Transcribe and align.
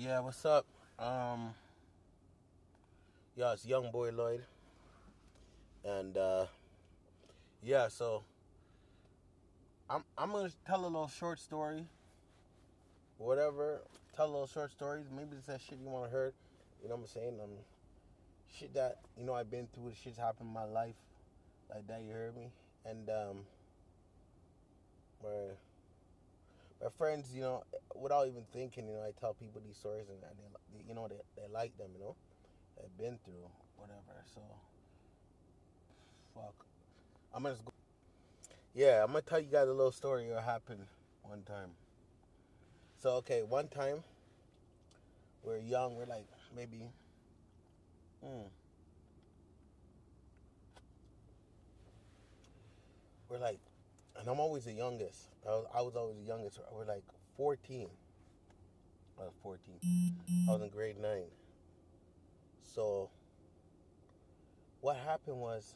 Yeah, 0.00 0.20
what's 0.20 0.44
up? 0.44 0.64
Um, 0.96 1.52
yeah, 3.34 3.54
it's 3.54 3.66
Young 3.66 3.90
Boy 3.90 4.12
Lloyd, 4.12 4.44
and 5.84 6.16
uh, 6.16 6.46
yeah, 7.64 7.88
so 7.88 8.22
I'm 9.90 10.04
I'm 10.16 10.30
gonna 10.30 10.50
tell 10.64 10.82
a 10.82 10.86
little 10.86 11.08
short 11.08 11.40
story, 11.40 11.84
whatever. 13.16 13.80
Tell 14.14 14.26
a 14.26 14.30
little 14.30 14.46
short 14.46 14.70
stories. 14.70 15.06
Maybe 15.10 15.30
it's 15.36 15.48
that 15.48 15.60
shit 15.60 15.80
you 15.82 15.88
want 15.88 16.04
to 16.04 16.10
hear. 16.10 16.32
You 16.80 16.88
know 16.88 16.94
what 16.94 17.00
I'm 17.00 17.08
saying? 17.08 17.40
Um, 17.42 17.50
shit 18.56 18.72
that 18.74 19.00
you 19.16 19.24
know 19.24 19.34
I've 19.34 19.50
been 19.50 19.66
through. 19.74 19.90
Shit's 20.00 20.16
happened 20.16 20.50
in 20.50 20.54
my 20.54 20.64
life, 20.64 20.94
like 21.74 21.88
that. 21.88 22.02
You 22.06 22.12
heard 22.12 22.36
me? 22.36 22.52
And 22.84 23.10
um, 23.10 23.38
where 25.22 25.56
my 26.82 26.88
friends, 26.96 27.32
you 27.34 27.40
know, 27.40 27.64
without 27.94 28.26
even 28.28 28.44
thinking, 28.52 28.86
you 28.86 28.94
know, 28.94 29.02
I 29.02 29.10
tell 29.18 29.34
people 29.34 29.60
these 29.66 29.76
stories 29.76 30.06
and 30.08 30.18
they, 30.22 30.88
you 30.88 30.94
know, 30.94 31.08
they, 31.08 31.16
they 31.36 31.48
like 31.52 31.76
them, 31.76 31.88
you 31.94 32.00
know, 32.00 32.14
they've 32.76 32.98
been 32.98 33.18
through 33.24 33.50
whatever. 33.76 34.24
So, 34.34 34.40
fuck, 36.34 36.54
I'm 37.34 37.42
gonna 37.42 37.56
go. 37.64 37.72
Yeah, 38.74 39.02
I'm 39.02 39.08
gonna 39.08 39.22
tell 39.22 39.40
you 39.40 39.50
guys 39.50 39.68
a 39.68 39.72
little 39.72 39.92
story 39.92 40.28
that 40.28 40.44
happened 40.44 40.86
one 41.22 41.42
time. 41.42 41.70
So, 42.96 43.10
okay, 43.16 43.42
one 43.42 43.68
time 43.68 44.02
we're 45.42 45.58
young, 45.58 45.96
we're 45.96 46.06
like 46.06 46.26
maybe, 46.54 46.90
hmm, 48.22 48.46
we're 53.28 53.38
like, 53.38 53.58
and 54.18 54.28
I'm 54.28 54.40
always 54.40 54.64
the 54.64 54.72
youngest. 54.72 55.28
I 55.46 55.50
was, 55.50 55.66
I 55.74 55.80
was 55.82 55.96
always 55.96 56.16
the 56.16 56.24
youngest. 56.24 56.58
We're 56.72 56.84
like 56.84 57.04
14. 57.36 57.88
I 59.18 59.24
was 59.24 59.32
14. 59.42 60.14
I 60.48 60.52
was 60.52 60.62
in 60.62 60.68
grade 60.68 60.96
9. 61.00 61.22
So, 62.62 63.10
what 64.80 64.96
happened 64.96 65.36
was, 65.36 65.74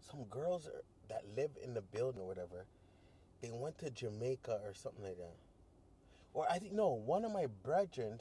some 0.00 0.24
girls 0.24 0.68
that 1.08 1.22
live 1.36 1.50
in 1.64 1.74
the 1.74 1.80
building 1.82 2.20
or 2.20 2.26
whatever, 2.26 2.66
they 3.42 3.50
went 3.52 3.78
to 3.78 3.90
Jamaica 3.90 4.60
or 4.64 4.74
something 4.74 5.04
like 5.04 5.16
that. 5.16 5.34
Or 6.32 6.46
I 6.50 6.58
think, 6.58 6.72
no, 6.72 6.90
one 6.92 7.24
of 7.24 7.32
my 7.32 7.46
brethren, 7.64 8.18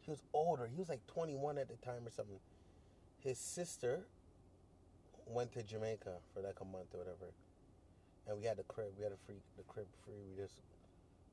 he 0.00 0.10
was 0.10 0.22
older. 0.32 0.66
He 0.66 0.78
was 0.78 0.88
like 0.88 1.06
21 1.06 1.58
at 1.58 1.68
the 1.68 1.76
time 1.76 2.06
or 2.06 2.10
something. 2.10 2.38
His 3.18 3.38
sister 3.38 4.06
went 5.28 5.52
to 5.52 5.62
Jamaica 5.62 6.16
for 6.32 6.40
like 6.40 6.60
a 6.60 6.64
month 6.64 6.92
or 6.94 7.04
whatever, 7.04 7.28
and 8.26 8.38
we 8.38 8.44
had 8.44 8.56
the 8.56 8.64
crib. 8.64 8.92
We 8.96 9.04
had 9.04 9.12
a 9.12 9.20
free 9.26 9.40
the 9.56 9.64
crib 9.68 9.86
free. 10.04 10.20
We 10.28 10.40
just 10.40 10.60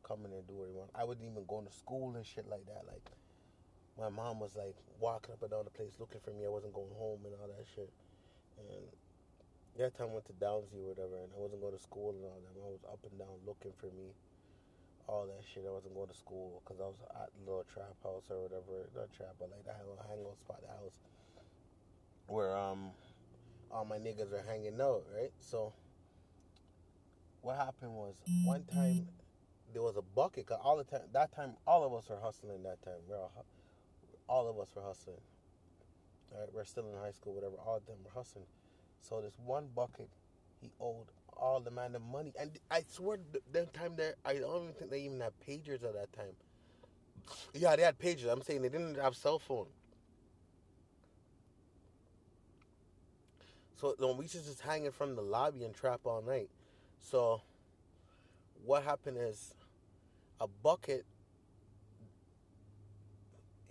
come 0.03 0.23
in 0.25 0.31
and 0.31 0.45
do 0.47 0.53
what 0.53 0.69
we 0.69 0.75
want. 0.75 0.91
I 0.93 1.03
wasn't 1.03 1.31
even 1.31 1.45
going 1.47 1.65
to 1.65 1.73
school 1.73 2.13
and 2.15 2.25
shit 2.25 2.45
like 2.47 2.65
that. 2.67 2.83
Like 2.85 3.07
my 3.97 4.09
mom 4.11 4.39
was 4.39 4.55
like 4.55 4.75
walking 4.99 5.33
up 5.33 5.41
and 5.41 5.51
down 5.51 5.63
the 5.63 5.73
place 5.73 5.95
looking 5.99 6.21
for 6.21 6.31
me. 6.35 6.45
I 6.45 6.51
wasn't 6.51 6.75
going 6.75 6.93
home 6.99 7.23
and 7.23 7.33
all 7.39 7.47
that 7.47 7.65
shit. 7.65 7.91
And 8.59 8.83
that 9.79 9.95
time 9.97 10.11
I 10.11 10.19
went 10.19 10.27
to 10.31 10.37
Downsview 10.39 10.87
or 10.87 10.95
whatever, 10.95 11.15
and 11.19 11.31
I 11.35 11.39
wasn't 11.39 11.59
going 11.63 11.75
to 11.75 11.81
school 11.81 12.15
and 12.15 12.23
all 12.23 12.39
that. 12.39 12.55
I 12.55 12.71
was 12.71 12.83
up 12.87 13.01
and 13.03 13.15
down 13.19 13.35
looking 13.47 13.75
for 13.79 13.91
me. 13.95 14.11
All 15.07 15.29
that 15.29 15.43
shit. 15.45 15.63
I 15.67 15.71
wasn't 15.71 15.93
going 15.93 16.09
to 16.09 16.17
school 16.17 16.63
because 16.63 16.81
I 16.81 16.87
was 16.89 16.97
at 17.21 17.29
little 17.45 17.67
trap 17.69 17.93
house 18.01 18.25
or 18.31 18.41
whatever. 18.41 18.89
Not 18.97 19.13
trap, 19.13 19.37
but 19.37 19.53
like 19.53 19.63
that 19.69 19.77
little 19.85 20.01
hangout 20.01 20.39
spot, 20.41 20.65
the 20.65 20.73
house 20.73 20.97
where 22.27 22.55
um 22.57 22.89
all 23.75 23.83
my 23.83 23.97
niggas 23.97 24.31
are 24.31 24.43
hanging 24.47 24.79
out, 24.81 25.03
right? 25.13 25.31
So 25.39 25.73
what 27.41 27.57
happened 27.57 27.91
was 27.91 28.15
one 28.45 28.61
mm-hmm. 28.61 28.79
time 28.79 29.07
there 29.73 29.83
was 29.83 29.97
a 29.97 30.01
bucket. 30.01 30.47
Cause 30.47 30.59
all 30.63 30.77
the 30.77 30.85
time 30.85 31.01
that 31.11 31.35
time 31.35 31.51
all 31.67 31.83
of 31.83 31.93
us 31.93 32.09
were 32.09 32.19
hustling. 32.21 32.63
That 32.63 32.81
time 32.81 33.01
we're 33.07 33.17
all, 33.17 33.45
all 34.27 34.49
of 34.49 34.57
us 34.59 34.69
were 34.73 34.81
hustling. 34.81 35.17
All 36.31 36.39
right, 36.39 36.49
we're 36.53 36.63
still 36.63 36.85
in 36.87 36.97
high 36.99 37.11
school, 37.11 37.33
whatever. 37.33 37.55
All 37.65 37.75
of 37.75 37.85
them 37.85 37.97
were 38.05 38.11
hustling. 38.11 38.45
So 39.01 39.21
this 39.21 39.37
one 39.45 39.67
bucket, 39.75 40.09
he 40.61 40.71
owed 40.79 41.07
all 41.37 41.59
the 41.59 41.71
man 41.71 41.91
the 41.91 41.99
money, 41.99 42.31
and 42.39 42.51
I 42.71 42.83
swear 42.87 43.19
that 43.51 43.73
time 43.73 43.95
there, 43.97 44.15
I 44.25 44.35
don't 44.35 44.63
even 44.63 44.73
think 44.73 44.89
they 44.89 45.01
even 45.01 45.19
had 45.19 45.33
pagers 45.45 45.83
at 45.83 45.93
that 45.93 46.13
time. 46.13 46.33
Yeah, 47.53 47.75
they 47.75 47.83
had 47.83 47.99
pagers. 47.99 48.31
I'm 48.31 48.41
saying 48.41 48.61
they 48.61 48.69
didn't 48.69 48.97
have 48.97 49.17
cell 49.17 49.37
phone. 49.37 49.67
So 53.75 53.93
we 54.17 54.25
to 54.27 54.33
just 54.33 54.61
hanging 54.61 54.91
from 54.91 55.15
the 55.15 55.21
lobby 55.21 55.65
and 55.65 55.75
trap 55.75 56.01
all 56.05 56.21
night. 56.21 56.49
So 56.99 57.41
what 58.65 58.83
happened 58.83 59.17
is 59.19 59.53
a 60.39 60.47
bucket. 60.47 61.05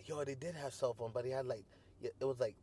Yo, 0.04 0.22
they 0.24 0.34
did 0.34 0.54
have 0.54 0.74
cell 0.74 0.92
phone, 0.92 1.10
but 1.14 1.24
he 1.24 1.30
had 1.30 1.46
like 1.46 1.64
it 2.02 2.24
was 2.24 2.38
like 2.38 2.54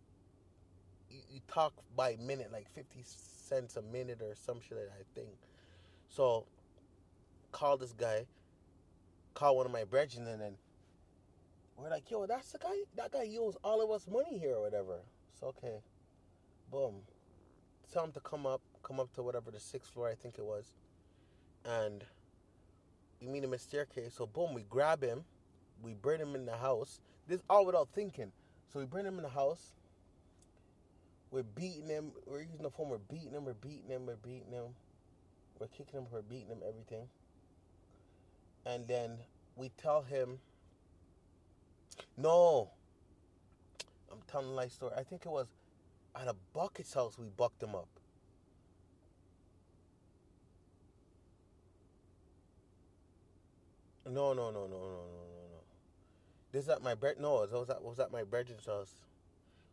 you, 1.10 1.42
talk 1.48 1.74
by 1.96 2.16
minute, 2.22 2.52
like 2.52 2.70
fifty 2.70 3.02
cents 3.04 3.76
a 3.76 3.82
minute 3.82 4.22
or 4.22 4.36
some 4.36 4.60
shit. 4.62 4.92
I 4.94 5.04
think. 5.16 5.30
So 6.10 6.46
call 7.52 7.78
this 7.78 7.94
guy. 7.94 8.26
Call 9.34 9.58
one 9.58 9.66
of 9.66 9.72
my 9.72 9.86
brethren, 9.86 10.28
and 10.28 10.40
then 10.40 10.54
we're 11.76 11.90
like, 11.90 12.12
"Yo, 12.12 12.28
that's 12.28 12.52
the 12.52 12.60
guy. 12.60 12.76
That 12.96 13.12
guy 13.12 13.28
owes 13.40 13.58
all 13.64 13.82
of 13.82 13.90
us 13.90 14.08
money 14.08 14.38
here, 14.38 14.58
or 14.58 14.62
whatever." 14.62 15.00
So 15.40 15.48
okay, 15.48 15.80
boom 16.72 17.02
tell 17.92 18.04
him 18.04 18.12
to 18.14 18.20
come 18.20 18.46
up, 18.46 18.62
come 18.84 19.00
up 19.00 19.14
to 19.14 19.24
whatever 19.24 19.52
the 19.52 19.60
sixth 19.60 19.92
floor 19.94 20.10
I 20.10 20.16
think 20.16 20.38
it 20.38 20.46
was, 20.46 20.74
and 21.66 22.04
we 23.20 23.28
meet 23.28 23.44
him 23.44 23.54
at 23.54 23.62
staircase. 23.62 24.14
So 24.16 24.26
boom, 24.26 24.54
we 24.54 24.64
grab 24.64 25.04
him, 25.04 25.24
we 25.84 25.94
bring 25.94 26.20
him 26.20 26.36
in 26.36 26.46
the 26.46 26.58
house. 26.58 27.00
This 27.28 27.42
all 27.50 27.66
without 27.66 27.90
thinking. 27.94 28.32
So 28.72 28.80
we 28.80 28.86
bring 28.86 29.06
him 29.06 29.18
in 29.18 29.24
the 29.24 29.30
house. 29.30 29.74
We're 31.30 31.44
beating 31.44 31.88
him. 31.88 32.12
We're 32.26 32.42
using 32.42 32.64
the 32.64 32.70
phone. 32.70 32.90
We're 32.90 32.98
beating 32.98 33.32
him. 33.32 33.46
We're 33.46 33.54
beating 33.54 33.90
him. 33.90 34.06
We're 34.06 34.16
beating 34.16 34.52
him. 34.52 34.76
We're 35.60 35.68
kicking 35.68 36.00
him. 36.00 36.08
We're 36.12 36.22
beating 36.22 36.50
him. 36.50 36.60
Everything. 36.68 37.08
And 38.66 38.88
then 38.88 39.18
we 39.56 39.72
tell 39.78 40.02
him, 40.02 40.40
no. 42.18 42.70
I'm 44.12 44.20
telling 44.30 44.48
a 44.48 44.52
lie 44.52 44.68
story. 44.68 44.94
I 44.98 45.04
think 45.04 45.26
it 45.26 45.32
was 45.32 45.48
at 46.16 46.28
a 46.28 46.36
bucket's 46.54 46.94
house, 46.94 47.18
we 47.18 47.28
bucked 47.28 47.64
him 47.64 47.76
up. 47.76 47.88
No, 54.06 54.34
no, 54.34 54.52
no, 54.52 54.68
no, 54.68 54.68
no, 54.68 54.68
no, 54.68 54.78
no, 54.78 55.44
no. 55.52 55.62
This 56.52 56.64
is 56.64 56.70
at 56.70 56.82
my 56.82 56.96
bread. 56.96 57.16
No, 57.20 57.44
it 57.44 57.52
was 57.52 57.70
at 57.70 57.82
was 57.82 58.00
at 58.00 58.12
my 58.12 58.24
brethren's 58.24 58.66
house. 58.66 58.94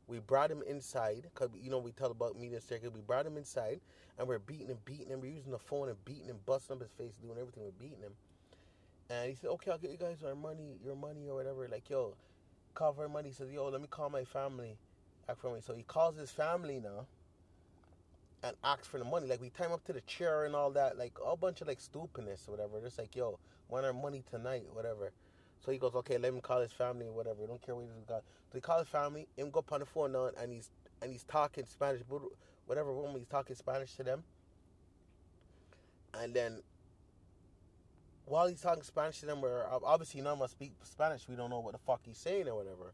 We 0.06 0.20
brought 0.20 0.50
him 0.50 0.62
inside 0.66 1.24
because 1.34 1.50
you 1.60 1.70
know 1.70 1.78
we 1.78 1.92
tell 1.92 2.10
about 2.10 2.38
meeting 2.38 2.60
circuit. 2.60 2.94
We 2.94 3.00
brought 3.00 3.26
him 3.26 3.36
inside 3.36 3.80
and 4.16 4.28
we're 4.28 4.38
beating 4.38 4.68
him, 4.68 4.78
beating 4.84 5.08
him. 5.08 5.20
We're 5.20 5.32
using 5.32 5.50
the 5.50 5.58
phone 5.58 5.88
and 5.88 6.04
beating 6.04 6.26
him, 6.26 6.38
busting 6.46 6.76
up 6.76 6.82
his 6.82 6.92
face, 6.92 7.16
doing 7.20 7.38
everything. 7.38 7.64
We're 7.64 7.70
beating 7.80 8.02
him. 8.02 8.12
And 9.10 9.28
he 9.28 9.34
said, 9.34 9.50
"Okay, 9.50 9.70
I'll 9.70 9.78
get 9.78 9.90
you 9.90 9.96
guys 9.96 10.22
our 10.22 10.34
money, 10.34 10.78
your 10.84 10.94
money 10.94 11.28
or 11.28 11.34
whatever." 11.34 11.66
Like, 11.66 11.90
yo, 11.90 12.14
call 12.74 12.92
for 12.92 13.08
money. 13.08 13.30
He 13.30 13.34
says, 13.34 13.50
"Yo, 13.50 13.68
let 13.68 13.80
me 13.80 13.88
call 13.88 14.08
my 14.08 14.24
family." 14.24 14.76
For 15.36 15.50
money. 15.50 15.62
So 15.64 15.74
he 15.74 15.82
calls 15.82 16.16
his 16.16 16.30
family 16.30 16.80
now 16.80 17.06
and 18.42 18.56
asks 18.64 18.86
for 18.86 18.98
the 18.98 19.04
money. 19.04 19.26
Like 19.26 19.40
we 19.40 19.50
time 19.50 19.72
up 19.72 19.84
to 19.84 19.92
the 19.92 20.00
chair 20.02 20.44
and 20.44 20.54
all 20.54 20.70
that, 20.72 20.96
like 20.96 21.12
a 21.24 21.36
bunch 21.36 21.60
of 21.60 21.68
like 21.68 21.80
stupidness 21.80 22.46
or 22.48 22.52
whatever. 22.52 22.80
Just 22.80 22.98
like, 22.98 23.14
yo, 23.14 23.38
want 23.68 23.84
our 23.84 23.92
money 23.92 24.22
tonight, 24.30 24.64
whatever. 24.72 25.12
So 25.64 25.72
he 25.72 25.78
goes, 25.78 25.94
okay, 25.94 26.18
let 26.18 26.32
him 26.32 26.40
call 26.40 26.60
his 26.60 26.72
family 26.72 27.06
or 27.06 27.12
whatever. 27.12 27.46
Don't 27.46 27.60
care 27.60 27.74
what 27.74 27.84
he's 27.84 28.04
got. 28.06 28.22
So 28.50 28.54
he 28.54 28.60
calls 28.60 28.80
his 28.80 28.88
family, 28.88 29.26
him 29.36 29.50
go 29.50 29.58
up 29.58 29.72
on 29.72 29.80
the 29.80 29.86
phone 29.86 30.12
now, 30.12 30.30
and 30.40 30.52
he's 30.52 30.70
and 31.02 31.12
he's 31.12 31.24
talking 31.24 31.64
Spanish, 31.66 32.02
whatever 32.66 32.92
woman 32.92 33.18
he's 33.18 33.28
talking 33.28 33.54
Spanish 33.54 33.94
to 33.96 34.02
them. 34.02 34.24
And 36.20 36.34
then 36.34 36.62
while 38.26 38.48
he's 38.48 38.60
talking 38.60 38.82
Spanish 38.82 39.20
to 39.20 39.26
them, 39.26 39.40
we're 39.40 39.64
obviously 39.84 40.20
none 40.20 40.34
of 40.34 40.42
us 40.42 40.50
speak 40.52 40.72
Spanish. 40.82 41.28
We 41.28 41.36
don't 41.36 41.50
know 41.50 41.60
what 41.60 41.72
the 41.72 41.78
fuck 41.78 42.00
he's 42.04 42.18
saying 42.18 42.48
or 42.48 42.56
whatever. 42.56 42.92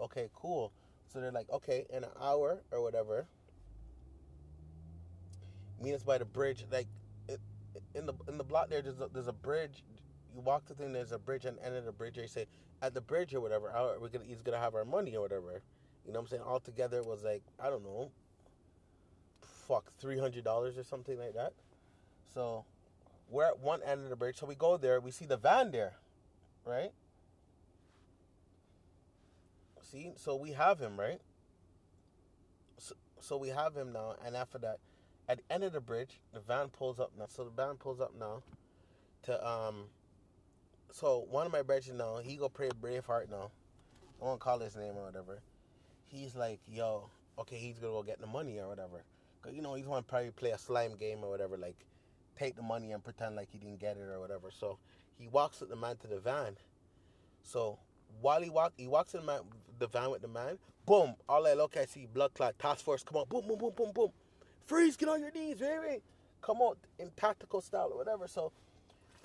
Okay, 0.00 0.28
cool. 0.34 0.72
So 1.12 1.20
they're 1.20 1.32
like, 1.32 1.50
okay, 1.50 1.86
in 1.90 2.04
an 2.04 2.10
hour 2.20 2.62
or 2.70 2.82
whatever, 2.82 3.26
meet 5.82 5.94
us 5.94 6.02
by 6.02 6.18
the 6.18 6.24
bridge. 6.24 6.64
Like 6.70 6.88
in 7.94 8.06
the 8.06 8.14
in 8.28 8.38
the 8.38 8.44
block 8.44 8.68
there, 8.68 8.82
there's 8.82 9.00
a, 9.00 9.08
there's 9.12 9.28
a 9.28 9.32
bridge. 9.32 9.84
You 10.34 10.40
walk 10.40 10.66
the 10.66 10.74
thing. 10.74 10.92
There's 10.92 11.12
a 11.12 11.18
bridge, 11.18 11.44
and 11.44 11.58
end 11.64 11.76
of 11.76 11.84
the 11.84 11.92
bridge, 11.92 12.16
they 12.16 12.26
say 12.26 12.46
at 12.82 12.94
the 12.94 13.00
bridge 13.00 13.34
or 13.34 13.40
whatever. 13.40 13.72
We're 14.00 14.08
gonna 14.08 14.24
he's 14.26 14.42
gonna 14.42 14.58
have 14.58 14.74
our 14.74 14.84
money 14.84 15.16
or 15.16 15.22
whatever. 15.22 15.62
You 16.06 16.12
know 16.12 16.20
what 16.20 16.24
I'm 16.24 16.28
saying? 16.28 16.42
All 16.42 16.60
together 16.60 17.02
was 17.02 17.22
like 17.22 17.42
I 17.58 17.70
don't 17.70 17.84
know, 17.84 18.10
fuck 19.66 19.92
three 19.98 20.18
hundred 20.18 20.44
dollars 20.44 20.76
or 20.78 20.84
something 20.84 21.18
like 21.18 21.34
that. 21.34 21.52
So 22.34 22.64
we're 23.30 23.46
at 23.46 23.58
one 23.58 23.80
end 23.82 24.02
of 24.02 24.10
the 24.10 24.16
bridge. 24.16 24.36
So 24.36 24.46
we 24.46 24.54
go 24.54 24.76
there. 24.76 25.00
We 25.00 25.10
see 25.10 25.26
the 25.26 25.36
van 25.36 25.70
there, 25.70 25.94
right? 26.64 26.92
See, 29.90 30.12
so 30.16 30.36
we 30.36 30.52
have 30.52 30.78
him, 30.78 30.98
right? 30.98 31.20
So, 32.78 32.94
so 33.20 33.36
we 33.36 33.48
have 33.48 33.74
him 33.74 33.92
now, 33.92 34.14
and 34.24 34.36
after 34.36 34.58
that, 34.58 34.78
at 35.28 35.38
the 35.38 35.54
end 35.54 35.64
of 35.64 35.72
the 35.72 35.80
bridge, 35.80 36.20
the 36.32 36.40
van 36.40 36.68
pulls 36.68 37.00
up 37.00 37.12
now. 37.18 37.26
So 37.28 37.44
the 37.44 37.50
van 37.50 37.76
pulls 37.76 38.00
up 38.00 38.12
now 38.18 38.42
to 39.24 39.46
um 39.46 39.86
so 40.92 41.26
one 41.30 41.46
of 41.46 41.52
my 41.52 41.62
brothers 41.62 41.90
now, 41.92 42.18
he 42.18 42.36
go 42.36 42.48
play 42.48 42.70
Braveheart 42.80 43.30
now. 43.30 43.50
I 44.20 44.24
won't 44.24 44.40
call 44.40 44.58
his 44.60 44.76
name 44.76 44.94
or 44.96 45.04
whatever. 45.04 45.40
He's 46.06 46.34
like, 46.34 46.60
yo, 46.66 47.10
okay, 47.38 47.56
he's 47.56 47.78
gonna 47.78 47.92
go 47.92 48.02
get 48.02 48.20
the 48.20 48.26
money 48.26 48.58
or 48.58 48.68
whatever. 48.68 49.02
Cause 49.42 49.52
you 49.52 49.62
know 49.62 49.74
he's 49.74 49.84
to 49.86 50.02
probably 50.02 50.30
play 50.30 50.50
a 50.50 50.58
slime 50.58 50.96
game 50.96 51.18
or 51.22 51.30
whatever, 51.30 51.56
like 51.56 51.76
take 52.38 52.56
the 52.56 52.62
money 52.62 52.92
and 52.92 53.04
pretend 53.04 53.36
like 53.36 53.48
he 53.50 53.58
didn't 53.58 53.80
get 53.80 53.96
it 53.96 54.08
or 54.08 54.20
whatever. 54.20 54.50
So 54.50 54.78
he 55.18 55.28
walks 55.28 55.60
with 55.60 55.70
the 55.70 55.76
man 55.76 55.96
to 55.98 56.06
the 56.06 56.18
van. 56.18 56.56
So 57.42 57.78
while 58.20 58.42
he 58.42 58.50
walk, 58.50 58.72
he 58.76 58.86
walks 58.86 59.14
in 59.14 59.20
the, 59.20 59.26
man, 59.26 59.40
the 59.78 59.86
van 59.86 60.10
with 60.10 60.22
the 60.22 60.28
man. 60.28 60.58
Boom! 60.84 61.14
All 61.28 61.46
I 61.46 61.54
look, 61.54 61.76
I 61.76 61.84
see 61.86 62.06
blood 62.06 62.34
clot. 62.34 62.58
Task 62.58 62.84
force, 62.84 63.02
come 63.02 63.18
on! 63.18 63.26
Boom! 63.28 63.46
Boom! 63.46 63.58
Boom! 63.58 63.72
Boom! 63.76 63.92
Boom! 63.92 64.10
Freeze! 64.66 64.96
Get 64.96 65.08
on 65.08 65.20
your 65.20 65.32
knees, 65.32 65.58
baby! 65.58 66.02
Come 66.42 66.58
on, 66.60 66.76
in 66.98 67.10
tactical 67.16 67.60
style 67.60 67.90
or 67.92 67.98
whatever. 67.98 68.28
So 68.28 68.52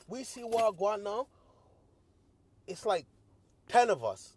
we 0.07 0.23
see 0.23 0.41
what 0.41 0.77
going 0.77 1.03
now. 1.03 1.27
It's 2.67 2.85
like 2.85 3.05
ten 3.67 3.89
of 3.89 4.03
us. 4.03 4.33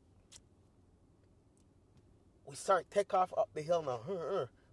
We 2.47 2.57
start 2.57 2.87
take 2.91 3.15
off 3.15 3.33
up 3.37 3.49
the 3.55 3.63
hill 3.63 3.83
now. 3.83 4.01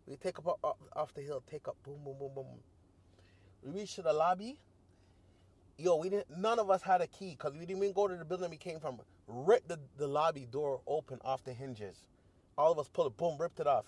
We 0.07 0.17
take 0.17 0.39
up, 0.39 0.59
up 0.63 0.77
off 0.93 1.13
the 1.13 1.21
hill, 1.21 1.41
take 1.49 1.67
up, 1.67 1.77
boom, 1.83 1.99
boom, 2.03 2.15
boom, 2.19 2.31
boom. 2.35 2.45
We 3.63 3.79
reach 3.79 3.95
to 3.95 4.01
the 4.01 4.11
lobby. 4.11 4.57
Yo, 5.81 5.95
we 5.95 6.09
didn't. 6.09 6.37
None 6.37 6.59
of 6.59 6.69
us 6.69 6.83
had 6.83 7.01
a 7.01 7.07
key 7.07 7.31
because 7.31 7.53
we 7.53 7.65
didn't 7.65 7.81
even 7.81 7.91
go 7.91 8.07
to 8.07 8.15
the 8.15 8.23
building 8.23 8.51
we 8.51 8.57
came 8.57 8.79
from. 8.79 8.99
Ripped 9.27 9.67
the, 9.67 9.79
the 9.97 10.05
lobby 10.05 10.45
door 10.45 10.79
open 10.85 11.17
off 11.25 11.43
the 11.43 11.53
hinges. 11.53 12.03
All 12.55 12.71
of 12.71 12.77
us 12.77 12.87
pulled 12.87 13.07
it, 13.07 13.17
boom, 13.17 13.35
ripped 13.39 13.59
it 13.59 13.65
off. 13.65 13.85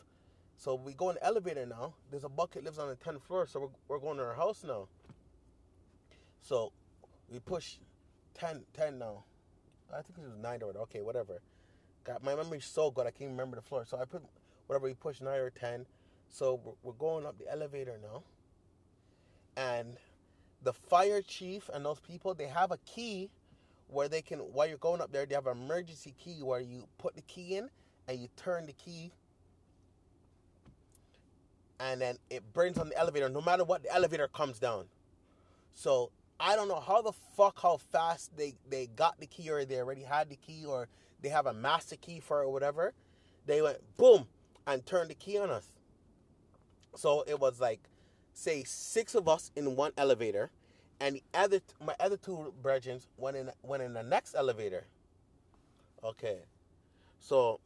So 0.58 0.74
we 0.74 0.94
go 0.94 1.10
in 1.10 1.16
the 1.16 1.24
elevator 1.24 1.68
now. 1.68 1.94
There's 2.10 2.24
a 2.24 2.30
bucket 2.30 2.64
lives 2.64 2.80
on 2.80 2.90
the 2.90 2.96
10th 2.96 3.22
floor, 3.22 3.46
so 3.46 3.60
we're, 3.60 3.68
we're 3.88 4.00
going 4.00 4.18
to 4.18 4.24
our 4.24 4.34
house 4.34 4.64
now. 4.64 4.88
So 6.42 6.72
we 7.30 7.38
push 7.38 7.76
10, 8.40 8.64
10 8.74 8.98
now. 8.98 9.26
I 9.96 10.02
think 10.02 10.18
it 10.18 10.24
was 10.24 10.38
9 10.42 10.64
or 10.64 10.82
Okay, 10.84 11.02
whatever. 11.02 11.42
Got 12.04 12.24
my 12.24 12.34
memory's 12.34 12.66
so 12.66 12.90
good 12.90 13.06
I 13.06 13.12
can't 13.12 13.30
remember 13.30 13.56
the 13.56 13.62
floor. 13.62 13.86
So 13.86 14.00
I 14.00 14.06
put 14.06 14.24
whatever 14.66 14.86
we 14.86 14.96
push 14.96 15.22
9 15.22 15.32
or 15.32 15.52
10. 15.52 15.86
So 16.32 16.60
we're 16.82 16.94
going 16.94 17.28
up 17.28 17.38
the 17.38 17.52
elevator 17.52 18.00
now. 18.02 18.24
And 19.56 19.98
the 20.64 20.74
fire 20.74 21.22
chief 21.22 21.70
and 21.74 21.86
those 21.86 22.00
people, 22.00 22.34
they 22.34 22.48
have 22.48 22.72
a 22.72 22.78
key 22.86 23.30
where 23.88 24.08
they 24.08 24.22
can, 24.22 24.40
while 24.40 24.68
you're 24.68 24.78
going 24.78 25.02
up 25.02 25.12
there, 25.12 25.26
they 25.26 25.36
have 25.36 25.48
an 25.48 25.58
emergency 25.58 26.14
key 26.24 26.42
where 26.42 26.60
you 26.60 26.88
put 26.98 27.16
the 27.16 27.22
key 27.24 27.58
in 27.58 27.70
and 28.08 28.20
you 28.20 28.28
turn 28.36 28.66
the 28.66 28.74
key 28.74 29.12
and 31.80 32.02
then 32.02 32.18
it 32.30 32.42
burns 32.54 32.78
on 32.78 32.90
the 32.90 32.98
elevator 32.98 33.30
no 33.30 33.42
matter 33.42 33.64
what 33.64 33.84
the 33.84 33.94
elevator 33.94 34.28
comes 34.28 34.60
down. 34.60 34.86
So 35.74 36.12
I 36.40 36.56
don't 36.56 36.68
know 36.68 36.80
how 36.80 37.02
the 37.02 37.14
fuck 37.36 37.62
how 37.62 37.78
fast 37.78 38.36
they, 38.38 38.56
they 38.70 38.88
got 38.88 39.20
the 39.20 39.28
key 39.28 39.50
or 39.50 39.66
they 39.66 39.78
already 39.78 40.04
had 40.04 40.30
the 40.30 40.36
key 40.36 40.66
or 40.66 40.88
they 41.22 41.30
have 41.30 41.46
a 41.46 41.54
master 41.54 41.96
key 41.96 42.20
for 42.20 42.42
it 42.42 42.46
or 42.46 42.54
whatever. 42.54 42.94
They 43.46 43.62
went 43.62 43.78
boom 43.98 44.28
and 44.66 44.86
turned 44.86 45.10
the 45.10 45.16
key 45.16 45.38
on 45.38 45.50
us. 45.50 45.68
So 46.96 47.24
it 47.28 47.40
was 47.40 47.60
like 47.60 47.80
say 48.34 48.64
six 48.64 49.16
of 49.16 49.28
us 49.28 49.52
in 49.56 49.76
one 49.76 49.92
elevator 49.98 50.52
and 51.00 51.16
the 51.16 51.24
other 51.34 51.60
my 51.86 51.96
other 52.00 52.18
two 52.18 52.54
brethren 52.62 53.00
went 53.18 53.38
in 53.38 53.52
went 53.62 53.84
in 53.84 53.94
the 53.94 54.04
next 54.04 54.36
elevator. 54.36 54.86
Okay. 56.04 56.40
So 57.20 57.60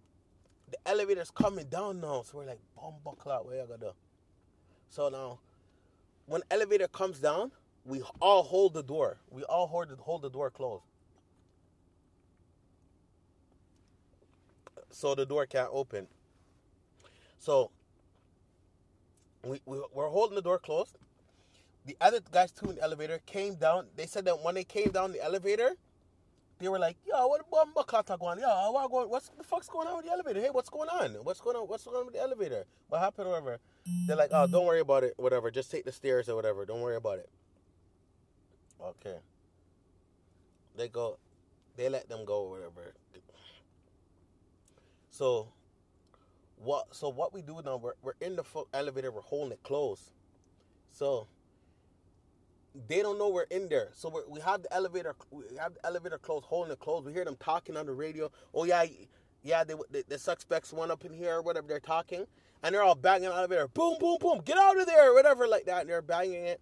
the 0.69 0.77
elevator's 0.85 1.31
coming 1.31 1.65
down 1.65 2.01
now, 2.01 2.23
so 2.23 2.37
we're 2.37 2.45
like, 2.45 2.59
buckle 3.03 3.31
out, 3.31 3.45
where 3.45 3.61
you 3.61 3.67
gonna? 3.67 3.93
So 4.89 5.09
now 5.09 5.39
when 6.25 6.41
elevator 6.51 6.87
comes 6.87 7.19
down, 7.19 7.51
we 7.85 8.01
all 8.19 8.43
hold 8.43 8.73
the 8.73 8.83
door. 8.83 9.17
We 9.31 9.43
all 9.43 9.67
hold 9.67 9.89
the, 9.89 9.95
hold 9.95 10.21
the 10.21 10.29
door 10.29 10.49
closed. 10.51 10.83
So 14.89 15.15
the 15.15 15.25
door 15.25 15.45
can't 15.45 15.69
open. 15.71 16.07
So 17.39 17.71
we, 19.49 19.61
we, 19.65 19.81
we're 19.93 20.09
holding 20.09 20.35
the 20.35 20.41
door 20.41 20.59
closed. 20.59 20.97
The 21.85 21.95
other 22.01 22.19
guys 22.31 22.51
too 22.51 22.69
in 22.69 22.75
the 22.75 22.81
elevator 22.81 23.19
came 23.25 23.55
down. 23.55 23.87
They 23.95 24.05
said 24.05 24.25
that 24.25 24.43
when 24.43 24.55
they 24.55 24.63
came 24.63 24.89
down 24.89 25.13
the 25.13 25.23
elevator, 25.23 25.75
they 26.59 26.67
were 26.67 26.79
like, 26.79 26.97
"Yo, 27.05 27.27
what 27.27 27.49
going? 28.19 28.39
Yo? 28.39 28.71
What's 29.07 29.29
the 29.29 29.43
fuck's 29.43 29.69
going 29.69 29.87
on 29.87 29.97
with 29.97 30.05
the 30.05 30.11
elevator? 30.11 30.41
Hey, 30.41 30.49
what's 30.51 30.69
going 30.69 30.89
on? 30.89 31.11
What's 31.23 31.39
going 31.39 31.55
on? 31.55 31.67
What's 31.67 31.85
going 31.85 31.97
on 31.97 32.05
with 32.05 32.15
the 32.15 32.21
elevator? 32.21 32.65
What 32.89 32.99
happened? 32.99 33.29
Whatever." 33.29 33.59
They're 34.05 34.17
like, 34.17 34.31
"Oh, 34.33 34.47
don't 34.47 34.65
worry 34.65 34.81
about 34.81 35.03
it. 35.03 35.13
Whatever. 35.17 35.49
Just 35.51 35.71
take 35.71 35.85
the 35.85 35.91
stairs 35.91 36.27
or 36.27 36.35
whatever. 36.35 36.65
Don't 36.65 36.81
worry 36.81 36.97
about 36.97 37.19
it." 37.19 37.29
Okay. 38.81 39.17
They 40.75 40.87
go. 40.89 41.17
They 41.77 41.89
let 41.89 42.09
them 42.09 42.25
go 42.25 42.41
or 42.41 42.49
whatever. 42.51 42.93
So, 45.11 45.47
what? 46.57 46.95
So 46.95 47.09
what 47.09 47.33
we 47.33 47.41
do 47.41 47.61
now? 47.63 47.77
We're 47.77 47.93
we're 48.01 48.13
in 48.21 48.35
the 48.35 48.43
elevator. 48.73 49.11
We're 49.11 49.21
holding 49.21 49.53
it 49.53 49.63
closed. 49.63 50.11
So 50.91 51.27
they 52.87 53.01
don't 53.01 53.17
know 53.17 53.29
we're 53.29 53.43
in 53.43 53.69
there. 53.69 53.89
So 53.93 54.09
we're, 54.09 54.27
we 54.27 54.39
have 54.41 54.63
the 54.63 54.73
elevator, 54.73 55.15
we 55.31 55.43
have 55.59 55.73
the 55.73 55.85
elevator 55.85 56.17
closed, 56.17 56.45
holding 56.45 56.73
it 56.73 56.79
closed. 56.79 57.05
We 57.05 57.13
hear 57.13 57.25
them 57.25 57.37
talking 57.39 57.77
on 57.77 57.85
the 57.85 57.93
radio. 57.93 58.31
Oh 58.53 58.65
yeah, 58.65 58.85
yeah, 59.43 59.63
they, 59.63 60.03
the, 60.07 60.19
suspects 60.19 60.73
went 60.73 60.91
up 60.91 61.05
in 61.05 61.13
here 61.13 61.35
or 61.35 61.41
whatever. 61.41 61.67
They're 61.67 61.79
talking, 61.79 62.25
and 62.63 62.75
they're 62.75 62.83
all 62.83 62.95
banging 62.95 63.29
the 63.29 63.35
elevator. 63.35 63.67
Boom, 63.67 63.97
boom, 63.99 64.17
boom. 64.19 64.41
Get 64.43 64.57
out 64.57 64.79
of 64.79 64.85
there, 64.85 65.13
whatever, 65.13 65.47
like 65.47 65.65
that. 65.65 65.81
And 65.81 65.89
they're 65.89 66.01
banging 66.01 66.45
it, 66.45 66.61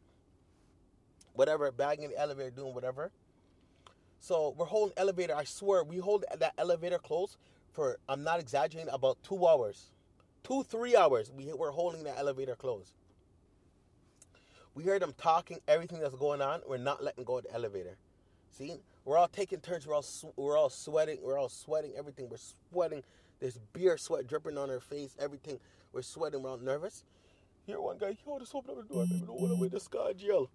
whatever, 1.34 1.72
banging 1.72 2.10
the 2.10 2.20
elevator, 2.20 2.52
doing 2.52 2.74
whatever. 2.74 3.12
So 4.20 4.54
we're 4.58 4.66
holding 4.66 4.94
elevator. 4.98 5.36
I 5.36 5.44
swear, 5.44 5.84
we 5.84 5.98
hold 5.98 6.26
that 6.38 6.54
elevator 6.58 6.98
closed 6.98 7.38
for 7.76 7.98
I'm 8.08 8.24
not 8.24 8.40
exaggerating 8.40 8.92
about 8.92 9.22
two 9.22 9.46
hours, 9.46 9.92
two 10.44 10.64
three 10.64 10.96
hours. 10.96 11.32
We 11.36 11.52
we're 11.54 11.72
holding 11.72 12.04
the 12.04 12.18
elevator 12.18 12.56
closed. 12.56 12.94
We 14.74 14.84
heard 14.84 15.02
them 15.02 15.14
talking, 15.18 15.60
everything 15.68 16.00
that's 16.00 16.16
going 16.16 16.42
on. 16.42 16.62
We're 16.68 16.78
not 16.78 17.04
letting 17.04 17.24
go 17.24 17.38
of 17.38 17.44
the 17.44 17.54
elevator. 17.54 17.98
See, 18.52 18.80
we're 19.04 19.18
all 19.18 19.28
taking 19.28 19.60
turns. 19.60 19.86
We're 19.86 19.96
all 19.96 20.06
we're 20.38 20.58
all 20.58 20.70
sweating. 20.70 21.20
We're 21.22 21.38
all 21.38 21.50
sweating. 21.50 21.92
Everything. 21.98 22.30
We're 22.30 22.38
sweating. 22.72 23.04
There's 23.40 23.60
beer 23.74 23.98
sweat 23.98 24.28
dripping 24.28 24.58
on 24.58 24.70
our 24.70 24.80
face. 24.80 25.16
Everything. 25.20 25.60
We're 25.92 26.02
sweating. 26.02 26.42
We're 26.42 26.52
all 26.52 26.58
nervous. 26.58 27.04
Here, 27.66 27.82
one 27.82 27.98
guy, 27.98 28.16
yo, 28.26 28.38
just 28.38 28.54
open 28.54 28.72
up 28.78 28.88
the 28.88 28.94
door, 28.94 29.06
baby. 29.06 29.24
Don't 29.26 29.40
want 29.40 29.54
to 29.56 29.60
wait 29.60 29.72
this 29.72 29.88
guy 29.88 30.14
jail. 30.14 30.52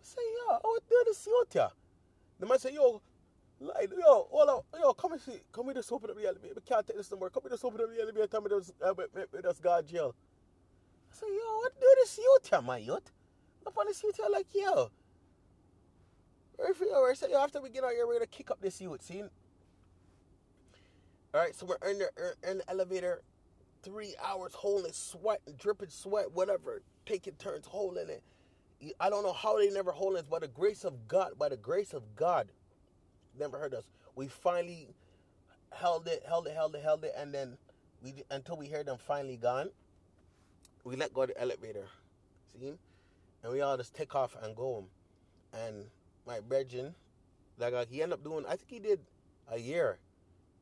Say, 0.00 0.20
yo, 0.20 0.54
I 0.54 0.78
to 1.06 1.14
see 1.14 1.30
you 1.30 1.44
here. 1.52 1.68
The 2.38 2.46
man 2.46 2.58
say, 2.58 2.72
yo, 2.72 3.02
like, 3.60 3.90
yo, 3.90 4.64
yo, 4.78 4.92
come 4.94 5.12
and 5.12 5.20
see, 5.20 5.40
come 5.52 5.68
and 5.68 5.76
just 5.76 5.90
open 5.92 6.10
up 6.10 6.16
the 6.16 6.26
elevator. 6.26 6.54
We 6.56 6.62
can't 6.62 6.86
take 6.86 6.96
this 6.96 7.10
no 7.10 7.18
more. 7.18 7.30
Come 7.30 7.44
and 7.44 7.52
just 7.52 7.64
open 7.64 7.80
up 7.80 7.88
the 7.94 8.02
elevator. 8.02 8.26
Tell 8.26 8.40
me 8.40 8.48
this, 8.50 8.72
uh, 8.86 8.94
with, 8.94 9.14
with, 9.14 9.32
with 9.32 9.42
this 9.44 9.60
guy 9.60 9.82
jail. 9.82 10.14
I 11.12 11.16
said, 11.16 11.28
yo, 11.30 11.58
what 11.58 11.80
do 11.80 11.86
this 11.96 12.18
youth 12.18 12.48
here, 12.50 12.62
my 12.62 12.78
youth? 12.78 13.10
Up 13.66 13.78
on 13.78 13.86
this 13.86 14.02
youth 14.02 14.16
here 14.16 14.26
like, 14.30 14.46
yo. 14.54 14.90
If 16.58 16.80
you 16.80 16.92
I 16.92 17.14
said, 17.14 17.30
yo, 17.30 17.38
after 17.38 17.60
we 17.60 17.70
get 17.70 17.84
out 17.84 17.92
here, 17.92 18.06
we're 18.06 18.14
gonna 18.14 18.26
kick 18.26 18.50
up 18.50 18.60
this 18.60 18.80
youth, 18.80 19.02
see? 19.02 19.22
Alright, 21.34 21.54
so 21.54 21.66
we're 21.66 21.90
in 21.90 21.98
the, 21.98 22.10
er, 22.16 22.36
in 22.48 22.58
the 22.58 22.70
elevator 22.70 23.22
three 23.82 24.14
hours 24.24 24.54
holding 24.54 24.92
sweat, 24.92 25.40
dripping 25.58 25.90
sweat, 25.90 26.32
whatever, 26.32 26.82
taking 27.06 27.34
turns 27.34 27.66
holding 27.66 28.08
it. 28.08 28.22
I 29.00 29.10
don't 29.10 29.22
know 29.22 29.32
how 29.32 29.58
they 29.58 29.70
never 29.70 29.92
hold 29.92 30.16
it, 30.16 30.28
by 30.28 30.38
the 30.40 30.48
grace 30.48 30.84
of 30.84 31.08
God, 31.08 31.32
by 31.38 31.48
the 31.48 31.56
grace 31.56 31.92
of 31.92 32.16
God, 32.16 32.48
never 33.38 33.58
heard 33.58 33.74
us. 33.74 33.84
We 34.14 34.28
finally 34.28 34.88
held 35.72 36.06
it, 36.08 36.22
held 36.26 36.46
it, 36.46 36.54
held 36.54 36.74
it, 36.74 36.82
held 36.82 37.04
it, 37.04 37.12
and 37.16 37.32
then 37.34 37.56
we 38.02 38.14
until 38.30 38.56
we 38.56 38.68
heard 38.68 38.86
them 38.86 38.98
finally 38.98 39.36
gone 39.36 39.70
we 40.84 40.96
let 40.96 41.12
go 41.12 41.22
of 41.22 41.28
the 41.28 41.40
elevator. 41.40 41.86
See? 42.52 42.74
And 43.42 43.52
we 43.52 43.60
all 43.62 43.76
just 43.76 43.94
take 43.94 44.14
off 44.14 44.36
and 44.42 44.54
go. 44.54 44.84
And 45.52 45.86
my 46.26 46.40
brethren, 46.40 46.94
like 47.58 47.72
uh, 47.72 47.84
he 47.88 48.02
ended 48.02 48.18
up 48.18 48.24
doing, 48.24 48.44
I 48.46 48.56
think 48.56 48.70
he 48.70 48.78
did 48.78 49.00
a 49.50 49.58
year. 49.58 49.98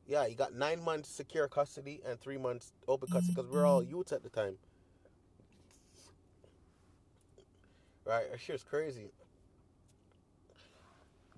Yeah, 0.07 0.27
he 0.27 0.35
got 0.35 0.55
nine 0.55 0.83
months 0.83 1.09
secure 1.09 1.49
custody 1.49 2.01
and 2.07 2.21
three 2.21 2.39
months 2.39 2.73
open 2.89 3.09
custody 3.09 3.35
because 3.35 3.51
we 3.51 3.59
are 3.59 3.67
all 3.67 3.83
youths 3.83 4.13
at 4.13 4.23
the 4.23 4.29
time. 4.29 4.57
Right, 8.05 8.31
that 8.31 8.41
shit's 8.41 8.65
crazy. 8.65 9.11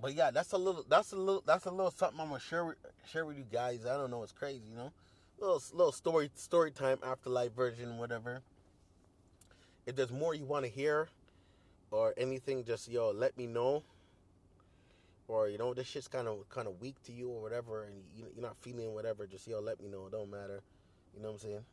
But 0.05 0.15
yeah, 0.15 0.31
that's 0.31 0.53
a 0.53 0.59
little, 0.59 0.85
that's 0.87 1.13
a 1.13 1.17
little, 1.17 1.43
that's 1.47 1.65
a 1.65 1.71
little 1.71 1.91
something 1.91 2.21
I'm 2.21 2.29
gonna 2.29 2.39
share 2.39 2.67
with, 2.67 2.77
share 3.11 3.25
with 3.25 3.39
you 3.39 3.47
guys. 3.51 3.87
I 3.87 3.97
don't 3.97 4.11
know, 4.11 4.23
it's 4.23 4.33
crazy, 4.33 4.61
you 4.71 4.77
know, 4.77 4.93
little 5.39 5.63
little 5.73 5.93
story 5.93 6.31
story 6.35 6.71
time 6.71 6.99
afterlife 7.03 7.55
version, 7.55 7.97
whatever 7.97 8.43
if 9.87 9.97
there's 9.97 10.13
more 10.13 10.35
you 10.35 10.45
want 10.45 10.65
to 10.65 10.71
hear 10.71 11.09
or 11.91 12.15
anything, 12.17 12.65
just 12.65 12.91
yo 12.91 13.11
let 13.11 13.37
me 13.37 13.47
know. 13.47 13.83
Or 15.27 15.49
you 15.49 15.57
know 15.57 15.73
this 15.73 15.87
shit's 15.87 16.09
kind 16.09 16.29
of 16.29 16.47
kind 16.51 16.67
of 16.67 16.81
weak 16.81 16.97
to 17.05 17.13
you 17.13 17.31
or 17.31 17.41
whatever, 17.41 17.85
and 17.85 17.95
you, 18.17 18.27
you're 18.35 18.43
not 18.43 18.57
feeling 18.59 18.93
whatever. 18.93 19.27
Just 19.27 19.49
yo 19.49 19.61
let 19.61 19.81
me 19.81 19.89
know. 19.89 20.07
It 20.07 20.13
don't 20.13 20.31
matter. 20.31 20.61
You 21.17 21.23
know 21.23 21.29
what 21.29 21.35
I'm 21.35 21.41
saying? 21.41 21.65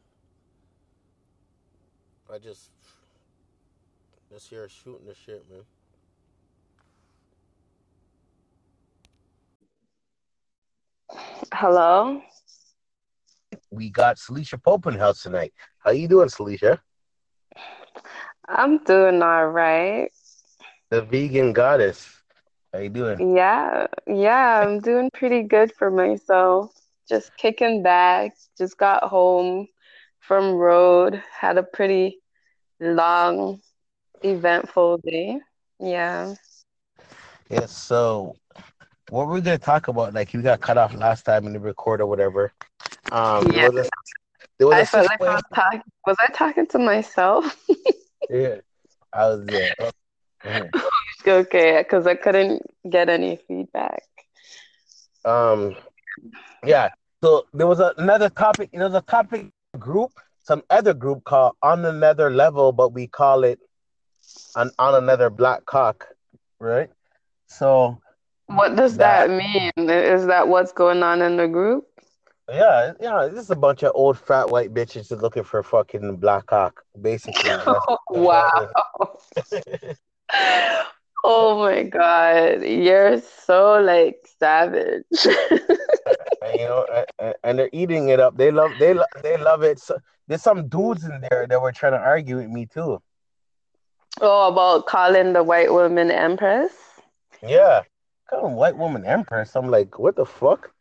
I 2.34 2.38
just 2.38 2.70
just 4.32 4.50
here 4.50 4.70
shooting 4.70 5.06
the 5.06 5.16
shit, 5.16 5.44
man. 5.52 5.64
Hello. 11.62 12.20
We 13.70 13.92
got 13.92 14.18
Salisha 14.18 14.60
Pope 14.60 14.88
in 14.88 14.96
house 14.96 15.22
tonight. 15.22 15.54
How 15.78 15.92
you 15.92 16.08
doing, 16.08 16.28
Salisha? 16.28 16.80
I'm 18.50 18.84
doing 18.84 19.22
all 19.22 19.46
right. 19.46 20.10
The 20.90 21.04
vegan 21.04 21.54
goddess. 21.54 22.10
How 22.74 22.80
you 22.80 22.90
doing? 22.90 23.36
Yeah, 23.38 23.86
yeah, 24.08 24.64
I'm 24.66 24.80
doing 24.80 25.12
pretty 25.14 25.44
good 25.44 25.72
for 25.78 25.92
myself. 25.92 26.74
Just 27.08 27.38
kicking 27.38 27.84
back. 27.84 28.32
Just 28.58 28.76
got 28.80 29.04
home 29.04 29.68
from 30.20 30.54
road. 30.54 31.22
Had 31.32 31.60
a 31.60 31.64
pretty 31.64 32.22
long, 32.80 33.62
eventful 34.24 34.98
day. 35.06 35.40
Yeah. 35.80 36.34
Yeah, 37.52 37.68
so 37.68 38.36
what 39.12 39.28
were 39.28 39.34
we're 39.34 39.42
gonna 39.42 39.58
talk 39.58 39.90
about, 39.90 40.14
like 40.14 40.34
you 40.34 40.42
got 40.42 40.62
cut 40.62 40.78
off 40.78 40.94
last 40.96 41.24
time 41.26 41.46
in 41.46 41.54
the 41.54 41.60
record 41.60 42.00
or 42.02 42.08
whatever. 42.08 42.54
Um 43.12 43.52
there 43.52 43.56
Yeah. 43.56 43.70
was 43.72 43.88
a, 43.88 43.90
there 44.58 44.68
was 44.68 44.78
I 44.78 44.84
a 44.84 44.86
felt 44.86 45.06
like 45.08 45.22
I 45.22 45.34
was 45.36 45.44
talking. 45.54 45.82
Was 46.08 46.18
I 46.20 46.32
talking 46.32 46.68
to 46.68 46.80
myself? 46.80 47.58
Yeah, 48.30 48.58
I 49.12 49.28
was 49.28 49.46
there. 49.48 49.76
Mhm. 50.46 50.74
Okay, 51.28 51.78
because 51.78 52.08
I 52.08 52.16
couldn't 52.16 52.64
get 52.90 53.10
any 53.10 53.36
feedback. 53.48 54.04
Um 55.26 55.76
yeah. 56.66 56.90
So 57.24 57.46
there 57.54 57.68
was 57.68 57.80
a, 57.80 57.94
another 57.98 58.30
topic, 58.30 58.70
there 58.74 58.86
was 58.86 58.96
a 58.96 59.02
topic 59.02 59.48
group, 59.78 60.12
some 60.44 60.64
other 60.70 60.94
group 60.94 61.24
called 61.24 61.56
On 61.62 61.86
Another 61.86 62.30
Level, 62.32 62.72
but 62.72 62.94
we 62.94 63.08
call 63.08 63.44
it 63.44 63.60
on 64.56 64.72
on 64.80 64.96
another 64.96 65.30
black 65.30 65.66
cock, 65.66 66.08
right? 66.60 66.90
So 67.48 68.00
What 68.56 68.76
does 68.76 68.98
that 68.98 69.28
that 69.28 69.76
mean? 69.78 69.90
Is 69.90 70.26
that 70.28 70.48
what's 70.48 70.72
going 70.72 71.04
on 71.04 71.22
in 71.22 71.38
the 71.38 71.48
group? 71.48 71.88
yeah, 72.50 72.94
yeah, 73.00 73.28
this 73.32 73.44
is 73.44 73.50
a 73.50 73.56
bunch 73.56 73.84
of 73.84 73.92
old 73.96 74.18
fat 74.18 74.50
white 74.50 74.74
bitches 74.74 75.10
just 75.10 75.22
looking 75.22 75.44
for 75.44 75.64
fucking 75.64 76.18
black 76.18 76.48
cock, 76.48 76.84
basically. 77.00 77.50
That's 77.66 77.86
Wow. 78.10 78.70
Oh 81.24 81.60
my 81.60 81.84
God. 81.84 82.64
You're 82.64 83.22
so 83.22 83.80
like 83.80 84.28
savage. 84.40 85.06
and, 85.24 86.60
you 86.60 86.66
know, 86.66 87.06
and 87.44 87.60
they're 87.60 87.70
eating 87.72 88.10
it 88.10 88.20
up. 88.20 88.38
They 88.38 88.50
love, 88.50 88.72
they 88.80 88.96
love, 88.96 89.06
they 89.22 89.38
love 89.38 89.62
it. 89.62 89.80
So, 89.80 90.00
there's 90.28 90.42
some 90.42 90.68
dudes 90.68 91.04
in 91.04 91.22
there 91.30 91.46
that 91.48 91.62
were 91.62 91.72
trying 91.72 91.92
to 91.92 92.00
argue 92.00 92.38
with 92.38 92.50
me 92.50 92.66
too. 92.66 93.02
Oh, 94.20 94.52
about 94.52 94.88
calling 94.88 95.34
the 95.34 95.44
white 95.44 95.72
woman 95.72 96.10
empress? 96.10 96.72
Yeah, 97.44 97.82
kind 98.32 98.46
of 98.46 98.54
white 98.54 98.78
woman 98.78 99.06
empress. 99.06 99.56
I'm 99.56 99.70
like, 99.70 100.00
what 100.00 100.16
the 100.16 100.26
fuck? 100.26 100.72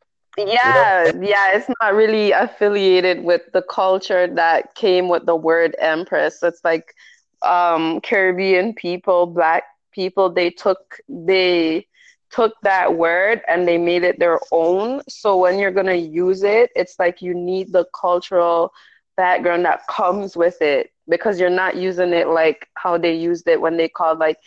You 0.65 0.73
know? 0.73 0.95
Yeah, 0.95 1.13
yeah, 1.21 1.53
it's 1.57 1.69
not 1.83 1.95
really 1.95 2.33
affiliated 2.33 3.25
with 3.25 3.43
the 3.53 3.63
culture 3.63 4.27
that 4.35 4.75
came 4.75 5.09
with 5.09 5.27
the 5.27 5.37
word 5.37 5.77
empress. 5.79 6.43
It's 6.43 6.65
like 6.65 6.95
um 7.43 8.01
Caribbean 8.01 8.75
people, 8.75 9.27
black 9.27 9.65
people, 9.93 10.31
they 10.31 10.51
took 10.51 10.99
they 11.09 11.87
took 12.31 12.55
that 12.63 12.95
word 12.97 13.43
and 13.49 13.67
they 13.69 13.77
made 13.79 14.05
it 14.05 14.19
their 14.19 14.39
own. 14.53 15.03
So 15.09 15.37
when 15.37 15.59
you're 15.59 15.73
gonna 15.73 15.95
use 15.95 16.43
it, 16.45 16.71
it's 16.77 16.99
like 16.99 17.21
you 17.21 17.35
need 17.35 17.73
the 17.73 17.87
cultural 17.99 18.73
background 19.17 19.65
that 19.67 19.87
comes 19.89 20.37
with 20.37 20.63
it 20.63 20.91
because 21.09 21.41
you're 21.41 21.51
not 21.51 21.77
using 21.77 22.13
it 22.13 22.29
like 22.29 22.69
how 22.75 22.97
they 22.97 23.15
used 23.15 23.49
it 23.49 23.61
when 23.61 23.77
they 23.77 23.89
called 23.89 24.19
like 24.19 24.39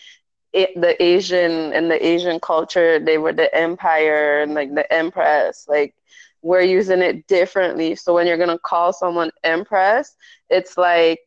it, 0.54 0.70
the 0.80 1.02
Asian 1.04 1.74
and 1.74 1.90
the 1.92 2.06
Asian 2.06 2.40
culture, 2.40 3.00
they 3.00 3.18
were 3.18 3.34
the 3.34 3.54
empire 3.56 4.42
and 4.42 4.54
like 4.54 4.74
the 4.76 4.92
empress. 4.94 5.66
Like 5.68 5.96
we're 6.42 6.62
using 6.62 7.02
it 7.02 7.28
differently. 7.28 7.96
So 7.96 8.14
when 8.14 8.28
you're 8.28 8.38
gonna 8.38 8.60
call 8.60 8.94
someone 8.94 9.32
empress, 9.44 10.16
it's 10.50 10.78
like 10.78 11.20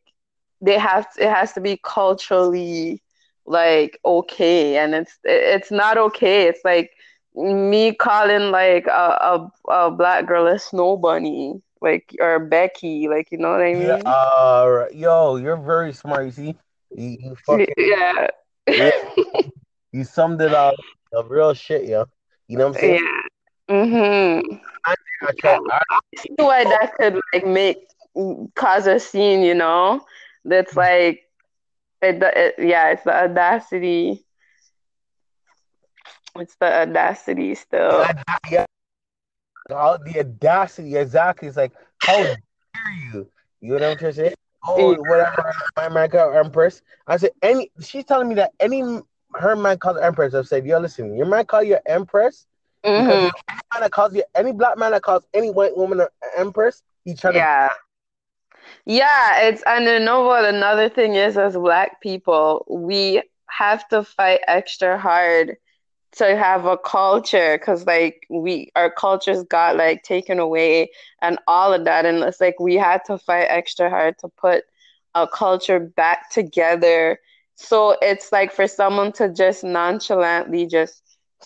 they 0.61 0.79
have 0.79 1.07
it 1.19 1.29
has 1.31 1.53
to 1.55 1.61
be 1.61 1.79
culturally 1.85 3.03
like 3.47 3.99
okay, 4.05 4.77
and 4.79 4.95
it's 4.95 5.19
it's 5.25 5.71
not 5.71 5.99
okay. 5.99 6.45
It's 6.47 6.65
like 6.65 6.91
me 7.35 7.95
calling 7.95 8.51
like 8.51 8.87
a 8.87 9.51
a, 9.71 9.73
a 9.73 9.91
black 9.91 10.27
girl 10.27 10.47
a 10.47 10.59
snow 10.59 10.97
bunny, 10.97 11.61
like 11.81 12.15
or 12.21 12.39
Becky, 12.41 13.09
like 13.09 13.31
you 13.31 13.39
know 13.39 13.51
what 13.51 13.63
I 13.63 13.75
Yeah, 13.75 13.97
mean? 13.97 14.17
uh, 14.17 14.87
yo, 14.93 15.37
you're 15.37 15.57
very 15.57 15.93
smart. 15.93 16.27
You 16.27 16.31
see, 16.33 16.57
you, 16.95 17.17
you 17.21 17.37
fucking, 17.37 17.75
Yeah. 17.77 18.29
Yeah, 18.69 18.91
you 19.93 20.05
summed 20.05 20.41
it 20.41 20.53
up. 20.53 20.75
The 21.13 21.25
real 21.25 21.55
shit, 21.55 21.85
yo. 21.85 22.07
You 22.49 22.59
know 22.59 22.69
what 22.69 22.77
I'm 22.77 22.81
saying? 22.81 23.01
Yeah. 23.69 23.75
Mm-hmm. 23.75 24.57
I, 24.85 24.95
I 25.23 25.33
try. 25.39 25.59
I, 25.71 25.99
see 26.19 26.35
why 26.37 26.65
that 26.65 26.95
could 26.99 27.21
like 27.33 27.47
make 27.47 27.79
cause 28.55 28.87
a 28.87 29.01
scene, 29.01 29.43
you 29.43 29.55
know? 29.55 30.05
That's 30.45 30.77
like 30.77 31.23
it, 32.03 32.23
it 32.23 32.55
yeah, 32.59 32.91
it's 32.91 33.03
the 33.03 33.15
audacity. 33.15 34.25
It's 36.37 36.55
the 36.57 36.83
audacity 36.83 37.55
still. 37.55 38.05
yeah, 38.05 38.23
yeah, 38.51 38.67
the 39.69 39.75
audacity, 39.75 40.97
exactly. 40.97 41.49
It's 41.49 41.57
like, 41.57 41.73
how 41.99 42.23
dare 42.23 42.37
you? 43.13 43.31
You 43.61 43.69
know 43.71 43.75
what 43.75 43.83
I'm 43.83 43.99
trying 43.99 44.13
to 44.13 44.17
say? 44.17 44.35
Oh, 44.67 44.95
whatever. 45.03 45.55
My 45.77 45.89
man 45.89 46.11
called 46.11 46.37
Empress. 46.37 46.83
I 47.07 47.17
said, 47.17 47.31
any. 47.43 47.71
She's 47.81 48.05
telling 48.05 48.29
me 48.29 48.35
that 48.37 48.53
any 48.61 48.83
her 49.35 49.57
man 49.57 49.79
called 49.79 49.99
Empress. 49.99 50.35
I've 50.35 50.49
said, 50.49 50.67
yo, 50.67 50.79
listen, 50.79 51.17
your 51.17 51.27
man 51.27 51.45
call 51.47 51.63
you 51.63 51.79
Empress 51.87 52.47
because 52.95 53.21
hmm 53.21 53.29
any 53.49 53.61
man 53.75 53.83
that 53.83 53.93
calls 53.93 54.15
you 54.15 54.25
any 54.35 54.53
black 54.53 54.79
man 54.79 54.93
that 54.93 55.03
calls 55.03 55.25
any 55.35 55.51
white 55.51 55.77
woman 55.77 56.01
an 56.01 56.09
Empress, 56.37 56.83
each 57.07 57.25
other. 57.25 57.49
Yeah. 57.49 57.69
Yeah, 58.85 59.41
it's 59.43 59.63
and 59.67 59.85
you 59.85 60.01
know 60.01 60.23
what 60.23 60.45
another 60.45 60.89
thing 60.89 61.15
is 61.15 61.37
as 61.39 61.55
black 61.57 62.01
people, 62.01 62.65
we 62.69 63.23
have 63.49 63.87
to 63.89 64.03
fight 64.05 64.41
extra 64.47 64.99
hard 64.99 65.57
to 66.17 66.37
have 66.37 66.65
a 66.65 66.79
culture 66.79 67.59
because 67.59 67.87
like 67.87 68.27
we 68.31 68.71
our 68.77 68.91
cultures 68.91 69.43
got 69.45 69.77
like 69.77 70.03
taken 70.03 70.39
away 70.39 70.91
and 71.23 71.39
all 71.47 71.73
of 71.73 71.85
that 71.85 72.07
and 72.07 72.19
it's 72.25 72.41
like 72.41 72.59
we 72.59 72.75
had 72.75 73.03
to 73.07 73.19
fight 73.19 73.47
extra 73.51 73.91
hard 73.91 74.19
to 74.19 74.29
put 74.29 74.65
a 75.15 75.27
culture 75.27 75.81
back 75.81 76.31
together. 76.31 77.19
So 77.55 77.97
it's 78.03 78.33
like 78.33 78.53
for 78.53 78.67
someone 78.67 79.13
to 79.13 79.33
just 79.33 79.65
nonchalantly 79.65 80.67
just 80.67 81.03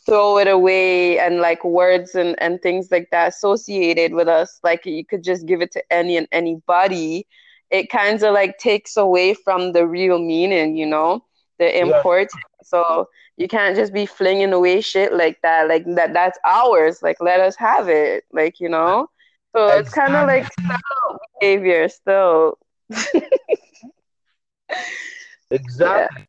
throw 0.07 0.39
it 0.39 0.49
away 0.49 1.19
and 1.19 1.39
like 1.41 1.65
words 1.65 2.15
and, 2.15 2.41
and 2.41 2.61
things 2.63 2.91
like 2.91 3.09
that 3.11 3.29
associated 3.29 4.13
with 4.15 4.29
us 4.29 4.61
like 4.63 4.87
you 4.87 5.05
could 5.05 5.23
just 5.23 5.47
give 5.47 5.61
it 5.61 5.73
to 5.73 5.83
any 5.93 6.17
and 6.17 6.29
anybody 6.33 7.27
it 7.71 7.91
kind 7.91 8.23
of 8.23 8.33
like 8.33 8.57
takes 8.59 8.97
away 8.97 9.35
from 9.35 9.73
the 9.73 9.87
real 9.87 10.19
meaning 10.19 10.77
you 10.77 10.87
know 10.87 11.23
the 11.61 11.77
Yeah, 11.77 12.27
so 12.63 13.09
you 13.37 13.47
can't 13.47 13.77
just 13.77 13.93
be 13.93 14.07
flinging 14.07 14.53
away 14.53 14.81
shit 14.81 15.13
like 15.13 15.39
that. 15.43 15.69
Like 15.69 15.85
that 15.95 16.13
that's 16.13 16.39
ours. 16.45 17.03
Like 17.03 17.19
let 17.21 17.41
us 17.41 17.55
have 17.57 17.89
it. 17.89 18.25
Like, 18.33 18.59
you 18.59 18.69
know? 18.69 19.09
So 19.55 19.69
it's 19.69 19.91
kind 19.91 20.17
of 20.17 20.27
like 20.27 20.47
exactly, 20.47 20.75
still 20.75 21.19
behavior 21.41 21.89
still. 21.89 22.59
Yeah. 25.51 25.57
exactly. 25.57 26.27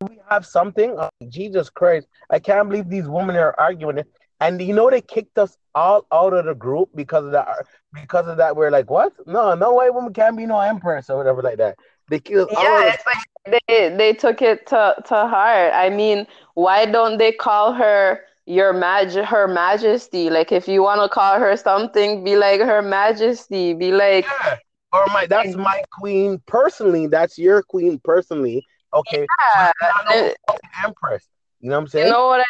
We 0.00 0.18
have 0.28 0.44
something. 0.44 0.96
Oh, 0.98 1.08
Jesus 1.28 1.70
Christ! 1.70 2.08
I 2.30 2.40
can't 2.40 2.68
believe 2.68 2.88
these 2.88 3.08
women 3.08 3.36
are 3.36 3.54
arguing 3.58 3.98
it. 3.98 4.08
And 4.40 4.60
you 4.60 4.74
know 4.74 4.90
they 4.90 5.00
kicked 5.00 5.38
us 5.38 5.56
all 5.74 6.06
out 6.12 6.32
of 6.32 6.46
the 6.46 6.54
group 6.54 6.90
because 6.94 7.24
of 7.24 7.32
that. 7.32 7.48
Because 7.92 8.26
of 8.26 8.36
that, 8.36 8.56
we're 8.56 8.70
like, 8.70 8.90
what? 8.90 9.12
No, 9.26 9.54
no 9.54 9.72
white 9.72 9.94
woman 9.94 10.12
can't 10.12 10.36
be 10.36 10.46
no 10.46 10.60
empress 10.60 11.10
or 11.10 11.16
whatever 11.16 11.42
like 11.42 11.58
that. 11.58 11.76
They 12.08 12.20
all 12.56 12.64
Yeah, 12.64 12.96
like 13.06 13.60
they 13.66 13.94
they 13.96 14.12
took 14.12 14.42
it 14.42 14.66
to 14.68 14.94
to 15.06 15.14
heart. 15.26 15.72
I 15.74 15.90
mean, 15.90 16.26
why 16.54 16.86
don't 16.86 17.18
they 17.18 17.32
call 17.32 17.72
her 17.74 18.20
your 18.46 18.72
maj 18.72 19.14
her 19.14 19.46
majesty? 19.48 20.30
Like 20.30 20.52
if 20.52 20.68
you 20.68 20.82
want 20.82 21.00
to 21.02 21.08
call 21.08 21.38
her 21.38 21.56
something, 21.56 22.24
be 22.24 22.36
like 22.36 22.60
her 22.60 22.82
majesty. 22.82 23.74
Be 23.74 23.92
like 23.92 24.24
Yeah. 24.24 24.56
Or 24.92 25.06
my 25.12 25.26
that's 25.26 25.54
my 25.56 25.82
queen 25.92 26.40
personally. 26.46 27.06
That's 27.06 27.38
your 27.38 27.62
queen 27.62 28.00
personally. 28.02 28.64
Okay. 28.94 29.28
yeah. 29.56 29.72
But 29.80 29.90
not 30.04 30.04
no 30.06 30.12
And 30.16 30.34
fucking 30.46 30.70
empress. 30.84 31.28
You 31.60 31.70
know 31.70 31.76
what 31.76 31.82
I'm 31.82 31.88
saying? 31.88 32.06
You 32.06 32.12
know 32.12 32.26
what 32.26 32.40
I 32.40 32.44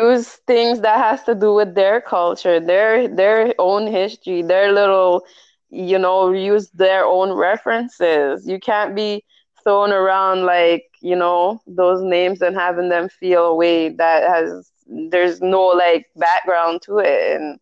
mean? 0.00 0.10
Use 0.10 0.28
things 0.46 0.80
that 0.80 0.98
has 0.98 1.22
to 1.24 1.34
do 1.34 1.54
with 1.54 1.74
their 1.74 2.00
culture, 2.00 2.60
their 2.60 3.08
their 3.08 3.54
own 3.58 3.86
history, 3.86 4.42
their 4.42 4.72
little, 4.72 5.24
you 5.70 5.98
know, 5.98 6.30
use 6.32 6.70
their 6.70 7.04
own 7.04 7.32
references. 7.32 8.46
You 8.46 8.58
can't 8.60 8.94
be 8.94 9.24
thrown 9.62 9.92
around 9.92 10.44
like, 10.44 10.84
you 11.00 11.16
know, 11.16 11.60
those 11.66 12.02
names 12.02 12.40
and 12.42 12.56
having 12.56 12.88
them 12.88 13.08
feel 13.08 13.46
a 13.46 13.54
way 13.54 13.88
that 13.90 14.22
has 14.22 14.70
there's 14.86 15.40
no 15.40 15.62
like 15.66 16.06
background 16.16 16.82
to 16.82 16.98
it. 16.98 17.36
And 17.40 17.58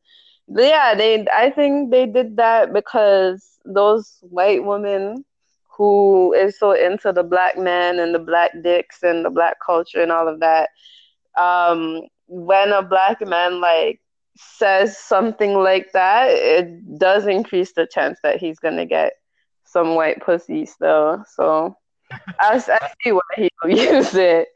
yeah, 0.48 0.94
they 0.94 1.26
I 1.32 1.50
think 1.50 1.90
they 1.90 2.06
did 2.06 2.36
that 2.36 2.72
because 2.72 3.58
those 3.64 4.18
white 4.22 4.64
women 4.64 5.24
who 5.76 6.32
is 6.34 6.58
so 6.58 6.72
into 6.72 7.12
the 7.12 7.22
black 7.24 7.58
man 7.58 7.98
and 7.98 8.14
the 8.14 8.18
black 8.18 8.52
dicks 8.62 9.02
and 9.02 9.24
the 9.24 9.30
black 9.30 9.56
culture 9.64 10.00
and 10.02 10.12
all 10.12 10.28
of 10.28 10.40
that 10.40 10.70
um 11.38 12.02
when 12.26 12.70
a 12.72 12.82
black 12.82 13.20
man 13.26 13.60
like 13.60 14.00
says 14.36 14.98
something 14.98 15.54
like 15.54 15.92
that, 15.92 16.28
it 16.30 16.98
does 16.98 17.26
increase 17.26 17.72
the 17.72 17.86
chance 17.86 18.18
that 18.22 18.38
he's 18.38 18.58
gonna 18.58 18.86
get 18.86 19.14
some 19.64 19.94
white 19.94 20.20
pussy 20.20 20.66
still. 20.66 21.24
So 21.34 21.76
I, 22.40 22.56
I 22.56 22.90
see 23.02 23.12
why 23.12 23.20
he 23.36 23.48
will 23.62 23.70
use 23.70 24.14
it. 24.14 24.48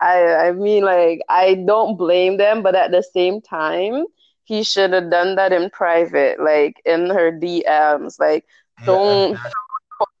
I 0.00 0.48
I 0.48 0.52
mean 0.52 0.84
like 0.84 1.20
I 1.28 1.54
don't 1.54 1.96
blame 1.96 2.36
them, 2.36 2.62
but 2.62 2.74
at 2.74 2.90
the 2.90 3.02
same 3.02 3.40
time, 3.40 4.04
he 4.44 4.62
should 4.62 4.92
have 4.92 5.10
done 5.10 5.36
that 5.36 5.52
in 5.52 5.70
private, 5.70 6.40
like 6.40 6.80
in 6.84 7.08
her 7.10 7.32
DMs. 7.32 8.18
Like 8.18 8.44
don't 8.84 9.38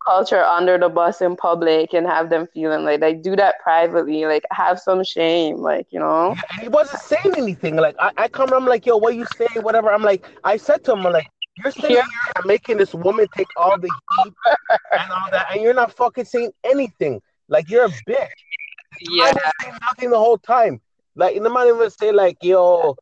culture 0.06 0.42
under 0.42 0.78
the 0.78 0.88
bus 0.88 1.20
in 1.20 1.36
public 1.36 1.92
and 1.92 2.06
have 2.06 2.30
them 2.30 2.46
feeling 2.52 2.84
like 2.84 3.00
like 3.00 3.22
do 3.22 3.36
that 3.36 3.56
privately. 3.62 4.24
Like 4.24 4.44
have 4.50 4.78
some 4.78 5.04
shame, 5.04 5.56
like 5.58 5.86
you 5.90 6.00
know. 6.00 6.34
Yeah, 6.36 6.62
he 6.62 6.68
wasn't 6.68 7.02
saying 7.02 7.34
anything. 7.36 7.76
Like 7.76 7.96
I, 7.98 8.12
I 8.16 8.28
come, 8.28 8.52
I'm 8.52 8.66
like, 8.66 8.86
yo, 8.86 8.96
what 8.96 9.14
you 9.14 9.26
saying? 9.36 9.62
Whatever. 9.62 9.92
I'm 9.92 10.02
like, 10.02 10.26
I 10.44 10.56
said 10.56 10.84
to 10.84 10.92
him, 10.92 11.06
I'm 11.06 11.12
like, 11.12 11.28
you're 11.62 11.72
sitting 11.72 11.96
yeah. 11.96 12.02
here 12.02 12.32
and 12.36 12.46
making 12.46 12.78
this 12.78 12.94
woman 12.94 13.26
take 13.36 13.48
all 13.56 13.78
the 13.78 13.88
heat 13.88 14.32
and 14.92 15.12
all 15.12 15.30
that, 15.30 15.48
and 15.52 15.62
you're 15.62 15.74
not 15.74 15.92
fucking 15.92 16.24
saying 16.24 16.52
anything. 16.64 17.20
Like 17.48 17.68
you're 17.68 17.84
a 17.84 17.88
bitch. 17.88 18.28
Yeah. 19.00 19.32
nothing 19.80 20.10
the 20.10 20.18
whole 20.18 20.38
time. 20.38 20.80
Like 21.14 21.40
the 21.40 21.50
man 21.50 21.68
even 21.68 21.90
say 21.90 22.12
like, 22.12 22.38
yo, 22.42 22.96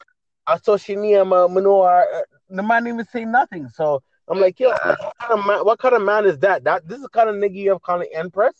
I 0.47 0.59
saw 0.59 0.77
she 0.77 0.97
near 0.97 1.25
my 1.25 1.47
manure. 1.47 2.05
Uh, 2.13 2.23
the 2.49 2.63
man 2.63 2.87
even 2.87 3.07
say 3.07 3.25
nothing. 3.25 3.69
So 3.69 4.03
I'm 4.31 4.41
like, 4.41 4.61
yo, 4.61 4.71
what 4.71 5.15
kind 5.19 5.39
of 5.41 5.47
man, 5.47 5.65
what 5.65 5.79
kind 5.81 5.95
of 5.95 6.03
man 6.03 6.25
is 6.25 6.39
that? 6.39 6.63
That 6.65 6.87
this 6.87 6.99
is 6.99 7.03
the 7.03 7.09
kind 7.09 7.29
of 7.29 7.35
nigga 7.37 7.57
you 7.57 7.71
have 7.71 7.83
calling 7.83 8.09
Empress. 8.15 8.55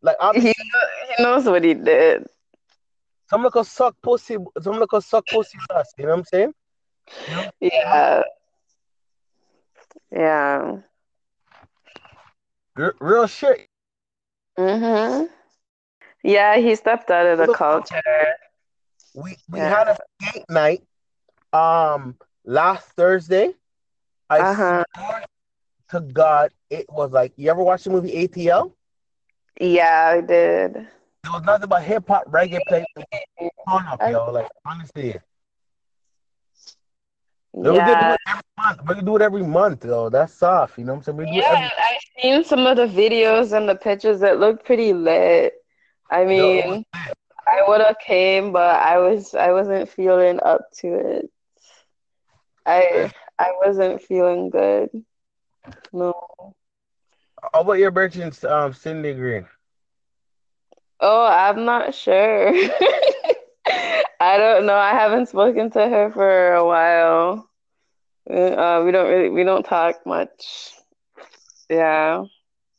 Like 0.00 0.16
he, 0.34 0.40
he 0.40 0.54
knows 1.22 1.44
what 1.44 1.64
he 1.64 1.74
did. 1.74 2.24
Some 3.28 3.42
look 3.42 3.62
suck 3.66 3.96
pussy. 4.00 4.36
Some 4.62 4.78
look 4.78 4.92
suck 5.02 5.26
pussy 5.26 5.58
us. 5.70 5.92
You 5.98 6.04
know 6.04 6.10
what 6.10 6.18
I'm 6.18 6.24
saying? 6.24 6.54
Yeah. 7.60 8.22
Yeah. 10.12 10.76
R- 12.76 12.94
real 13.00 13.26
shit. 13.26 13.66
Mhm. 14.56 15.28
Yeah, 16.22 16.56
he 16.58 16.74
stepped 16.76 17.10
out 17.10 17.26
of 17.26 17.38
the 17.38 17.52
culture. 17.52 18.02
We 19.14 19.36
we 19.50 19.58
yeah. 19.58 19.68
had 19.68 19.88
a 19.88 19.98
skate 20.22 20.44
night 20.48 20.82
um 21.52 22.16
last 22.44 22.88
Thursday. 22.92 23.54
I 24.30 24.40
uh-huh. 24.40 24.84
to 25.90 26.00
God 26.00 26.52
it 26.70 26.86
was 26.90 27.12
like 27.12 27.32
you 27.36 27.50
ever 27.50 27.62
watch 27.62 27.84
the 27.84 27.90
movie 27.90 28.28
ATL? 28.28 28.72
Yeah, 29.60 30.14
I 30.16 30.20
did. 30.20 30.76
It 30.76 31.32
was 31.32 31.42
nothing 31.44 31.68
but 31.68 31.82
hip 31.82 32.04
hop 32.06 32.30
reggae 32.30 32.60
play 32.68 32.84
on 33.66 33.86
up, 33.86 34.00
yo. 34.08 34.30
Like 34.30 34.48
honestly. 34.64 35.16
Yeah. 37.54 37.62
We 37.62 37.62
do 37.62 37.80
it 37.80 38.20
every 38.28 38.42
month. 38.56 38.80
We 38.86 39.02
do 39.02 39.16
it 39.16 39.22
every 39.22 39.42
month, 39.42 39.80
though. 39.80 40.08
That's 40.10 40.32
soft, 40.32 40.78
you 40.78 40.84
know 40.84 40.94
what 40.94 41.08
I'm 41.08 41.18
saying? 41.18 41.34
yeah, 41.34 41.70
I've 41.76 42.22
seen 42.22 42.44
some 42.44 42.66
of 42.66 42.76
the 42.76 42.86
videos 42.86 43.56
and 43.56 43.68
the 43.68 43.74
pictures 43.74 44.20
that 44.20 44.38
look 44.38 44.64
pretty 44.64 44.92
lit. 44.92 45.54
I 46.10 46.24
mean, 46.24 46.84
I 46.94 47.62
would 47.66 47.80
have 47.80 47.98
came, 47.98 48.52
but 48.52 48.80
I 48.80 48.98
was 48.98 49.34
I 49.34 49.52
wasn't 49.52 49.88
feeling 49.88 50.38
up 50.44 50.70
to 50.78 50.94
it. 50.94 51.30
I 52.64 53.10
I 53.38 53.52
wasn't 53.64 54.02
feeling 54.02 54.50
good. 54.50 54.90
No. 55.92 56.14
How 57.52 57.60
about 57.60 57.74
your 57.74 57.90
virgin, 57.90 58.32
um, 58.48 58.72
Cindy 58.72 59.14
Green? 59.14 59.46
Oh, 61.00 61.24
I'm 61.24 61.64
not 61.64 61.94
sure. 61.94 62.52
I 64.20 64.36
don't 64.36 64.66
know. 64.66 64.76
I 64.76 64.90
haven't 64.90 65.28
spoken 65.28 65.70
to 65.70 65.88
her 65.88 66.10
for 66.10 66.54
a 66.54 66.64
while. 66.64 67.48
Uh, 68.28 68.82
we 68.84 68.90
don't 68.90 69.08
really 69.08 69.30
we 69.30 69.44
don't 69.44 69.64
talk 69.64 70.04
much. 70.04 70.72
Yeah. 71.70 72.24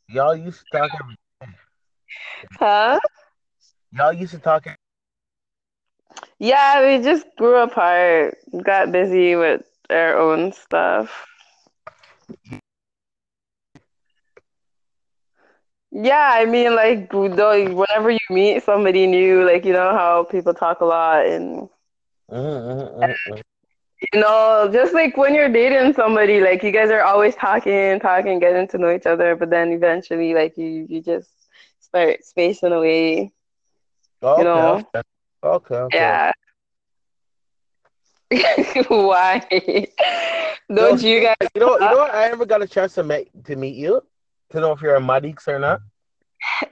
Y'all 0.08 0.36
used 0.36 0.60
to 0.60 0.78
talk 0.78 0.90
every 1.00 1.16
day. 1.40 1.56
Huh? 2.58 2.98
Y'all 3.92 4.12
used 4.12 4.32
to 4.32 4.38
talk. 4.38 4.66
Yeah, 6.38 6.86
we 6.86 7.02
just 7.02 7.26
grew 7.36 7.62
apart. 7.62 8.38
Got 8.62 8.92
busy 8.92 9.36
with 9.36 9.62
our 9.90 10.16
own 10.18 10.52
stuff. 10.52 11.26
Yeah, 15.92 16.30
I 16.34 16.44
mean, 16.46 16.76
like, 16.76 17.12
whenever 17.12 18.10
you 18.10 18.18
meet 18.30 18.62
somebody 18.62 19.06
new, 19.06 19.44
like, 19.44 19.64
you 19.64 19.72
know 19.72 19.90
how 19.92 20.24
people 20.24 20.54
talk 20.54 20.80
a 20.80 20.84
lot 20.84 21.26
and, 21.26 21.68
mm-hmm, 22.30 22.36
mm-hmm, 22.36 23.02
mm-hmm. 23.02 23.40
you 24.12 24.20
know, 24.20 24.70
just 24.72 24.94
like 24.94 25.16
when 25.16 25.34
you're 25.34 25.48
dating 25.48 25.94
somebody, 25.94 26.40
like, 26.40 26.62
you 26.62 26.70
guys 26.70 26.90
are 26.90 27.02
always 27.02 27.34
talking, 27.34 27.98
talking, 27.98 28.38
getting 28.38 28.68
to 28.68 28.78
know 28.78 28.94
each 28.94 29.06
other, 29.06 29.34
but 29.34 29.50
then 29.50 29.72
eventually, 29.72 30.32
like, 30.32 30.56
you, 30.56 30.86
you 30.88 31.02
just 31.02 31.28
start 31.80 32.24
spacing 32.24 32.72
away. 32.72 33.32
Okay, 34.22 34.42
you 34.42 34.44
know? 34.44 34.82
Okay. 35.42 35.74
okay. 35.74 35.96
Yeah. 35.96 36.32
Why? 38.88 39.44
Don't 40.72 41.02
you 41.02 41.20
guys? 41.20 41.48
You 41.54 41.60
know, 41.60 41.74
you 41.74 41.80
know 41.80 41.98
what? 41.98 42.14
I 42.14 42.28
never 42.28 42.46
got 42.46 42.62
a 42.62 42.68
chance 42.68 42.94
to 42.94 43.02
meet 43.02 43.28
to 43.44 43.56
meet 43.56 43.74
you 43.74 44.02
to 44.50 44.60
know 44.60 44.72
if 44.72 44.80
you're 44.80 44.96
a 44.96 45.00
Madix 45.00 45.48
or 45.48 45.58
not. 45.58 45.80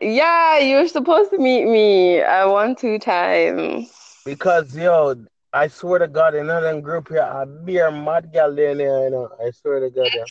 Yeah, 0.00 0.58
you 0.58 0.76
were 0.76 0.88
supposed 0.88 1.30
to 1.30 1.38
meet 1.38 1.64
me. 1.64 2.20
Uh, 2.20 2.26
I 2.26 2.44
won 2.46 2.76
two 2.76 2.98
times. 2.98 3.90
Because 4.24 4.76
yo, 4.76 5.16
I 5.52 5.66
swear 5.68 5.98
to 5.98 6.08
God, 6.08 6.34
in 6.34 6.42
another 6.42 6.80
group 6.80 7.08
here, 7.08 7.22
I 7.22 7.44
be 7.44 7.78
a 7.78 7.90
mad 7.90 8.32
gal 8.32 8.54
there, 8.54 8.72
you 8.72 9.10
know. 9.10 9.28
I 9.44 9.50
swear 9.50 9.80
to 9.80 9.90
God. 9.90 10.10
Yeah. 10.14 10.24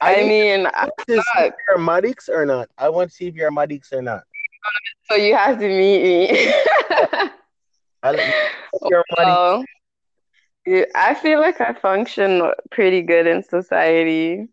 I, 0.00 0.16
I 0.16 0.22
mean, 0.24 0.68
if 1.08 1.24
you're 1.68 1.78
Madix 1.78 2.28
or 2.28 2.44
not. 2.44 2.68
I 2.76 2.88
want 2.88 3.10
to 3.10 3.16
see 3.16 3.26
if 3.26 3.34
you're 3.34 3.48
a 3.48 3.52
Madix 3.52 3.92
or 3.92 4.02
not. 4.02 4.24
So 5.04 5.14
you 5.14 5.36
have 5.36 5.58
to 5.58 5.68
meet 5.68 6.02
me. 6.02 6.52
I, 8.02 8.48
you're 8.88 9.04
I 10.66 11.14
feel 11.14 11.40
like 11.40 11.60
I 11.60 11.74
function 11.74 12.50
pretty 12.70 13.02
good 13.02 13.26
in 13.26 13.42
society. 13.42 14.48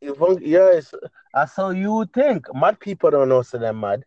You 0.00 0.14
fun- 0.14 0.40
yes, 0.40 0.94
that's 1.34 1.56
how 1.56 1.70
you 1.70 2.06
think. 2.14 2.46
Mad 2.54 2.80
people 2.80 3.10
don't 3.10 3.28
know 3.28 3.42
so 3.42 3.58
they're 3.58 3.72
mad. 3.72 4.04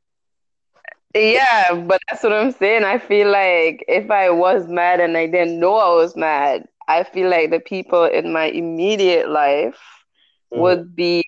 Yeah, 1.14 1.76
but 1.88 2.02
that's 2.10 2.24
what 2.24 2.34
I'm 2.34 2.52
saying. 2.52 2.84
I 2.84 2.98
feel 2.98 3.30
like 3.30 3.86
if 3.88 4.10
I 4.10 4.32
was 4.32 4.68
mad 4.68 5.00
and 5.00 5.16
I 5.16 5.28
didn't 5.28 5.60
know 5.60 5.76
I 5.76 5.94
was 5.94 6.16
mad, 6.16 6.68
I 6.88 7.04
feel 7.04 7.30
like 7.30 7.52
the 7.52 7.60
people 7.60 8.06
in 8.06 8.34
my 8.34 8.46
immediate 8.46 9.30
life 9.30 9.80
mm. 10.52 10.58
would 10.58 10.96
be 10.96 11.24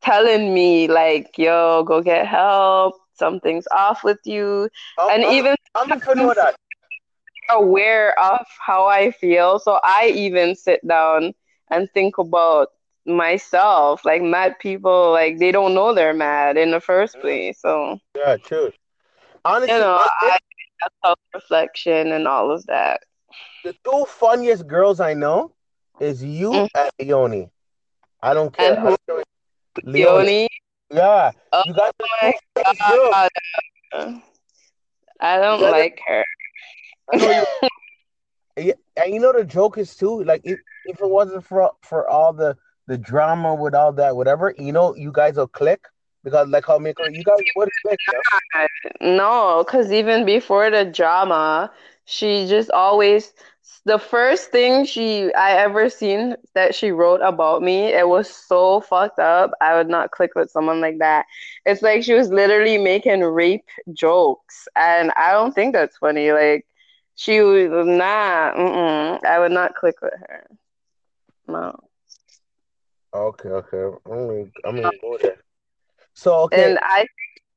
telling 0.00 0.52
me 0.52 0.88
like, 0.88 1.38
"Yo, 1.38 1.84
go 1.84 2.02
get 2.02 2.26
help. 2.26 2.94
Something's 3.14 3.68
off 3.70 4.02
with 4.02 4.18
you." 4.24 4.68
Oh, 4.98 5.08
and 5.08 5.24
I'm, 5.24 5.32
even 5.32 5.54
I'm 5.76 5.88
not 5.88 6.16
know 6.16 6.34
that 6.34 6.56
aware 7.52 8.18
of 8.18 8.46
how 8.64 8.86
I 8.86 9.10
feel. 9.10 9.58
So 9.58 9.80
I 9.82 10.12
even 10.14 10.54
sit 10.54 10.86
down 10.86 11.34
and 11.70 11.90
think 11.92 12.18
about 12.18 12.68
myself. 13.06 14.04
Like 14.04 14.22
mad 14.22 14.58
people, 14.58 15.12
like 15.12 15.38
they 15.38 15.52
don't 15.52 15.74
know 15.74 15.94
they're 15.94 16.14
mad 16.14 16.56
in 16.56 16.70
the 16.70 16.80
first 16.80 17.20
place. 17.20 17.60
So 17.60 17.98
yeah, 18.16 18.36
true. 18.36 18.72
Honestly, 19.44 19.74
you 19.74 19.80
know, 19.80 19.98
I, 20.00 20.38
self 21.04 21.18
reflection 21.34 22.12
and 22.12 22.28
all 22.28 22.50
of 22.50 22.66
that. 22.66 23.00
The 23.64 23.74
two 23.84 24.04
funniest 24.06 24.66
girls 24.66 25.00
I 25.00 25.14
know 25.14 25.54
is 26.00 26.22
you 26.22 26.50
mm-hmm. 26.50 26.78
and 26.78 26.90
Leonie. 26.98 27.50
I 28.22 28.34
don't 28.34 28.54
care. 28.56 28.74
And 28.74 28.96
who? 29.08 29.22
Leonie. 29.84 30.48
Yeah, 30.90 31.30
oh 31.52 31.62
you 31.64 31.72
got 31.72 31.94
my 32.22 32.34
God. 32.56 33.28
I 35.20 35.38
don't 35.38 35.62
like 35.62 36.00
her 36.06 36.24
yeah, 38.56 38.72
and 38.96 39.14
you 39.14 39.20
know 39.20 39.32
the 39.32 39.44
joke 39.44 39.78
is 39.78 39.96
too 39.96 40.22
like 40.24 40.40
if, 40.44 40.58
if 40.86 41.00
it 41.00 41.08
wasn't 41.08 41.44
for 41.44 41.70
for 41.82 42.08
all 42.08 42.32
the 42.32 42.56
the 42.86 42.98
drama 42.98 43.54
with 43.54 43.74
all 43.74 43.92
that 43.92 44.16
whatever, 44.16 44.54
you 44.58 44.72
know, 44.72 44.94
you 44.94 45.12
guys 45.12 45.36
will 45.36 45.48
click 45.48 45.86
because 46.24 46.48
like 46.48 46.66
how 46.66 46.78
me 46.78 46.92
you 47.10 47.24
guys 47.24 47.38
would 47.56 47.68
click. 47.84 47.98
Yeah? 48.54 48.66
No, 49.00 49.64
because 49.64 49.92
even 49.92 50.24
before 50.24 50.70
the 50.70 50.84
drama, 50.84 51.70
she 52.04 52.46
just 52.48 52.70
always 52.70 53.32
the 53.84 53.98
first 53.98 54.50
thing 54.50 54.84
she 54.84 55.32
I 55.34 55.52
ever 55.58 55.88
seen 55.88 56.36
that 56.54 56.74
she 56.74 56.90
wrote 56.90 57.20
about 57.22 57.62
me, 57.62 57.92
it 57.92 58.08
was 58.08 58.28
so 58.28 58.80
fucked 58.80 59.18
up. 59.18 59.52
I 59.60 59.76
would 59.76 59.88
not 59.88 60.10
click 60.10 60.34
with 60.34 60.50
someone 60.50 60.80
like 60.80 60.98
that. 60.98 61.26
It's 61.66 61.82
like 61.82 62.02
she 62.02 62.14
was 62.14 62.28
literally 62.28 62.78
making 62.78 63.22
rape 63.22 63.68
jokes, 63.92 64.68
and 64.76 65.12
I 65.16 65.32
don't 65.32 65.54
think 65.54 65.72
that's 65.72 65.96
funny. 65.96 66.32
Like 66.32 66.66
she 67.16 67.40
was 67.40 67.86
not. 67.86 68.54
Mm-mm, 68.56 69.24
I 69.24 69.38
would 69.38 69.52
not 69.52 69.74
click 69.74 69.96
with 70.02 70.14
her. 70.18 70.46
No. 71.46 71.78
Okay, 73.14 73.48
okay. 73.48 73.96
I 74.10 74.14
mean, 74.14 74.52
I 74.64 74.70
mean, 74.72 74.90
go 75.00 75.18
there. 75.20 75.36
So 76.14 76.34
okay. 76.44 76.64
And 76.64 76.78
I 76.82 77.06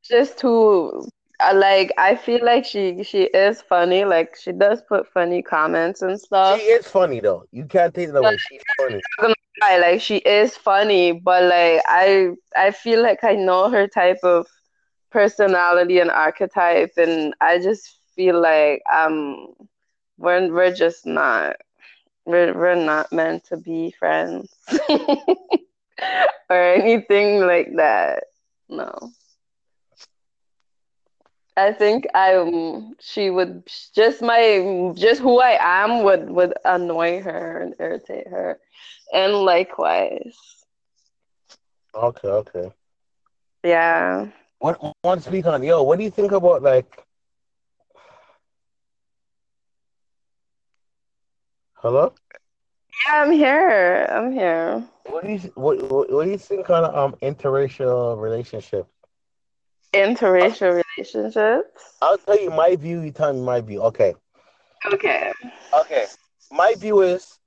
just 0.04 0.38
too 0.38 1.08
I 1.39 1.52
like 1.54 1.91
I 1.98 2.15
feel 2.15 2.44
like 2.44 2.65
she 2.65 3.04
she 3.04 3.24
is 3.24 3.62
funny. 3.62 4.06
Like 4.06 4.36
she 4.36 4.52
does 4.52 4.82
put 4.82 5.08
funny 5.08 5.41
comments 5.41 6.02
and 6.02 6.20
stuff. 6.20 6.60
She 6.60 6.65
is 6.68 6.88
funny 6.88 7.20
though. 7.20 7.46
You 7.52 7.65
can't 7.65 7.94
take 7.94 8.10
it 8.10 8.15
away. 8.15 8.38
She's 8.38 8.62
funny. 8.78 9.02
Like 9.62 10.02
she 10.02 10.18
is 10.18 10.56
funny, 10.56 11.12
but 11.13 11.44
like 11.44 11.82
I 11.88 12.32
I 12.56 12.72
feel 12.72 13.02
like 13.02 13.24
I 13.24 13.36
know 13.36 13.70
her 13.70 13.88
type 13.88 14.20
of 14.24 14.48
personality 15.12 16.00
and 16.00 16.12
archetype, 16.12 16.91
and 16.98 17.34
I 17.41 17.60
just 17.60 18.00
feel 18.15 18.39
like 18.41 18.82
um 18.93 19.54
we're 20.17 20.51
we're 20.51 20.73
just 20.73 21.06
not 21.06 21.58
we're 22.25 22.54
we're 22.54 22.75
not 22.75 23.12
meant 23.12 23.43
to 23.45 23.58
be 23.58 23.91
friends 23.91 24.54
or 26.49 26.62
anything 26.73 27.41
like 27.41 27.75
that. 27.75 28.23
No. 28.69 29.12
I 31.58 31.71
think 31.71 32.06
I 32.13 32.36
um, 32.36 32.95
she 32.99 33.30
would 33.30 33.63
just 33.93 34.21
my 34.21 34.91
just 34.95 35.21
who 35.21 35.39
I 35.39 35.58
am 35.62 36.04
would 36.04 36.30
would 36.30 36.54
annoy 36.65 37.21
her 37.21 37.62
and 37.62 37.75
irritate 37.80 38.28
her, 38.28 38.60
and 39.13 39.34
likewise. 39.34 40.36
Okay, 41.93 42.28
okay. 42.28 42.71
Yeah. 43.63 44.28
What 44.60 44.95
one 45.01 45.21
speak 45.21 45.45
on 45.45 45.63
yo? 45.63 45.84
What 45.84 45.97
do 45.97 46.04
you 46.04 46.12
think 46.12 46.32
about 46.32 46.62
like? 46.62 47.05
Hello. 51.86 52.12
Yeah, 53.06 53.21
I'm 53.21 53.32
here. 53.32 54.08
I'm 54.10 54.32
here. 54.32 54.84
What 55.06 55.24
do 55.24 55.34
you 55.34 55.38
what 55.54 55.80
what, 55.84 56.12
what 56.12 56.26
do 56.26 56.32
you 56.32 56.38
think 56.39 56.67
on 56.71 56.84
um 56.84 57.13
interracial 57.21 58.19
relationship? 58.19 58.88
interracial 59.93 60.82
relationships? 60.82 61.93
I'll 62.02 62.17
tell 62.17 62.41
you 62.41 62.50
my 62.50 62.76
view. 62.76 63.02
You 63.02 63.12
tell 63.12 63.32
me 63.34 63.41
my 63.41 63.62
view. 63.62 63.84
Okay. 63.84 64.15
Okay. 64.93 65.32
Okay. 65.80 66.06
My 66.52 66.74
view 66.74 67.04
is 67.04 67.38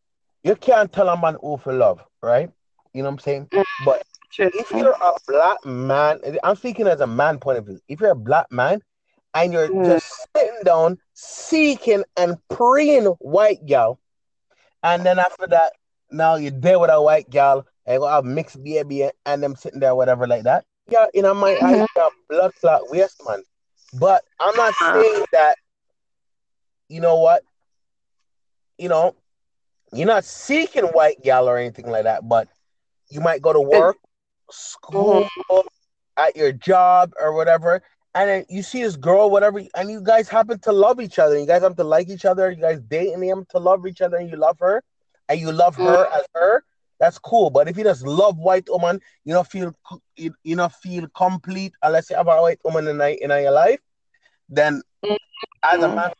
you 0.44 0.55
can't 0.55 0.92
tell 0.92 1.09
a 1.09 1.20
man 1.20 1.37
who 1.40 1.57
for 1.57 1.72
love, 1.72 1.98
right? 2.22 2.48
You 2.94 3.03
know 3.03 3.09
what 3.09 3.14
I'm 3.14 3.18
saying? 3.18 3.46
Mm-hmm. 3.46 3.85
But 3.85 4.05
True. 4.31 4.53
if 4.55 4.70
you're 4.70 4.94
a 5.03 5.14
black 5.27 5.66
man, 5.66 6.20
I'm 6.44 6.55
speaking 6.55 6.87
as 6.87 7.01
a 7.01 7.09
man 7.09 7.40
point 7.40 7.59
of 7.59 7.66
view. 7.66 7.81
If 7.88 7.98
you're 8.01 8.12
a 8.12 8.14
black 8.14 8.53
man 8.53 8.83
and 9.35 9.53
you're 9.53 9.68
mm. 9.68 9.85
just 9.85 10.07
sitting 10.37 10.61
down 10.64 10.98
seeking 11.14 12.05
and 12.16 12.37
praying 12.51 13.07
white 13.18 13.66
girl, 13.66 13.98
and 14.83 15.05
then 15.05 15.19
after 15.19 15.47
that, 15.49 15.73
now 16.11 16.37
you're 16.37 16.51
there 16.51 16.79
with 16.79 16.91
a 16.91 17.01
white 17.01 17.31
girl 17.31 17.67
and 17.87 18.01
you 18.01 18.07
have 18.07 18.25
mixed 18.25 18.62
baby 18.62 19.09
and 19.27 19.43
them 19.43 19.57
sitting 19.57 19.81
there, 19.81 19.95
whatever, 19.95 20.27
like 20.27 20.45
that 20.45 20.64
yeah, 20.91 21.07
you 21.14 21.23
know, 21.23 21.35
my 21.35 21.55
mm-hmm. 21.55 22.09
blood 22.29 22.53
clot 22.61 22.91
waste, 22.91 23.21
man. 23.27 23.43
But 23.95 24.25
I'm 24.41 24.55
not 24.57 24.71
uh-huh. 24.71 25.03
saying 25.03 25.25
that. 25.33 25.57
You 26.88 27.01
know 27.01 27.17
what? 27.17 27.43
You 28.79 28.88
know, 28.88 29.14
you're 29.93 30.07
not 30.07 30.25
seeking 30.25 30.85
white 30.85 31.23
gal 31.23 31.49
or 31.49 31.59
anything 31.59 31.91
like 31.91 32.05
that, 32.05 32.27
but 32.27 32.49
you 33.11 33.21
might 33.21 33.43
go 33.43 33.53
to 33.53 33.61
work, 33.61 33.97
school, 34.51 35.29
mm-hmm. 35.51 35.67
at 36.17 36.37
your 36.37 36.53
job 36.53 37.12
or 37.21 37.35
whatever, 37.35 37.83
and 38.14 38.29
then 38.29 38.44
you 38.49 38.62
see 38.62 38.83
this 38.83 38.97
girl, 38.97 39.31
whatever, 39.31 39.62
and 39.75 39.90
you 39.90 40.01
guys 40.01 40.29
happen 40.29 40.59
to 40.61 40.73
love 40.73 41.01
each 41.01 41.18
other. 41.18 41.38
You 41.38 41.47
guys 41.47 41.62
have 41.62 41.77
to 41.77 41.85
like 41.85 42.09
each 42.09 42.25
other. 42.25 42.51
You 42.51 42.61
guys 42.61 42.81
date 42.81 43.12
and 43.12 43.23
them 43.23 43.47
to 43.51 43.59
love 43.59 43.87
each 43.87 44.01
other, 44.01 44.16
and 44.16 44.31
you 44.31 44.37
love 44.37 44.59
her, 44.61 44.83
and 45.29 45.40
you 45.40 45.53
love 45.53 45.77
her 45.77 46.05
mm-hmm. 46.05 46.14
as 46.14 46.27
her 46.35 46.64
that's 46.99 47.18
cool. 47.18 47.51
But 47.51 47.68
if 47.68 47.77
you 47.77 47.85
just 47.85 48.07
love 48.07 48.38
white 48.38 48.68
woman, 48.68 49.01
you 49.25 49.35
don't 49.35 49.47
feel 49.47 49.73
you, 50.16 50.35
you 50.42 50.57
don't 50.57 50.73
feel 50.73 51.07
complete 51.09 51.73
unless 51.83 52.11
you 52.11 52.16
have 52.16 52.29
a 52.29 52.40
white 52.40 52.59
woman 52.64 52.88
in, 52.88 53.01
in 53.01 53.31
your 53.31 53.53
life, 53.53 53.81
then 54.49 54.83
mm-hmm. 55.05 55.14
as 55.62 55.83
a 55.83 55.88
man 55.88 56.11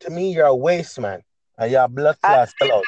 to 0.00 0.10
me, 0.10 0.32
you're 0.32 0.46
a 0.46 0.54
waste 0.54 0.98
man. 1.00 1.22
And 1.58 1.72
you're 1.72 1.82
a 1.82 1.88
blood 1.88 2.20
class 2.22 2.54
fellow. 2.58 2.82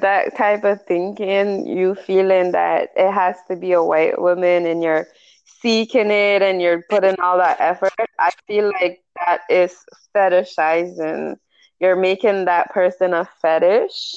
That 0.00 0.36
type 0.36 0.64
of 0.64 0.82
thinking, 0.82 1.66
you 1.66 1.94
feeling 1.94 2.52
that 2.52 2.90
it 2.94 3.10
has 3.10 3.36
to 3.48 3.56
be 3.56 3.72
a 3.72 3.82
white 3.82 4.20
woman 4.20 4.66
and 4.66 4.82
you're 4.82 5.08
seeking 5.44 6.10
it 6.10 6.42
and 6.42 6.60
you're 6.60 6.82
putting 6.90 7.18
all 7.20 7.38
that 7.38 7.60
effort, 7.60 7.92
I 8.18 8.30
feel 8.46 8.72
like 8.80 9.02
that 9.16 9.42
is 9.48 9.74
fetishizing. 10.14 11.36
You're 11.80 11.96
making 11.96 12.46
that 12.46 12.70
person 12.70 13.14
a 13.14 13.28
fetish. 13.40 14.16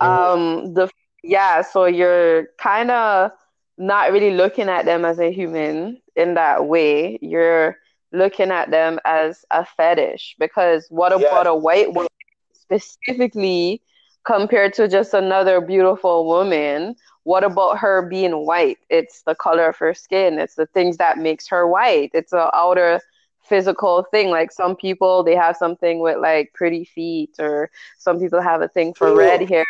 Mm-hmm. 0.00 0.06
Um, 0.06 0.74
the 0.74 0.88
yeah, 1.22 1.62
so 1.62 1.86
you're 1.86 2.48
kind 2.58 2.90
of 2.90 3.30
not 3.78 4.12
really 4.12 4.32
looking 4.32 4.68
at 4.68 4.84
them 4.84 5.04
as 5.04 5.18
a 5.18 5.32
human 5.32 6.00
in 6.16 6.34
that 6.34 6.66
way. 6.66 7.18
You're 7.20 7.78
looking 8.12 8.50
at 8.50 8.70
them 8.70 9.00
as 9.04 9.44
a 9.50 9.64
fetish 9.64 10.36
because 10.38 10.86
what 10.90 11.12
about 11.12 11.46
yeah. 11.46 11.52
a 11.52 11.54
white 11.54 11.92
woman 11.92 12.08
specifically 12.52 13.82
compared 14.24 14.74
to 14.74 14.86
just 14.86 15.14
another 15.14 15.60
beautiful 15.60 16.26
woman? 16.26 16.94
What 17.24 17.44
about 17.44 17.78
her 17.78 18.02
being 18.02 18.46
white? 18.46 18.78
It's 18.88 19.22
the 19.22 19.34
color 19.34 19.68
of 19.68 19.76
her 19.78 19.94
skin. 19.94 20.38
It's 20.38 20.54
the 20.54 20.66
things 20.66 20.98
that 20.98 21.18
makes 21.18 21.48
her 21.48 21.66
white. 21.66 22.10
It's 22.14 22.32
an 22.32 22.48
outer 22.52 23.00
physical 23.42 24.06
thing. 24.10 24.30
Like 24.30 24.52
some 24.52 24.76
people, 24.76 25.24
they 25.24 25.34
have 25.34 25.56
something 25.56 26.00
with 26.00 26.18
like 26.18 26.52
pretty 26.54 26.84
feet, 26.84 27.34
or 27.38 27.70
some 27.98 28.20
people 28.20 28.40
have 28.40 28.62
a 28.62 28.68
thing 28.68 28.94
for 28.94 29.14
red 29.14 29.48
hair 29.48 29.64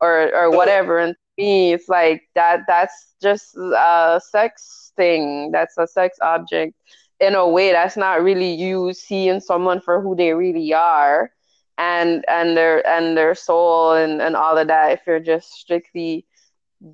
or 0.00 0.34
or 0.34 0.50
whatever. 0.50 0.98
And 0.98 1.16
me, 1.38 1.72
it's 1.72 1.88
like 1.88 2.22
that. 2.34 2.60
That's 2.66 3.14
just 3.22 3.56
a 3.56 4.20
sex 4.22 4.92
thing. 4.96 5.50
That's 5.52 5.76
a 5.78 5.86
sex 5.86 6.18
object 6.22 6.74
in 7.20 7.34
a 7.34 7.48
way. 7.48 7.72
That's 7.72 7.96
not 7.96 8.22
really 8.22 8.52
you 8.54 8.92
seeing 8.92 9.40
someone 9.40 9.80
for 9.80 10.00
who 10.00 10.14
they 10.16 10.32
really 10.34 10.74
are, 10.74 11.30
and 11.78 12.24
and 12.28 12.56
their 12.56 12.86
and 12.86 13.16
their 13.16 13.34
soul 13.34 13.92
and 13.92 14.20
and 14.20 14.36
all 14.36 14.58
of 14.58 14.68
that. 14.68 14.92
If 14.92 15.00
you're 15.06 15.20
just 15.20 15.52
strictly 15.52 16.26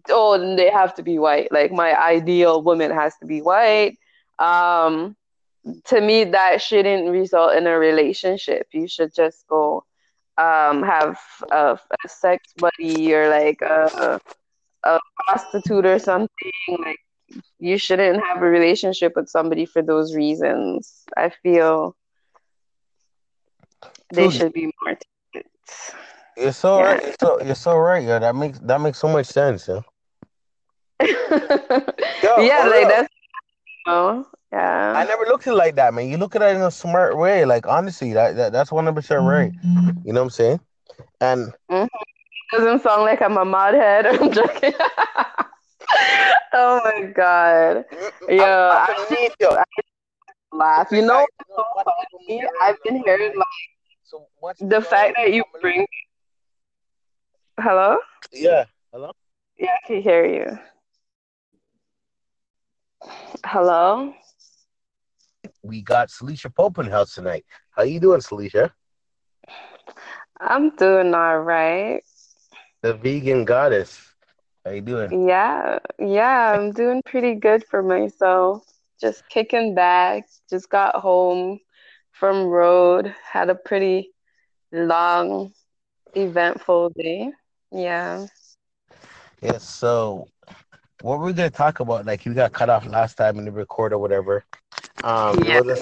oh, 0.08 0.56
they 0.56 0.70
have 0.70 0.94
to 0.96 1.02
be 1.02 1.18
white. 1.18 1.50
Like 1.52 1.72
my 1.72 1.98
ideal 1.98 2.62
woman 2.62 2.90
has 2.90 3.16
to 3.18 3.26
be 3.26 3.42
white. 3.42 3.98
Um, 4.38 5.16
to 5.86 6.00
me, 6.00 6.24
that 6.24 6.62
shouldn't 6.62 7.10
result 7.10 7.54
in 7.54 7.66
a 7.66 7.78
relationship. 7.78 8.66
You 8.72 8.88
should 8.88 9.14
just 9.14 9.46
go 9.46 9.84
um, 10.38 10.82
have 10.82 11.18
a, 11.50 11.78
a, 12.04 12.08
sex 12.08 12.54
buddy 12.56 13.12
or 13.14 13.28
like 13.28 13.60
a, 13.60 14.20
a 14.84 14.98
prostitute 15.18 15.84
or 15.84 15.98
something. 15.98 16.52
Like 16.78 16.98
you 17.58 17.76
shouldn't 17.76 18.24
have 18.24 18.42
a 18.42 18.48
relationship 18.48 19.12
with 19.16 19.28
somebody 19.28 19.66
for 19.66 19.82
those 19.82 20.14
reasons. 20.14 21.04
I 21.16 21.30
feel 21.42 21.94
they 24.12 24.30
should 24.30 24.52
be 24.52 24.72
more. 24.82 24.96
You're 26.36 26.52
so 26.52 26.78
yeah. 26.78 26.84
right. 26.84 27.02
You're 27.02 27.14
so, 27.20 27.42
you're 27.42 27.54
so 27.54 27.76
right. 27.76 28.04
Yeah, 28.04 28.18
that 28.18 28.34
makes 28.34 28.58
that 28.60 28.80
makes 28.80 28.98
so 28.98 29.08
much 29.08 29.26
sense. 29.26 29.68
Yeah. 29.68 29.80
Yo, 32.22 32.40
yeah, 32.40 32.64
like 32.64 32.80
real. 32.80 32.88
that's. 32.88 33.08
You 33.86 33.92
know, 33.92 34.26
yeah. 34.52 34.92
I 34.96 35.04
never 35.04 35.24
looked 35.24 35.46
at 35.46 35.52
it 35.52 35.56
like 35.56 35.76
that, 35.76 35.94
man. 35.94 36.08
You 36.08 36.18
look 36.18 36.36
at 36.36 36.42
it 36.42 36.56
in 36.56 36.62
a 36.62 36.70
smart 36.70 37.16
way. 37.16 37.44
Like 37.44 37.66
honestly, 37.66 38.12
that, 38.12 38.36
that 38.36 38.52
that's 38.52 38.72
one 38.72 38.84
hundred 38.84 38.96
percent 38.96 39.22
right. 39.22 39.52
You 40.04 40.12
know 40.12 40.20
what 40.20 40.24
I'm 40.24 40.30
saying? 40.30 40.60
And 41.20 41.52
mm-hmm. 41.70 41.86
doesn't 42.56 42.82
sound 42.82 43.02
like 43.02 43.22
I'm 43.22 43.36
a 43.36 43.44
modhead. 43.44 44.06
I'm 44.20 44.32
joking. 44.32 44.72
oh 46.52 46.80
my 46.84 47.02
god. 47.14 47.84
Yeah, 48.28 48.44
I, 48.44 49.06
I, 49.08 49.30
I, 49.42 49.64
laugh. 50.52 50.88
You 50.90 51.02
know, 51.02 51.26
so 51.48 51.64
funny. 51.84 52.42
I've 52.62 52.82
been 52.82 53.02
hearing 53.04 53.36
like 53.36 53.46
so 54.04 54.26
the 54.60 54.80
fact 54.80 55.14
that 55.16 55.32
you 55.32 55.44
bring. 55.60 55.86
Hello. 57.60 57.98
Yeah. 58.32 58.64
Hello. 58.92 59.12
Yeah, 59.58 59.76
I 59.82 59.86
can 59.86 60.02
hear 60.02 60.26
you. 60.26 60.58
Hello 63.44 64.14
we 65.62 65.82
got 65.82 66.08
Salisha 66.08 66.54
Pope 66.54 66.78
in 66.78 66.86
house 66.86 67.14
tonight. 67.14 67.44
How 67.70 67.82
you 67.82 68.00
doing, 68.00 68.20
Salisha? 68.20 68.70
I'm 70.40 70.74
doing 70.76 71.14
all 71.14 71.38
right. 71.40 72.02
The 72.82 72.94
vegan 72.94 73.44
goddess. 73.44 74.00
How 74.64 74.72
you 74.72 74.80
doing? 74.80 75.28
Yeah, 75.28 75.78
yeah, 75.98 76.54
I'm 76.54 76.72
doing 76.72 77.02
pretty 77.04 77.34
good 77.34 77.64
for 77.64 77.82
myself. 77.82 78.64
Just 79.00 79.28
kicking 79.28 79.74
back. 79.74 80.28
Just 80.48 80.68
got 80.68 80.96
home 80.96 81.60
from 82.12 82.46
road. 82.46 83.14
Had 83.30 83.50
a 83.50 83.54
pretty 83.54 84.12
long, 84.72 85.52
eventful 86.14 86.90
day. 86.90 87.30
Yeah. 87.72 88.26
Yeah. 89.40 89.58
So, 89.58 90.28
what 91.02 91.18
were 91.18 91.26
we're 91.26 91.32
gonna 91.32 91.50
talk 91.50 91.80
about? 91.80 92.06
Like, 92.06 92.24
you 92.24 92.34
got 92.34 92.52
cut 92.52 92.68
off 92.68 92.86
last 92.86 93.16
time 93.16 93.38
in 93.38 93.44
the 93.44 93.52
record 93.52 93.92
or 93.92 93.98
whatever. 93.98 94.44
Um, 95.02 95.42
yeah. 95.44 95.60
Was 95.60 95.80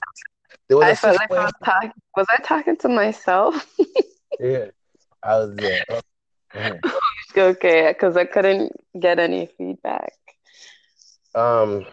a, 0.70 0.77
I 0.77 0.94
felt 0.94 1.16
like 1.16 1.31
I 1.33 1.44
was 1.44 1.53
talking. 1.64 1.92
Was 2.16 2.27
I 2.31 2.42
talking 2.42 2.77
to 2.79 2.88
myself? 2.88 3.66
yeah, 4.40 4.66
I 5.22 5.38
was 5.38 5.57
there. 5.57 5.85
Oh, 5.88 6.01
mm-hmm. 6.55 7.38
okay, 7.38 7.92
because 7.92 8.16
I 8.16 8.24
couldn't 8.24 8.72
get 8.98 9.18
any 9.18 9.48
feedback. 9.57 10.12
Um, 11.35 11.87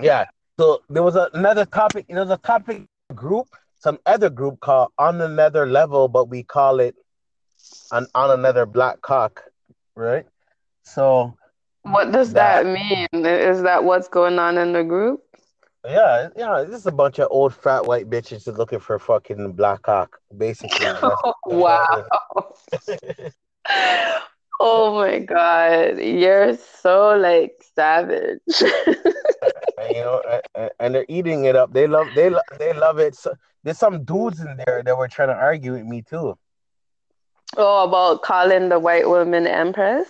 yeah. 0.00 0.24
So 0.58 0.82
there 0.88 1.02
was 1.02 1.16
a, 1.16 1.30
another 1.34 1.64
topic. 1.64 2.06
There 2.08 2.20
was 2.20 2.30
a 2.30 2.36
topic 2.38 2.82
group, 3.14 3.46
some 3.78 3.98
other 4.06 4.30
group 4.30 4.60
called 4.60 4.90
on 4.98 5.20
another 5.20 5.66
level, 5.66 6.08
but 6.08 6.28
we 6.28 6.42
call 6.42 6.80
it 6.80 6.96
on 7.90 8.06
on 8.14 8.38
another 8.38 8.66
black 8.66 9.00
cock, 9.02 9.42
right? 9.94 10.26
So 10.82 11.36
what 11.82 12.12
does 12.12 12.32
that, 12.32 12.64
that 12.64 12.72
mean? 12.72 13.26
Is 13.26 13.62
that 13.62 13.84
what's 13.84 14.08
going 14.08 14.38
on 14.38 14.56
in 14.58 14.72
the 14.72 14.82
group? 14.82 15.22
Yeah, 15.84 16.28
yeah, 16.34 16.64
this 16.66 16.80
is 16.80 16.86
a 16.86 16.92
bunch 16.92 17.18
of 17.18 17.28
old 17.30 17.54
fat 17.54 17.84
white 17.84 18.08
bitches 18.08 18.46
looking 18.56 18.80
for 18.80 18.98
fucking 18.98 19.52
black 19.52 19.82
cock, 19.82 20.18
basically. 20.34 20.86
oh, 21.02 21.34
wow. 21.44 22.06
oh 24.60 24.94
my 24.94 25.18
god, 25.18 25.98
you're 25.98 26.56
so 26.56 27.14
like 27.18 27.62
savage. 27.74 28.40
and, 28.60 29.90
you 29.90 30.00
know, 30.00 30.22
and, 30.54 30.70
and, 30.80 30.94
they're 30.94 31.04
eating 31.10 31.44
it 31.44 31.54
up. 31.54 31.74
They 31.74 31.86
love, 31.86 32.06
they 32.14 32.30
love, 32.30 32.44
they 32.58 32.72
love 32.72 32.98
it. 32.98 33.14
So, 33.14 33.34
there's 33.62 33.78
some 33.78 34.04
dudes 34.04 34.40
in 34.40 34.56
there 34.64 34.82
that 34.82 34.96
were 34.96 35.08
trying 35.08 35.28
to 35.28 35.34
argue 35.34 35.72
with 35.72 35.84
me 35.84 36.00
too. 36.00 36.38
Oh, 37.56 37.84
about 37.84 38.22
calling 38.22 38.68
the 38.68 38.78
white 38.78 39.08
woman 39.08 39.46
empress. 39.46 40.08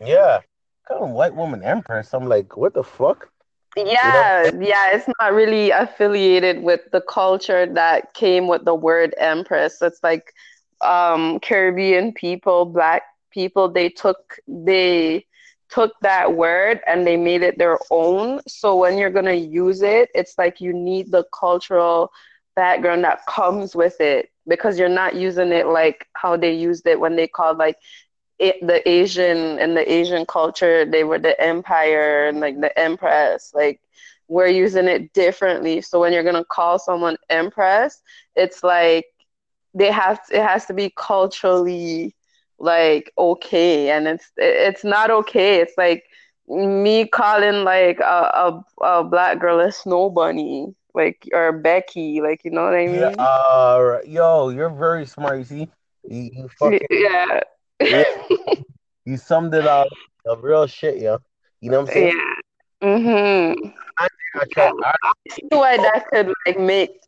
Yeah, 0.00 0.40
calling 0.86 1.12
white 1.12 1.34
woman 1.34 1.62
empress. 1.62 2.12
I'm 2.12 2.28
like, 2.28 2.56
what 2.56 2.74
the 2.74 2.84
fuck? 2.84 3.30
Yeah, 3.76 4.44
you 4.44 4.52
know? 4.52 4.66
yeah, 4.66 4.94
it's 4.94 5.08
not 5.20 5.32
really 5.32 5.70
affiliated 5.70 6.62
with 6.62 6.80
the 6.92 7.00
culture 7.02 7.66
that 7.66 8.14
came 8.14 8.46
with 8.46 8.64
the 8.64 8.74
word 8.74 9.14
empress. 9.18 9.80
It's 9.82 10.02
like 10.02 10.32
um, 10.80 11.40
Caribbean 11.40 12.12
people, 12.12 12.64
black 12.66 13.02
people, 13.30 13.68
they 13.68 13.88
took 13.88 14.36
they 14.46 15.26
took 15.68 15.92
that 16.00 16.34
word 16.34 16.80
and 16.86 17.06
they 17.06 17.16
made 17.16 17.42
it 17.42 17.58
their 17.58 17.78
own. 17.90 18.40
So 18.46 18.76
when 18.76 18.98
you're 18.98 19.10
gonna 19.10 19.32
use 19.34 19.82
it, 19.82 20.10
it's 20.14 20.38
like 20.38 20.60
you 20.60 20.72
need 20.72 21.10
the 21.10 21.24
cultural 21.38 22.12
background 22.54 23.04
that 23.04 23.26
comes 23.26 23.74
with 23.74 24.00
it 24.00 24.30
because 24.46 24.78
you're 24.78 24.88
not 24.88 25.14
using 25.14 25.52
it 25.52 25.66
like 25.66 26.06
how 26.14 26.36
they 26.36 26.52
used 26.52 26.86
it 26.86 27.00
when 27.00 27.16
they 27.16 27.26
called 27.26 27.58
like 27.58 27.76
it, 28.38 28.56
the 28.66 28.86
Asian 28.88 29.58
and 29.58 29.76
the 29.76 29.90
Asian 29.90 30.26
culture, 30.26 30.84
they 30.84 31.04
were 31.04 31.18
the 31.18 31.40
empire 31.40 32.26
and 32.26 32.40
like 32.40 32.60
the 32.60 32.76
empress. 32.78 33.52
Like 33.54 33.80
we're 34.28 34.46
using 34.48 34.86
it 34.86 35.12
differently. 35.12 35.80
So 35.80 36.00
when 36.00 36.12
you're 36.12 36.24
gonna 36.24 36.44
call 36.44 36.78
someone 36.78 37.16
empress, 37.30 38.00
it's 38.34 38.62
like 38.62 39.06
they 39.74 39.90
have 39.90 40.24
to, 40.26 40.36
it 40.36 40.42
has 40.42 40.66
to 40.66 40.74
be 40.74 40.92
culturally 40.96 42.14
like 42.58 43.12
okay, 43.18 43.90
and 43.90 44.06
it's 44.06 44.30
it's 44.36 44.84
not 44.84 45.10
okay. 45.10 45.60
It's 45.60 45.76
like 45.76 46.04
me 46.48 47.06
calling 47.06 47.64
like 47.64 48.00
a 48.00 48.62
a, 48.82 48.84
a 48.84 49.04
black 49.04 49.38
girl 49.40 49.60
a 49.60 49.70
snow 49.72 50.10
bunny 50.10 50.74
like 50.96 51.28
or 51.32 51.52
Becky, 51.52 52.20
like 52.20 52.42
you 52.44 52.50
know 52.50 52.64
what 52.64 52.74
I 52.74 52.86
mean? 52.86 52.96
Yeah, 52.96 53.08
uh, 53.18 53.98
yo, 54.06 54.48
you're 54.48 54.70
very 54.70 55.06
smart. 55.06 55.38
You 55.38 55.44
see, 55.44 55.68
you, 56.08 56.30
you 56.32 56.48
fucking 56.58 56.80
yeah 56.90 57.40
you 59.04 59.16
summed 59.16 59.54
it 59.54 59.66
up. 59.66 59.88
The 60.24 60.36
real 60.38 60.66
shit, 60.66 60.98
yo. 60.98 61.18
You 61.60 61.70
know 61.70 61.82
what 61.82 61.90
I'm 61.90 61.94
saying? 61.94 62.20
Yeah. 62.82 62.88
Mm-hmm. 62.88 63.68
I, 63.98 64.08
I, 64.34 64.44
try, 64.52 64.66
I, 64.66 64.92
I 65.02 65.12
see 65.30 65.42
why 65.50 65.76
that 65.76 66.06
could 66.10 66.32
like 66.46 66.58
make 66.58 67.00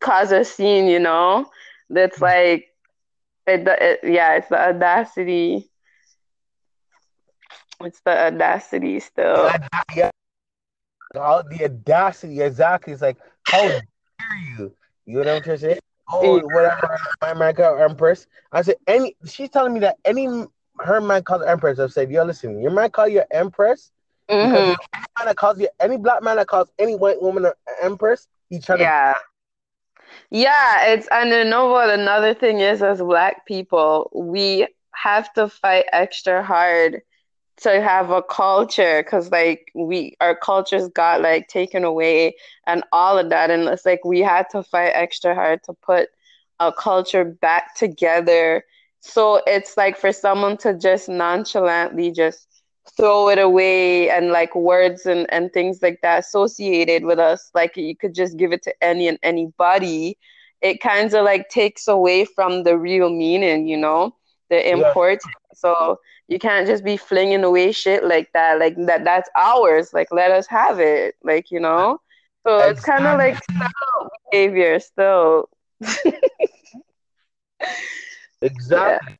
cause 0.00 0.32
a 0.32 0.44
scene, 0.44 0.86
you 0.86 0.98
know? 0.98 1.50
That's 1.90 2.16
mm-hmm. 2.16 2.24
like 2.24 2.68
it, 3.46 3.66
it 3.66 4.00
yeah, 4.02 4.34
it's 4.34 4.48
the 4.48 4.60
audacity. 4.60 5.70
It's 7.80 8.00
the 8.00 8.26
audacity 8.26 9.00
still. 9.00 9.46
Yeah, 9.46 9.82
yeah. 9.94 10.10
All 11.14 11.42
the 11.42 11.64
audacity, 11.64 12.40
exactly. 12.40 12.92
It's 12.92 13.02
like, 13.02 13.16
how 13.44 13.66
dare 13.68 13.82
you? 14.58 14.74
You 15.06 15.24
know 15.24 15.34
what 15.34 15.48
I'm 15.48 15.56
saying? 15.56 15.78
oh, 16.12 16.40
whatever, 16.40 16.98
my 17.20 17.34
man 17.34 17.54
called 17.54 17.80
Empress. 17.80 18.26
I 18.52 18.62
said, 18.62 18.76
any, 18.86 19.16
she's 19.26 19.50
telling 19.50 19.74
me 19.74 19.80
that 19.80 19.96
any, 20.04 20.26
her 20.80 21.00
man 21.00 21.22
called 21.22 21.42
Empress. 21.46 21.78
I've 21.78 21.92
said, 21.92 22.10
yo, 22.10 22.24
listen, 22.24 22.60
your 22.60 22.70
man 22.70 22.90
call 22.90 23.08
you 23.08 23.22
Empress. 23.30 23.90
Mm-hmm. 24.28 24.50
Because 24.50 24.76
any 24.94 25.04
man 25.18 25.26
that 25.26 25.36
calls 25.36 25.58
you, 25.58 25.68
any 25.80 25.96
black 25.96 26.22
man 26.22 26.36
that 26.36 26.46
calls 26.46 26.68
any 26.78 26.94
white 26.94 27.20
woman 27.20 27.46
an 27.46 27.52
Empress, 27.82 28.28
he 28.50 28.60
trying 28.60 28.80
yeah. 28.80 29.14
to. 29.14 29.20
Yeah, 30.30 30.86
it's, 30.86 31.08
and 31.10 31.30
you 31.30 31.44
know 31.44 31.68
what? 31.68 31.90
Another 31.90 32.34
thing 32.34 32.60
is, 32.60 32.82
as 32.82 33.00
black 33.00 33.46
people, 33.46 34.10
we 34.14 34.66
have 34.94 35.32
to 35.34 35.48
fight 35.48 35.86
extra 35.92 36.42
hard 36.42 37.02
to 37.60 37.80
have 37.82 38.10
a 38.10 38.22
culture 38.22 39.02
because 39.02 39.30
like 39.30 39.70
we 39.74 40.16
our 40.20 40.34
cultures 40.34 40.88
got 40.88 41.20
like 41.20 41.48
taken 41.48 41.84
away 41.84 42.34
and 42.66 42.84
all 42.92 43.18
of 43.18 43.30
that 43.30 43.50
and 43.50 43.68
it's 43.68 43.84
like 43.84 44.04
we 44.04 44.20
had 44.20 44.46
to 44.50 44.62
fight 44.62 44.92
extra 44.94 45.34
hard 45.34 45.62
to 45.64 45.72
put 45.74 46.08
a 46.60 46.72
culture 46.72 47.24
back 47.24 47.74
together 47.74 48.64
so 49.00 49.40
it's 49.46 49.76
like 49.76 49.96
for 49.96 50.12
someone 50.12 50.56
to 50.56 50.74
just 50.74 51.08
nonchalantly 51.08 52.10
just 52.10 52.46
throw 52.96 53.28
it 53.28 53.38
away 53.38 54.08
and 54.08 54.30
like 54.30 54.54
words 54.54 55.06
and, 55.06 55.26
and 55.32 55.52
things 55.52 55.82
like 55.82 56.00
that 56.02 56.20
associated 56.20 57.04
with 57.04 57.18
us 57.18 57.50
like 57.54 57.76
you 57.76 57.96
could 57.96 58.14
just 58.14 58.36
give 58.36 58.52
it 58.52 58.62
to 58.62 58.74
any 58.82 59.08
and 59.08 59.18
anybody 59.22 60.16
it 60.60 60.80
kind 60.80 61.12
of 61.12 61.24
like 61.24 61.48
takes 61.48 61.86
away 61.86 62.24
from 62.24 62.62
the 62.62 62.76
real 62.78 63.10
meaning 63.10 63.66
you 63.66 63.76
know 63.76 64.14
the 64.48 64.70
import 64.70 65.18
yeah. 65.24 65.32
so 65.54 65.98
you 66.28 66.38
can't 66.38 66.66
just 66.66 66.84
be 66.84 66.96
flinging 66.96 67.42
away 67.42 67.72
shit 67.72 68.04
like 68.04 68.30
that. 68.34 68.58
Like 68.60 68.76
that 68.86 69.04
that's 69.04 69.28
ours. 69.34 69.92
Like 69.92 70.08
let 70.12 70.30
us 70.30 70.46
have 70.46 70.78
it. 70.78 71.16
Like, 71.24 71.50
you 71.50 71.58
know? 71.58 72.00
So 72.46 72.58
it's 72.60 72.84
kind 72.84 73.06
of 73.06 73.18
like 73.18 73.38
behavior 74.30 74.78
still. 74.78 75.48
exactly. 78.42 79.16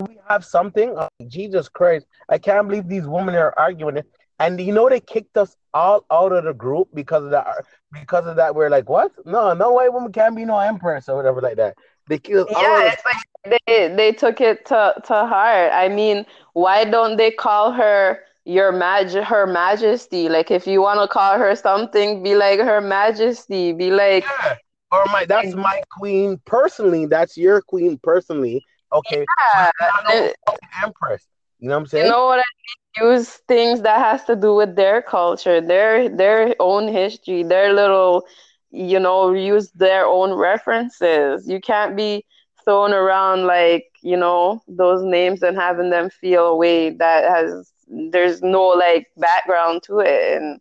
Yeah. 0.00 0.06
We 0.06 0.18
have 0.28 0.44
something. 0.44 0.94
Oh, 0.96 1.08
Jesus 1.26 1.68
Christ. 1.68 2.06
I 2.28 2.38
can't 2.38 2.68
believe 2.68 2.88
these 2.88 3.06
women 3.06 3.34
are 3.34 3.54
arguing 3.56 3.96
it. 3.98 4.06
And 4.38 4.60
you 4.60 4.72
know 4.72 4.88
they 4.88 5.00
kicked 5.00 5.36
us 5.36 5.56
all 5.72 6.04
out 6.10 6.32
of 6.32 6.44
the 6.44 6.52
group 6.52 6.88
because 6.92 7.24
of 7.24 7.30
that 7.30 7.46
because 7.92 8.26
of 8.26 8.36
that 8.36 8.54
we're 8.54 8.68
like, 8.68 8.88
what? 8.88 9.12
No, 9.24 9.54
no 9.54 9.70
white 9.72 9.92
woman 9.92 10.12
can't 10.12 10.36
be 10.36 10.44
no 10.44 10.58
empress 10.58 11.08
or 11.08 11.16
whatever 11.16 11.40
like 11.40 11.56
that. 11.56 11.76
They 12.08 12.18
killed 12.18 12.48
yeah, 12.50 12.92
it's 12.92 13.04
like 13.04 13.16
they 13.44 13.94
they 13.94 14.12
took 14.12 14.40
it 14.40 14.64
to 14.66 14.94
to 15.04 15.12
heart. 15.12 15.72
I 15.72 15.88
mean, 15.88 16.26
why 16.52 16.84
don't 16.84 17.16
they 17.16 17.30
call 17.30 17.72
her 17.72 18.20
your 18.44 18.72
mag 18.72 19.10
her 19.10 19.46
majesty? 19.46 20.28
Like 20.28 20.50
if 20.50 20.66
you 20.66 20.80
want 20.80 21.00
to 21.00 21.08
call 21.08 21.38
her 21.38 21.54
something, 21.54 22.22
be 22.22 22.34
like 22.34 22.60
her 22.60 22.80
majesty. 22.80 23.72
Be 23.72 23.90
like 23.90 24.24
yeah. 24.24 24.56
or 24.92 25.04
my 25.06 25.24
that's 25.26 25.54
my 25.54 25.82
queen 25.90 26.40
personally. 26.46 27.06
That's 27.06 27.36
your 27.36 27.60
queen 27.62 27.98
personally. 28.02 28.64
Okay. 28.92 29.24
Yeah. 29.54 30.30
empress. 30.82 31.26
You 31.58 31.68
know 31.68 31.76
what 31.76 31.80
I'm 31.80 31.86
saying? 31.86 32.06
You 32.06 32.12
know 32.12 32.26
what 32.26 32.38
I 32.38 32.44
mean? 33.02 33.10
Use 33.10 33.28
things 33.48 33.80
that 33.82 33.98
has 33.98 34.24
to 34.26 34.36
do 34.36 34.54
with 34.54 34.76
their 34.76 35.02
culture, 35.02 35.60
their 35.60 36.08
their 36.08 36.54
own 36.60 36.88
history, 36.88 37.42
their 37.42 37.72
little 37.72 38.24
you 38.70 38.98
know, 38.98 39.32
use 39.32 39.70
their 39.70 40.04
own 40.04 40.32
references. 40.32 41.48
You 41.48 41.60
can't 41.60 41.96
be 41.96 42.24
thrown 42.64 42.92
around 42.92 43.46
like 43.46 43.86
you 44.02 44.16
know 44.16 44.62
those 44.68 45.02
names 45.02 45.42
and 45.42 45.56
having 45.56 45.90
them 45.90 46.10
feel 46.10 46.46
a 46.46 46.56
way 46.56 46.90
that 46.90 47.24
has 47.24 47.72
there's 48.10 48.42
no 48.42 48.68
like 48.68 49.08
background 49.16 49.82
to 49.84 50.00
it. 50.00 50.40
And 50.40 50.60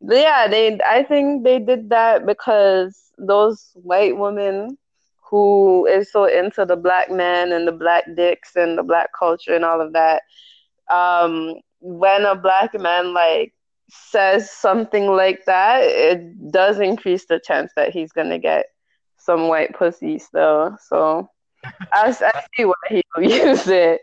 yeah 0.00 0.46
they 0.48 0.78
i 0.86 1.02
think 1.02 1.44
they 1.44 1.58
did 1.58 1.88
that 1.90 2.26
because 2.26 3.12
those 3.18 3.70
white 3.74 4.16
women 4.16 4.76
who 5.30 5.86
is 5.86 6.10
so 6.12 6.24
into 6.24 6.64
the 6.64 6.76
black 6.76 7.10
man 7.10 7.52
and 7.52 7.66
the 7.66 7.72
black 7.72 8.04
dicks 8.16 8.56
and 8.56 8.76
the 8.76 8.82
black 8.82 9.10
culture 9.18 9.54
and 9.54 9.64
all 9.64 9.80
of 9.80 9.92
that 9.92 10.22
um 10.92 11.54
when 11.80 12.24
a 12.24 12.34
black 12.34 12.78
man 12.78 13.14
like 13.14 13.52
says 13.88 14.50
something 14.50 15.06
like 15.08 15.44
that 15.46 15.82
it 15.82 16.50
does 16.50 16.80
increase 16.80 17.26
the 17.26 17.38
chance 17.38 17.72
that 17.76 17.90
he's 17.90 18.12
gonna 18.12 18.38
get 18.38 18.66
some 19.18 19.48
white 19.48 19.74
pussy 19.74 20.18
still 20.18 20.76
so 20.88 21.28
I, 21.92 22.08
I 22.08 22.42
see 22.56 22.64
why 22.64 22.74
he 22.88 23.02
will 23.16 23.24
use 23.24 23.66
it. 23.68 24.02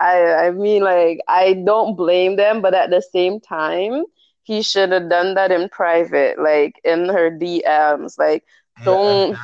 I 0.00 0.46
I 0.46 0.50
mean 0.50 0.82
like 0.82 1.20
I 1.28 1.54
don't 1.54 1.96
blame 1.96 2.36
them, 2.36 2.62
but 2.62 2.74
at 2.74 2.90
the 2.90 3.02
same 3.02 3.40
time, 3.40 4.04
he 4.44 4.62
should 4.62 4.92
have 4.92 5.10
done 5.10 5.34
that 5.34 5.50
in 5.50 5.68
private, 5.68 6.38
like 6.38 6.80
in 6.84 7.08
her 7.08 7.30
DMs. 7.30 8.18
Like 8.18 8.44
don't 8.84 9.30
yeah. 9.32 9.42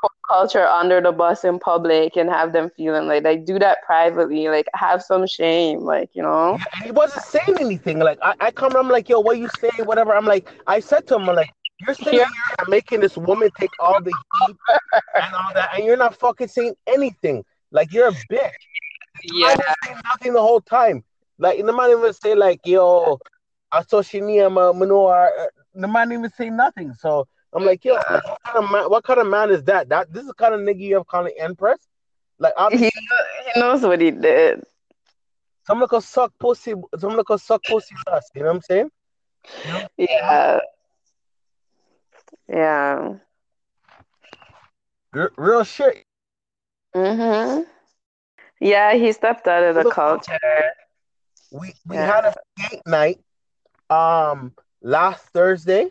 put 0.00 0.12
culture 0.28 0.66
under 0.66 1.00
the 1.00 1.12
bus 1.12 1.44
in 1.44 1.58
public 1.58 2.16
and 2.16 2.28
have 2.28 2.52
them 2.52 2.70
feeling 2.76 3.06
like 3.06 3.24
like 3.24 3.44
do 3.44 3.58
that 3.58 3.78
privately. 3.86 4.48
Like 4.48 4.66
have 4.74 5.02
some 5.02 5.26
shame, 5.26 5.80
like 5.80 6.10
you 6.14 6.22
know. 6.22 6.56
Yeah, 6.58 6.64
and 6.74 6.84
he 6.84 6.90
wasn't 6.90 7.24
saying 7.24 7.58
anything. 7.60 8.00
Like 8.00 8.18
I, 8.22 8.34
I 8.40 8.50
come, 8.50 8.74
I'm 8.76 8.88
like, 8.88 9.08
yo, 9.08 9.20
what 9.20 9.38
you 9.38 9.48
saying? 9.60 9.86
Whatever. 9.86 10.14
I'm 10.14 10.26
like, 10.26 10.48
I 10.66 10.80
said 10.80 11.06
to 11.08 11.16
him, 11.16 11.28
I'm 11.28 11.36
like, 11.36 11.50
you're 11.86 11.94
sitting 11.94 12.14
here 12.14 12.26
and 12.58 12.68
making 12.68 13.00
this 13.00 13.16
woman 13.16 13.50
take 13.58 13.70
all 13.80 14.00
the 14.00 14.10
heat 14.10 14.56
and 15.14 15.34
all 15.34 15.52
that, 15.54 15.70
and 15.74 15.84
you're 15.84 15.96
not 15.96 16.14
fucking 16.16 16.48
saying 16.48 16.74
anything. 16.86 17.44
Like 17.70 17.92
you're 17.92 18.08
a 18.08 18.12
bitch. 18.12 18.50
Yeah. 19.24 19.56
nothing 20.04 20.32
the 20.32 20.40
whole 20.42 20.60
time. 20.60 21.04
Like 21.38 21.64
the 21.64 21.72
man 21.72 21.90
even 21.90 22.12
say 22.12 22.34
like, 22.34 22.60
yo, 22.64 23.18
I 23.70 23.82
saw 23.82 24.02
Shania 24.02 24.46
uh, 24.46 24.72
Manoa. 24.72 25.30
Uh, 25.38 25.46
the 25.74 25.88
man 25.88 26.12
even 26.12 26.30
say 26.30 26.50
nothing. 26.50 26.92
So 26.94 27.26
I'm 27.52 27.64
like, 27.64 27.84
yo, 27.84 27.94
what 27.94 28.38
kind 28.44 28.64
of 28.64 28.70
man, 28.70 28.90
what 28.90 29.04
kind 29.04 29.20
of 29.20 29.26
man 29.26 29.50
is 29.50 29.64
that? 29.64 29.88
That 29.88 30.12
this 30.12 30.22
is 30.22 30.28
the 30.28 30.34
kind 30.34 30.54
of 30.54 30.60
nigga 30.60 30.80
you 30.80 30.96
have 30.96 31.06
calling 31.06 31.34
empress. 31.38 31.78
Like 32.38 32.54
He, 32.56 32.62
obviously, 32.62 32.90
he 33.54 33.60
knows 33.60 33.82
what 33.82 34.00
he 34.00 34.10
did. 34.10 34.62
some 35.66 35.80
like 35.80 35.92
a 35.92 36.00
suck 36.00 36.32
pussy, 36.38 36.74
some 36.98 37.16
like 37.16 37.30
a 37.30 37.38
suck 37.38 37.62
pussy 37.64 37.94
ass. 38.12 38.28
You 38.34 38.42
know 38.42 38.48
what 38.48 38.56
I'm 38.56 38.62
saying? 38.62 38.90
Yeah. 39.96 40.58
Yeah. 42.52 43.14
R- 45.14 45.32
real 45.36 45.64
shit. 45.64 46.04
Mhm. 46.94 47.66
Yeah, 48.60 48.94
he 48.94 49.12
stepped 49.12 49.48
out 49.48 49.62
of 49.62 49.74
the 49.74 49.84
Look- 49.84 49.94
culture. 49.94 50.38
We 51.50 51.74
we 51.86 51.96
Yeah. 51.96 52.06
had 52.06 52.24
a 52.26 52.34
date 52.56 52.82
night 52.86 53.20
um 53.90 54.54
last 54.80 55.24
Thursday. 55.28 55.90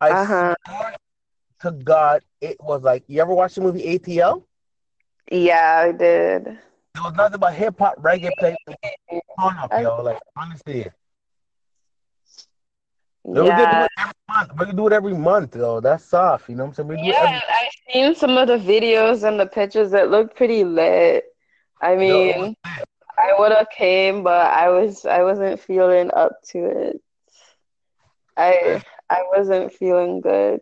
I 0.00 0.10
Uh-huh. 0.10 0.54
swear 0.66 0.96
to 1.60 1.70
God, 1.72 2.22
it 2.40 2.60
was 2.60 2.82
like 2.82 3.04
you 3.08 3.20
ever 3.20 3.32
watch 3.32 3.54
the 3.54 3.62
movie 3.62 3.82
ATL? 3.98 4.44
Yeah, 5.30 5.78
I 5.88 5.92
did. 5.92 6.46
It 6.48 7.00
was 7.02 7.14
nothing 7.14 7.40
but 7.40 7.54
hip 7.54 7.78
hop, 7.78 7.96
reggae 7.98 8.30
play, 8.38 8.56
turn 8.68 9.56
up, 9.58 9.72
I- 9.72 9.82
yo. 9.82 10.02
Like 10.02 10.20
honestly, 10.36 10.86
Yeah, 13.34 13.42
we 13.42 13.50
could 13.50 13.70
do 13.70 13.82
it 13.82 13.90
every 13.98 14.12
month. 14.28 14.58
We 14.58 14.66
could 14.66 14.76
do 14.76 14.86
it 14.86 14.92
every 14.92 15.14
month, 15.14 15.50
though. 15.52 15.80
That's 15.80 16.04
soft, 16.04 16.48
you 16.48 16.56
know 16.56 16.64
what 16.64 16.78
I'm 16.78 16.88
saying? 16.88 17.02
We 17.02 17.08
Yeah, 17.08 17.40
I've 17.48 17.92
seen 17.92 18.14
some 18.14 18.36
of 18.38 18.48
the 18.48 18.58
videos 18.58 19.26
and 19.26 19.38
the 19.38 19.46
pictures 19.46 19.90
that 19.90 20.10
look 20.10 20.36
pretty 20.36 20.64
lit. 20.64 21.24
I 21.82 21.94
Yo, 21.94 22.22
it 22.22 22.38
was 22.38 22.50
mean, 22.50 22.56
I 23.18 23.34
would 23.38 23.52
have 23.52 23.68
came, 23.70 24.22
but 24.22 24.46
I 24.46 24.68
was 24.70 25.04
I 25.04 25.22
wasn't 25.22 25.60
feeling 25.60 26.10
up 26.14 26.32
to 26.50 26.58
it. 26.58 27.02
I 28.36 28.82
I 29.10 29.24
wasn't 29.36 29.72
feeling 29.72 30.20
good. 30.20 30.60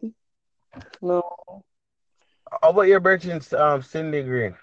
No. 1.02 1.22
How 2.62 2.70
about 2.70 2.82
your 2.82 3.00
virgin, 3.00 3.40
um, 3.58 3.82
Cindy 3.82 4.22
Green? 4.22 4.56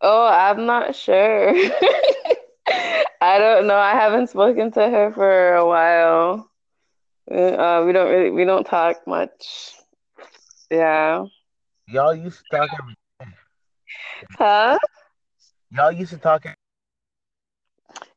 Oh, 0.00 0.26
I'm 0.26 0.66
not 0.66 0.94
sure. 0.94 1.54
I 3.20 3.38
don't 3.38 3.66
know. 3.66 3.76
I 3.76 3.92
haven't 3.92 4.28
spoken 4.28 4.70
to 4.72 4.80
her 4.88 5.12
for 5.12 5.54
a 5.54 5.66
while. 5.66 6.50
Uh, 7.30 7.82
we 7.86 7.92
don't 7.92 8.10
really 8.10 8.30
we 8.30 8.44
don't 8.44 8.64
talk 8.64 9.06
much. 9.06 9.74
Yeah. 10.70 11.26
Y'all 11.88 12.14
used 12.14 12.38
to 12.38 12.44
talk 12.56 12.70
every 12.78 12.94
Huh? 14.38 14.78
y'all 15.70 15.92
used 15.92 16.10
to 16.12 16.18
talk 16.18 16.44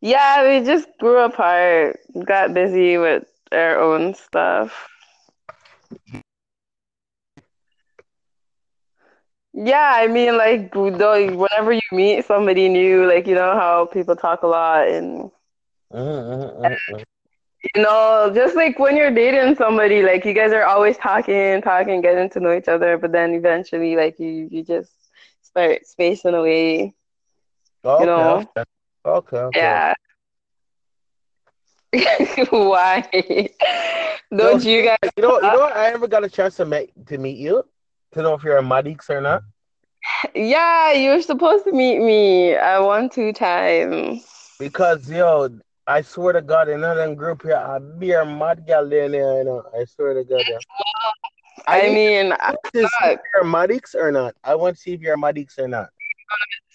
Yeah, 0.02 0.44
we 0.48 0.66
just 0.66 0.88
grew 1.00 1.20
apart, 1.24 2.00
got 2.26 2.54
busy 2.54 2.98
with 2.98 3.26
our 3.52 3.80
own 3.80 4.14
stuff. 4.14 4.88
Yeah, 9.54 9.94
I 9.96 10.08
mean, 10.08 10.38
like, 10.38 10.72
though, 10.74 11.36
whenever 11.36 11.74
you 11.74 11.82
meet 11.92 12.26
somebody 12.26 12.70
new, 12.70 13.08
like, 13.08 13.28
you 13.28 13.36
know 13.36 13.54
how 13.54 13.86
people 13.86 14.16
talk 14.16 14.44
a 14.44 14.48
lot, 14.48 14.88
and 14.88 15.32
Mm-hmm, 15.92 16.66
mm-hmm, 16.66 17.02
you 17.76 17.82
know, 17.84 18.32
just 18.34 18.56
like 18.56 18.80
when 18.80 18.96
you're 18.96 19.14
dating 19.14 19.56
somebody, 19.56 20.02
like, 20.02 20.26
you 20.26 20.34
guys 20.34 20.52
are 20.54 20.66
always 20.66 20.98
talking, 20.98 21.62
talking, 21.62 22.02
getting 22.02 22.30
to 22.30 22.40
know 22.40 22.54
each 22.56 22.68
other, 22.68 22.98
but 22.98 23.12
then 23.12 23.34
eventually, 23.34 23.96
like, 23.96 24.20
you 24.20 24.48
you 24.52 24.64
just 24.64 24.92
start 25.42 25.86
spacing 25.86 26.34
away. 26.36 26.94
Okay, 27.84 28.06
know? 28.06 28.48
okay. 28.56 28.64
Okay, 29.06 29.38
okay. 29.38 29.82
Yeah. 29.82 29.94
Why? 32.50 33.10
Don't 34.32 34.64
Yo, 34.64 34.64
you 34.64 34.84
guys? 34.84 35.12
You 35.18 35.24
know, 35.24 35.42
you 35.42 35.52
know 35.52 35.60
what? 35.60 35.76
I 35.76 35.90
never 35.92 36.08
got 36.08 36.24
a 36.24 36.30
chance 36.30 36.58
to 36.58 36.66
meet 36.66 36.92
to 37.08 37.18
meet 37.18 37.38
you 37.38 37.64
to 38.14 38.22
know 38.22 38.34
if 38.34 38.44
you're 38.44 38.58
a 38.58 38.64
Madix 38.64 39.10
or 39.10 39.22
not. 39.22 39.44
Yeah, 40.36 40.94
you 40.94 41.12
were 41.12 41.22
supposed 41.22 41.66
to 41.66 41.72
meet 41.72 42.00
me 42.00 42.56
I 42.56 42.80
one, 42.80 43.10
two 43.10 43.32
times. 43.34 44.26
Because 44.60 45.10
yo, 45.10 45.50
I 45.88 46.02
swear 46.02 46.34
to 46.34 46.42
God, 46.42 46.70
in 46.70 46.76
another 46.84 47.14
group 47.16 47.44
here, 47.44 47.56
I 47.56 47.80
be 47.80 48.12
a 48.12 48.26
mad 48.26 48.66
gal 48.68 48.88
there, 48.88 49.06
you 49.06 49.44
know. 49.44 49.64
I 49.78 49.86
swear 49.86 50.14
to 50.14 50.24
God. 50.24 50.46
Yeah. 50.50 50.58
I 51.68 51.82
need 51.82 51.94
mean, 51.94 52.34
I- 52.34 52.56
to 52.74 52.88
see 52.88 53.10
if 53.10 53.20
you're 53.34 53.44
Madix 53.44 53.96
or 53.96 54.12
not. 54.12 54.36
I 54.44 54.56
want 54.56 54.76
to 54.76 54.82
see 54.82 54.94
if 54.94 55.02
you're 55.02 55.16
a 55.16 55.18
Madix 55.18 55.58
or 55.60 55.68
not. 55.68 55.90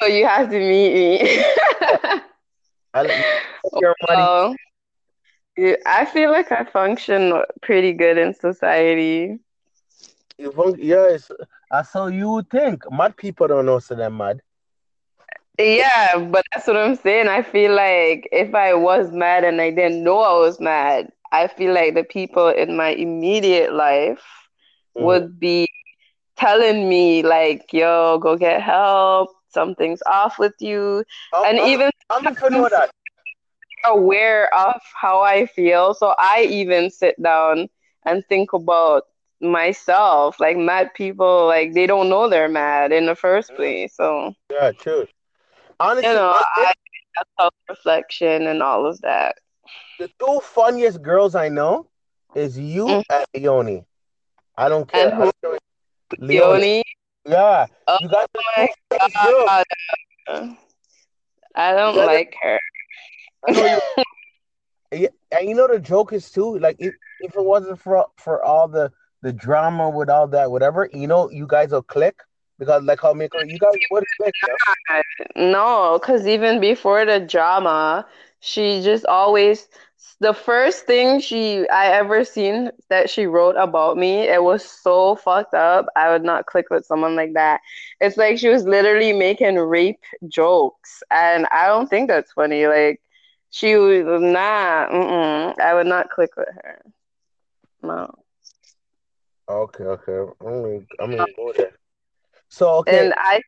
so 0.00 0.06
you 0.06 0.26
have 0.26 0.50
to 0.50 0.58
meet 0.58 0.94
me. 1.22 1.44
I, 2.94 3.24
you're. 3.80 3.94
Well, 4.08 4.54
I 5.86 6.04
feel 6.12 6.30
like 6.30 6.50
I 6.50 6.64
function 6.64 7.42
pretty 7.62 7.92
good 7.92 8.18
in 8.18 8.34
society. 8.34 9.38
Yes, 10.38 11.30
that's 11.70 11.92
how 11.92 12.06
you 12.06 12.42
think. 12.50 12.82
Mad 12.90 13.16
people 13.16 13.46
don't 13.48 13.66
know 13.66 13.78
so 13.78 13.94
they're 13.94 14.10
mad. 14.10 14.42
Yeah, 15.58 16.18
but 16.30 16.44
that's 16.52 16.66
what 16.66 16.76
I'm 16.76 16.96
saying. 16.96 17.28
I 17.28 17.42
feel 17.42 17.74
like 17.74 18.28
if 18.32 18.54
I 18.54 18.74
was 18.74 19.12
mad 19.12 19.44
and 19.44 19.60
I 19.60 19.70
didn't 19.70 20.02
know 20.02 20.18
I 20.20 20.38
was 20.38 20.60
mad, 20.60 21.10
I 21.32 21.46
feel 21.48 21.72
like 21.74 21.94
the 21.94 22.04
people 22.04 22.48
in 22.48 22.76
my 22.76 22.88
immediate 22.90 23.72
life 23.72 24.22
Mhm. 24.96 25.18
would 25.18 25.38
be 25.38 25.66
telling 26.36 26.88
me 26.88 27.22
like, 27.22 27.72
"Yo, 27.72 28.18
go 28.18 28.36
get 28.36 28.62
help. 28.62 29.30
Something's 29.48 30.02
off 30.06 30.38
with 30.38 30.54
you." 30.60 31.04
I'm, 31.32 31.46
And 31.46 31.58
I'm, 31.58 31.70
even 31.70 31.90
I'm 32.10 32.22
not 32.24 32.36
gonna 32.38 32.56
know 32.56 32.68
that. 32.70 32.90
aware 33.84 34.52
of 34.54 34.80
how 35.00 35.20
I 35.20 35.46
feel. 35.46 35.94
So 35.94 36.14
I 36.18 36.46
even 36.50 36.90
sit 36.90 37.20
down 37.22 37.68
and 38.04 38.24
think 38.28 38.52
about 38.52 39.04
myself. 39.44 40.40
Like 40.40 40.56
mad 40.56 40.90
people, 40.94 41.46
like 41.46 41.72
they 41.74 41.86
don't 41.86 42.08
know 42.08 42.28
they're 42.28 42.48
mad 42.48 42.92
in 42.92 43.06
the 43.06 43.14
first 43.14 43.54
place. 43.54 43.94
So 43.96 44.34
Yeah, 44.50 44.72
true. 44.72 45.06
Honestly, 45.80 46.08
you 46.10 46.14
know, 46.16 46.32
thing- 46.56 46.66
I 46.66 47.22
self 47.40 47.54
reflection 47.68 48.46
and 48.46 48.62
all 48.62 48.86
of 48.86 49.00
that. 49.02 49.36
the 49.98 50.08
two 50.18 50.40
funniest 50.42 51.02
girls 51.02 51.34
I 51.34 51.48
know 51.48 51.88
is 52.34 52.58
you 52.58 52.86
Mm. 52.86 53.04
and 53.10 53.26
Leonie. 53.34 53.84
I 54.56 54.68
don't 54.68 54.88
care. 54.90 55.06
And 55.06 55.14
who? 55.14 55.22
I 55.22 55.24
don't 55.24 55.40
care. 55.40 55.58
Leonie. 56.18 56.82
Leonie, 56.82 56.82
Yeah, 57.26 57.66
Oh 57.88 57.98
you 58.00 58.08
got 58.08 58.28
my 58.34 58.66
two 58.90 58.98
funniest 58.98 59.22
girls. 59.24 59.48
God, 59.48 60.56
I 61.54 61.72
don't 61.72 61.94
gotta- 61.94 62.06
like 62.06 62.34
her. 62.42 62.58
I 63.48 63.52
know 63.52 63.64
you. 63.66 63.80
Yeah, 64.92 65.08
and 65.32 65.48
you 65.48 65.56
know 65.56 65.66
the 65.66 65.80
joke 65.80 66.12
is 66.12 66.30
too. 66.30 66.56
Like 66.58 66.76
if, 66.78 66.94
if 67.20 67.34
it 67.34 67.44
wasn't 67.44 67.80
for 67.80 68.06
for 68.16 68.44
all 68.44 68.68
the 68.68 68.92
the 69.24 69.32
drama 69.32 69.88
with 69.88 70.10
all 70.10 70.28
that 70.28 70.50
whatever, 70.50 70.90
you 70.92 71.06
know, 71.06 71.30
you 71.30 71.46
guys 71.46 71.70
will 71.70 71.82
click 71.82 72.20
because 72.58 72.82
like 72.84 73.00
how 73.00 73.14
me 73.14 73.26
you 73.46 73.58
guys 73.58 73.72
would 73.90 74.04
click. 74.18 74.34
Yeah? 74.90 75.02
No, 75.34 75.98
because 75.98 76.26
even 76.26 76.60
before 76.60 77.06
the 77.06 77.20
drama, 77.20 78.06
she 78.40 78.82
just 78.82 79.06
always 79.06 79.66
the 80.20 80.34
first 80.34 80.84
thing 80.84 81.20
she 81.20 81.66
I 81.70 81.86
ever 81.86 82.22
seen 82.22 82.70
that 82.90 83.08
she 83.08 83.24
wrote 83.24 83.56
about 83.56 83.96
me, 83.96 84.28
it 84.28 84.42
was 84.42 84.62
so 84.62 85.16
fucked 85.16 85.54
up. 85.54 85.86
I 85.96 86.10
would 86.10 86.22
not 86.22 86.44
click 86.44 86.66
with 86.70 86.84
someone 86.84 87.16
like 87.16 87.32
that. 87.32 87.62
It's 88.02 88.18
like 88.18 88.38
she 88.38 88.50
was 88.50 88.64
literally 88.64 89.14
making 89.14 89.56
rape 89.56 90.00
jokes, 90.28 91.02
and 91.10 91.46
I 91.50 91.66
don't 91.66 91.88
think 91.88 92.08
that's 92.08 92.32
funny. 92.32 92.66
Like 92.66 93.00
she 93.48 93.74
was 93.76 94.20
nah, 94.20 95.54
I 95.62 95.72
would 95.72 95.86
not 95.86 96.10
click 96.10 96.36
with 96.36 96.48
her. 96.62 96.82
No. 97.82 98.23
Okay, 99.48 99.84
okay. 99.84 100.32
I'm 100.40 100.62
gonna, 100.62 100.80
I'm 100.98 101.10
gonna 101.10 101.26
go 101.36 101.52
there. 101.56 101.72
So 102.48 102.70
okay, 102.78 103.08
And 103.08 103.14
I 103.16 103.40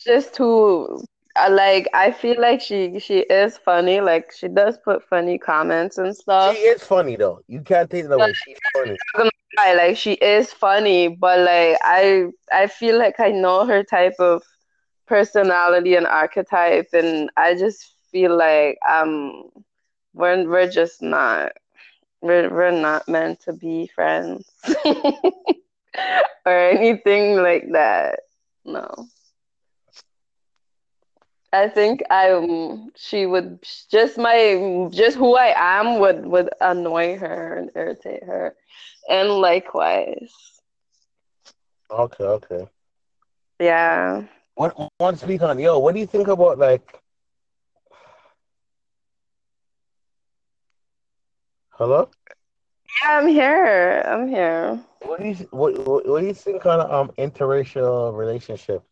just 0.00 0.36
who 0.36 1.02
I 1.36 1.48
like 1.48 1.88
I 1.94 2.10
feel 2.12 2.40
like 2.40 2.60
she 2.60 2.98
she 2.98 3.20
is 3.20 3.56
funny. 3.58 4.00
Like 4.00 4.32
she 4.32 4.48
does 4.48 4.78
put 4.78 5.02
funny 5.04 5.38
comments 5.38 5.98
and 5.98 6.14
stuff. 6.16 6.56
she 6.56 6.62
is 6.62 6.82
funny 6.84 7.16
though. 7.16 7.40
You 7.46 7.60
can't 7.62 7.90
take 7.90 8.04
it 8.04 8.12
away. 8.12 8.32
She's 8.34 8.58
funny. 8.72 8.96
I 9.58 9.74
like 9.74 9.96
she 9.96 10.12
is 10.12 10.52
funny, 10.52 11.08
but 11.08 11.40
like 11.40 11.78
I 11.82 12.26
I 12.52 12.66
feel 12.66 12.98
like 12.98 13.18
I 13.20 13.30
know 13.30 13.66
her 13.66 13.82
type 13.82 14.14
of 14.18 14.42
personality 15.06 15.94
and 15.96 16.06
archetype, 16.06 16.88
and 16.92 17.30
I 17.36 17.54
just 17.54 17.94
feel 18.10 18.36
like 18.36 18.78
um 18.88 19.50
we're 20.14 20.48
we're 20.48 20.68
just 20.70 21.02
not 21.02 21.52
we're 22.20 22.48
we're 22.52 22.70
not 22.70 23.08
meant 23.08 23.40
to 23.42 23.52
be 23.52 23.86
friends 23.88 24.50
or 26.46 26.58
anything 26.70 27.36
like 27.36 27.70
that. 27.72 28.20
No. 28.64 29.08
I 31.52 31.68
think 31.68 32.02
I 32.10 32.30
um, 32.30 32.90
she 32.96 33.26
would 33.26 33.62
just 33.90 34.18
my 34.18 34.88
just 34.90 35.16
who 35.16 35.36
I 35.36 35.54
am 35.56 35.98
would 36.00 36.26
would 36.26 36.50
annoy 36.60 37.16
her 37.18 37.56
and 37.56 37.70
irritate 37.74 38.24
her, 38.24 38.54
and 39.08 39.28
likewise, 39.30 40.32
Okay, 41.90 42.24
okay. 42.24 42.68
yeah. 43.60 44.22
What 44.54 44.76
want 44.98 45.18
to 45.18 45.24
speak 45.24 45.42
on? 45.42 45.58
Yo, 45.58 45.78
what 45.78 45.94
do 45.94 46.00
you 46.00 46.06
think 46.06 46.28
about 46.28 46.58
like? 46.58 47.00
Hello. 51.78 52.10
Yeah, 53.02 53.18
I'm 53.18 53.28
here. 53.28 54.02
I'm 54.04 54.28
here. 54.28 54.80
What 55.02 55.20
do 55.20 55.28
you 55.28 55.34
what 55.52 55.78
what, 55.86 56.08
what 56.08 56.20
do 56.22 56.26
you 56.26 56.34
think 56.34 56.66
on 56.66 56.80
um 56.90 57.12
interracial 57.18 58.12
relationship? 58.16 58.82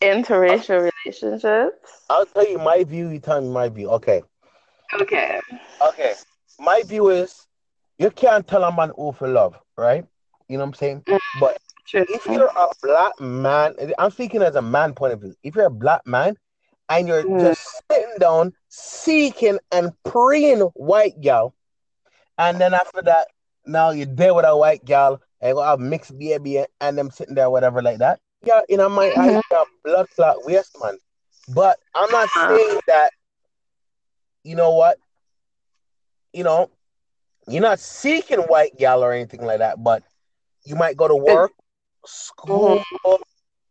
Interracial 0.00 0.88
relationships. 1.04 2.04
I'll 2.08 2.26
tell 2.26 2.46
you 2.48 2.58
my 2.58 2.84
view. 2.84 3.08
You 3.08 3.18
tell 3.18 3.40
me 3.40 3.48
my 3.48 3.68
view. 3.68 3.90
Okay. 3.90 4.22
Okay. 5.00 5.40
Okay. 5.88 6.14
My 6.60 6.82
view 6.86 7.10
is 7.10 7.48
you 7.98 8.10
can't 8.10 8.46
tell 8.46 8.62
a 8.62 8.72
man 8.72 8.92
who 8.96 9.10
for 9.10 9.26
love, 9.26 9.56
right? 9.76 10.04
You 10.48 10.58
know 10.58 10.64
what 10.64 10.68
I'm 10.68 10.74
saying? 10.74 11.04
But 11.40 11.58
True. 11.86 12.04
if 12.08 12.24
you're 12.26 12.46
a 12.56 12.68
black 12.82 13.20
man, 13.20 13.74
I'm 13.98 14.12
speaking 14.12 14.42
as 14.42 14.54
a 14.54 14.62
man 14.62 14.94
point 14.94 15.12
of 15.14 15.22
view. 15.22 15.34
If 15.42 15.56
you're 15.56 15.66
a 15.66 15.70
black 15.70 16.06
man 16.06 16.36
and 16.88 17.08
you're 17.08 17.24
Mm. 17.24 17.40
just 17.40 17.82
sitting 17.90 18.14
down 18.20 18.52
seeking 18.68 19.58
and 19.72 19.92
praying 20.04 20.60
white 20.74 21.20
girl, 21.20 21.52
and 22.40 22.60
then 22.60 22.72
after 22.74 23.02
that, 23.02 23.28
now 23.66 23.90
you're 23.90 24.06
there 24.06 24.32
with 24.34 24.46
a 24.46 24.56
white 24.56 24.84
girl 24.84 25.20
and 25.40 25.50
you 25.50 25.54
go 25.54 25.62
have 25.62 25.78
mixed 25.78 26.18
baby 26.18 26.64
and 26.80 26.96
them 26.96 27.10
sitting 27.10 27.34
there, 27.34 27.50
whatever 27.50 27.82
like 27.82 27.98
that. 27.98 28.18
Yeah, 28.42 28.62
you 28.68 28.78
know, 28.78 28.88
my 28.88 29.10
Mhm. 29.10 29.36
eyes 29.36 29.42
are 29.54 29.66
blood 29.84 30.08
clot 30.16 30.44
waste, 30.46 30.76
man. 30.82 30.98
But 31.48 31.78
I'm 31.94 32.10
not 32.10 32.28
saying 32.30 32.80
that, 32.86 33.12
you 34.42 34.56
know 34.56 34.70
what? 34.72 34.98
You 36.32 36.44
know, 36.44 36.70
you're 37.46 37.60
not 37.60 37.78
seeking 37.78 38.40
white 38.40 38.76
gal 38.78 39.04
or 39.04 39.12
anything 39.12 39.44
like 39.44 39.58
that, 39.58 39.82
but 39.82 40.02
you 40.64 40.76
might 40.76 40.96
go 40.96 41.08
to 41.08 41.16
work, 41.16 41.52
school, 42.06 42.82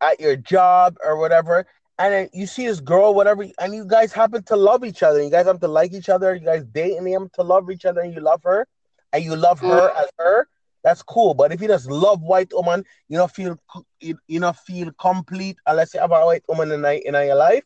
at 0.01 0.19
your 0.19 0.35
job 0.35 0.97
or 1.03 1.17
whatever, 1.17 1.65
and 1.99 2.13
then 2.13 2.29
you 2.31 2.47
see 2.47 2.65
this 2.65 2.79
girl, 2.79 3.13
whatever, 3.13 3.45
and 3.59 3.75
you 3.75 3.85
guys 3.85 4.13
happen 4.13 4.41
to 4.43 4.55
love 4.55 4.85
each 4.85 5.03
other. 5.03 5.21
You 5.21 5.29
guys 5.29 5.45
have 5.45 5.59
to 5.59 5.67
like 5.67 5.91
each 5.91 6.07
other. 6.07 6.33
You 6.33 6.45
guys 6.45 6.63
date 6.63 6.97
and 6.97 7.05
you 7.05 7.19
them 7.19 7.29
to 7.33 7.43
love 7.43 7.69
each 7.69 7.83
other, 7.83 7.99
and 7.99 8.13
you 8.13 8.21
love 8.21 8.41
her, 8.43 8.65
and 9.11 9.23
you 9.23 9.35
love 9.35 9.59
her 9.59 9.89
mm. 9.89 10.01
as 10.01 10.09
her. 10.17 10.47
That's 10.81 11.03
cool. 11.03 11.33
But 11.33 11.51
if 11.51 11.61
you 11.61 11.67
just 11.67 11.91
love 11.91 12.21
white 12.21 12.53
woman, 12.53 12.85
you 13.09 13.17
don't 13.17 13.29
feel 13.29 13.59
you, 13.99 14.17
you 14.27 14.39
don't 14.39 14.55
feel 14.55 14.91
complete 14.93 15.57
uh, 15.67 15.71
unless 15.71 15.93
you 15.93 15.99
have 15.99 16.11
a 16.11 16.25
white 16.25 16.43
woman 16.47 16.71
in, 16.71 16.85
in 16.85 17.13
your 17.13 17.35
life. 17.35 17.65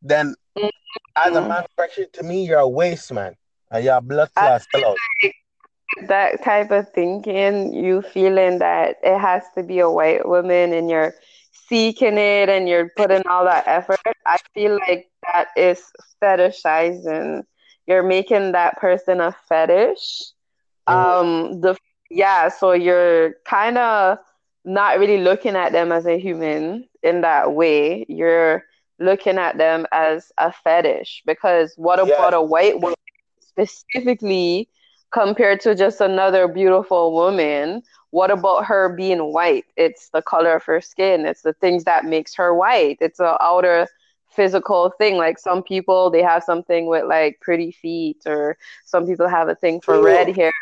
Then, 0.00 0.34
mm-hmm. 0.56 0.68
as 1.16 1.36
a 1.36 1.46
man, 1.46 1.64
pressure 1.76 2.06
to 2.14 2.22
me, 2.22 2.46
you're 2.46 2.60
a 2.60 2.68
waste 2.68 3.12
man, 3.12 3.36
and 3.70 3.84
you're 3.84 3.96
a 3.96 4.00
blood 4.00 4.32
class 4.34 4.66
sellout. 4.74 4.94
that 6.06 6.42
type 6.42 6.70
of 6.70 6.88
thinking, 6.94 7.74
you 7.74 8.00
feeling 8.00 8.60
that 8.60 8.96
it 9.02 9.18
has 9.18 9.42
to 9.56 9.62
be 9.62 9.80
a 9.80 9.90
white 9.90 10.26
woman 10.26 10.72
and 10.72 10.88
you're 10.88 11.14
seeking 11.68 12.18
it 12.18 12.48
and 12.48 12.68
you're 12.68 12.90
putting 12.96 13.26
all 13.26 13.44
that 13.44 13.64
effort, 13.66 14.00
I 14.26 14.38
feel 14.54 14.78
like 14.88 15.10
that 15.32 15.48
is 15.56 15.82
fetishizing. 16.22 17.42
You're 17.86 18.02
making 18.02 18.52
that 18.52 18.78
person 18.78 19.20
a 19.20 19.32
fetish. 19.48 20.32
Mhm. 20.88 20.94
Um, 20.94 21.60
the 21.60 21.76
yeah, 22.10 22.48
so 22.48 22.72
you're 22.72 23.34
kind 23.44 23.78
of 23.78 24.18
not 24.64 24.98
really 24.98 25.18
looking 25.18 25.56
at 25.56 25.72
them 25.72 25.92
as 25.92 26.06
a 26.06 26.18
human 26.18 26.88
in 27.02 27.20
that 27.22 27.52
way. 27.52 28.04
You're 28.08 28.64
looking 28.98 29.38
at 29.38 29.56
them 29.58 29.86
as 29.92 30.32
a 30.38 30.52
fetish 30.52 31.22
because 31.26 31.74
what 31.76 31.98
Yeah. 32.04 32.14
about 32.14 32.34
a 32.34 32.42
white 32.42 32.80
woman 32.80 32.94
specifically 33.40 34.68
compared 35.10 35.60
to 35.62 35.74
just 35.74 36.00
another 36.00 36.48
beautiful 36.48 37.12
woman? 37.12 37.82
What 38.10 38.30
about 38.30 38.64
her 38.66 38.88
being 38.94 39.32
white? 39.32 39.66
It's 39.76 40.08
the 40.10 40.22
color 40.22 40.56
of 40.56 40.64
her 40.64 40.80
skin. 40.80 41.26
It's 41.26 41.42
the 41.42 41.52
things 41.54 41.84
that 41.84 42.04
makes 42.04 42.34
her 42.36 42.54
white. 42.54 42.98
It's 43.00 43.20
an 43.20 43.36
outer 43.40 43.86
physical 44.30 44.90
thing. 44.98 45.16
Like 45.16 45.38
some 45.38 45.62
people, 45.62 46.10
they 46.10 46.22
have 46.22 46.42
something 46.44 46.86
with 46.86 47.04
like 47.04 47.38
pretty 47.40 47.72
feet, 47.72 48.22
or 48.26 48.56
some 48.84 49.06
people 49.06 49.28
have 49.28 49.48
a 49.48 49.54
thing 49.54 49.80
for 49.80 50.02
red 50.02 50.34
hair, 50.34 50.52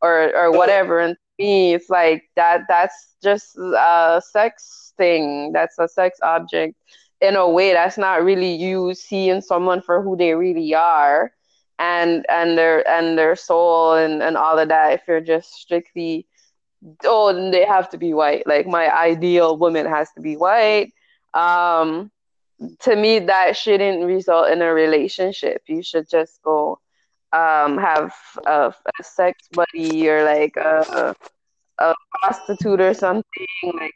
or 0.00 0.34
or 0.36 0.50
whatever. 0.50 0.98
And 0.98 1.14
to 1.14 1.44
me, 1.44 1.74
it's 1.74 1.90
like 1.90 2.24
that. 2.36 2.62
That's 2.68 3.14
just 3.22 3.56
a 3.56 4.22
sex 4.24 4.92
thing. 4.96 5.52
That's 5.52 5.78
a 5.78 5.88
sex 5.88 6.18
object 6.22 6.74
in 7.20 7.36
a 7.36 7.48
way. 7.48 7.72
That's 7.72 7.98
not 7.98 8.24
really 8.24 8.54
you 8.54 8.94
seeing 8.94 9.40
someone 9.40 9.82
for 9.82 10.02
who 10.02 10.16
they 10.16 10.34
really 10.34 10.74
are, 10.74 11.32
and 11.78 12.24
and 12.28 12.56
their 12.56 12.86
and 12.88 13.18
their 13.18 13.36
soul 13.36 13.94
and 13.94 14.22
and 14.22 14.36
all 14.36 14.58
of 14.58 14.68
that. 14.68 14.94
If 14.94 15.02
you're 15.08 15.20
just 15.20 15.52
strictly 15.52 16.26
oh, 17.04 17.32
then 17.32 17.50
they 17.50 17.64
have 17.64 17.88
to 17.90 17.98
be 17.98 18.14
white. 18.14 18.46
Like 18.46 18.66
my 18.66 18.92
ideal 18.92 19.56
woman 19.56 19.86
has 19.86 20.10
to 20.12 20.20
be 20.20 20.36
white. 20.36 20.92
Um, 21.34 22.10
to 22.80 22.96
me, 22.96 23.20
that 23.20 23.56
shouldn't 23.56 24.04
result 24.04 24.50
in 24.50 24.62
a 24.62 24.72
relationship. 24.72 25.62
You 25.66 25.82
should 25.82 26.08
just 26.08 26.42
go 26.42 26.78
um, 27.32 27.78
have 27.78 28.12
a, 28.46 28.74
a 29.00 29.02
sex 29.02 29.48
buddy 29.52 30.08
or 30.08 30.24
like 30.24 30.56
a, 30.56 31.14
a 31.78 31.94
prostitute 32.20 32.80
or 32.80 32.94
something. 32.94 33.46
Like 33.64 33.94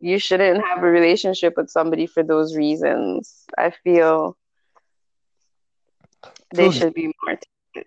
you 0.00 0.18
shouldn't 0.18 0.64
have 0.64 0.82
a 0.82 0.90
relationship 0.90 1.54
with 1.56 1.70
somebody 1.70 2.06
for 2.06 2.22
those 2.22 2.56
reasons. 2.56 3.44
I 3.58 3.70
feel 3.70 4.36
they 6.52 6.70
should 6.70 6.94
be 6.94 7.12
more. 7.24 7.36
T- 7.36 7.82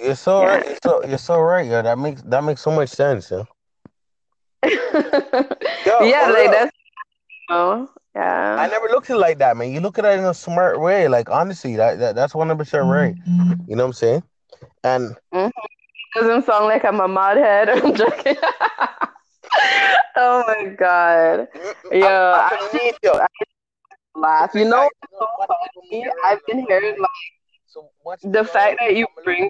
You're 0.00 0.14
so 0.16 0.42
Yeah. 0.42 0.46
right. 0.46 0.66
You're 0.66 0.78
so 0.82 1.04
you're 1.06 1.18
so 1.18 1.40
right. 1.40 1.66
Yeah, 1.66 1.82
that 1.82 1.98
makes 1.98 2.22
that 2.22 2.42
makes 2.44 2.60
so 2.62 2.70
much 2.70 2.88
sense. 2.90 3.30
Yeah. 3.30 3.44
yeah, 6.00 6.26
for 6.26 6.32
like 6.32 6.50
real. 6.50 6.50
that's 6.50 6.72
you 7.48 7.54
know, 7.56 7.90
yeah. 8.14 8.56
I 8.58 8.66
never 8.68 8.86
looked 8.88 9.10
at 9.10 9.16
it 9.16 9.18
like 9.20 9.38
that, 9.38 9.56
man. 9.56 9.72
You 9.72 9.80
look 9.80 9.98
at 9.98 10.04
it 10.04 10.18
in 10.18 10.24
a 10.24 10.34
smart 10.34 10.80
way. 10.80 11.08
Like 11.08 11.30
honestly, 11.30 11.76
that, 11.76 11.98
that 11.98 12.14
that's 12.14 12.34
one 12.34 12.48
hundred 12.48 12.58
percent 12.64 12.86
right. 12.86 13.14
You 13.66 13.76
know 13.76 13.84
what 13.84 13.88
I'm 13.88 13.92
saying? 13.94 14.22
And 14.84 15.16
mm-hmm. 15.34 15.48
doesn't 16.18 16.44
sound 16.46 16.66
like 16.66 16.84
I'm 16.84 17.00
a 17.00 17.08
modhead. 17.08 17.68
I'm 17.84 17.94
joking. 17.94 18.36
oh 20.16 20.44
my 20.46 20.66
god. 20.78 21.48
Yeah, 21.92 22.48
I'm, 22.50 22.58
I 22.58 22.68
beneath 22.72 22.98
you. 23.02 23.12
laugh. 24.14 24.50
You 24.54 24.64
know, 24.64 24.82
Like, 24.82 24.90
so 25.18 25.26
what 25.36 25.48
funny? 25.48 26.02
happened 26.02 26.20
I've 26.24 26.46
been 26.46 26.58
hearing 26.66 26.96
like 26.98 27.10
So 27.70 27.88
what's 28.02 28.24
the 28.24 28.42
fact 28.42 28.78
that 28.80 28.96
you 28.96 29.06
bring. 29.22 29.48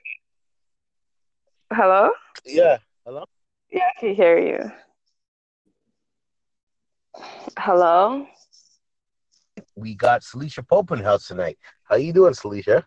Hello. 1.73 2.11
Yeah. 2.45 2.77
Hello. 3.07 3.25
Yeah, 3.73 3.85
I 3.97 3.99
can 3.99 4.15
hear 4.15 4.39
you. 4.39 4.71
Hello. 7.57 8.27
We 9.75 9.95
got 9.95 10.21
Celicia 10.21 10.63
Pope 10.69 10.93
in 10.93 10.99
house 10.99 11.29
tonight. 11.29 11.57
How 11.85 11.97
you 11.97 12.13
doing, 12.13 12.35
Celicia? 12.35 12.85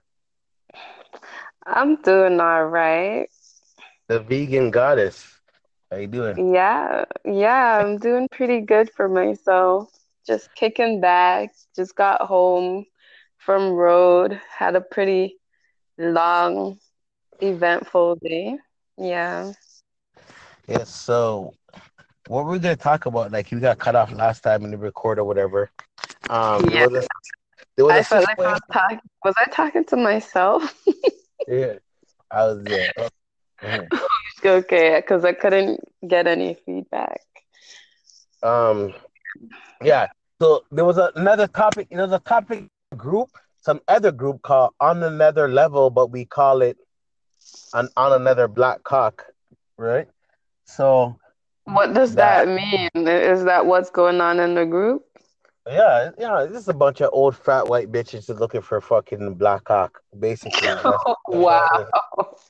I'm 1.66 2.00
doing 2.04 2.40
all 2.40 2.66
right. 2.66 3.28
The 4.10 4.20
vegan 4.20 4.70
goddess. 4.70 5.26
How 5.90 5.98
you 5.98 6.08
doing? 6.08 6.54
Yeah, 6.54 7.06
yeah, 7.26 7.80
I'm 7.80 7.98
doing 7.98 8.28
pretty 8.32 8.62
good 8.62 8.92
for 8.92 9.10
myself. 9.10 9.90
Just 10.28 10.54
kicking 10.54 11.02
back. 11.02 11.56
Just 11.76 11.96
got 11.96 12.22
home 12.22 12.86
from 13.46 13.72
road. 13.72 14.40
Had 14.58 14.76
a 14.76 14.82
pretty 14.82 15.38
long, 15.98 16.80
eventful 17.42 18.18
day. 18.22 18.58
Yeah. 18.98 19.54
Yes. 20.68 20.90
So, 20.90 21.54
what 22.28 22.46
were 22.46 22.52
we're 22.52 22.60
gonna 22.60 22.76
talk 22.76 23.06
about? 23.06 23.32
Like 23.32 23.52
we 23.52 23.60
got 23.60 23.80
cut 23.80 23.96
off 23.96 24.12
last 24.12 24.42
time 24.42 24.64
in 24.64 24.72
the 24.72 24.78
record 24.78 25.20
or 25.20 25.26
whatever. 25.26 25.70
Um, 26.30 26.70
Yeah. 26.70 26.88
there 26.88 26.90
was 26.90 27.06
a, 27.78 27.84
was 27.84 27.94
I 27.94 28.04
felt 28.04 28.26
like 28.26 28.40
I 28.40 28.52
was 28.52 28.62
talking. 28.72 29.00
Was 29.26 29.36
I 29.38 29.46
talking 29.50 29.86
to 29.86 29.98
myself? 29.98 30.86
Yeah, 31.46 31.74
I 32.32 32.46
was 32.46 32.64
there. 32.64 32.94
Oh, 32.98 33.10
mhm. 33.62 33.88
Okay, 34.46 34.96
because 34.96 35.26
I 35.26 35.34
couldn't 35.34 35.82
get 36.08 36.26
any 36.26 36.54
feedback. 36.66 37.20
Um, 38.42 38.94
yeah. 39.82 40.08
So 40.42 40.64
there 40.72 40.86
was 40.86 40.98
a, 40.98 41.12
another 41.16 41.48
topic. 41.48 41.90
There 41.90 42.02
was 42.02 42.14
a 42.14 42.20
topic 42.20 42.70
group, 42.94 43.30
some 43.62 43.82
other 43.88 44.12
group 44.12 44.42
called 44.42 44.74
on 44.80 45.04
another 45.04 45.48
level, 45.48 45.90
but 45.90 46.08
we 46.12 46.26
call 46.26 46.62
it 46.62 46.78
on 47.74 47.90
on 47.98 48.14
another 48.14 48.48
black 48.48 48.84
cock, 48.84 49.26
right? 49.78 50.08
So 50.66 51.18
What 51.66 51.94
does 51.94 52.16
That- 52.16 52.46
that 52.46 52.54
mean? 52.54 53.08
Is 53.08 53.46
that 53.46 53.66
what's 53.66 53.90
going 53.90 54.20
on 54.22 54.40
in 54.40 54.54
the 54.54 54.66
group? 54.66 55.06
yeah, 55.66 56.12
yeah, 56.18 56.46
this 56.46 56.58
is 56.62 56.68
a 56.68 56.74
bunch 56.74 57.00
of 57.02 57.10
old 57.14 57.38
fat 57.38 57.68
white 57.68 57.90
bitches 57.90 58.28
looking 58.38 58.62
for 58.62 58.82
fucking 58.82 59.36
black 59.36 59.64
cock, 59.64 60.02
basically. 60.20 60.68
Wow. 61.28 61.88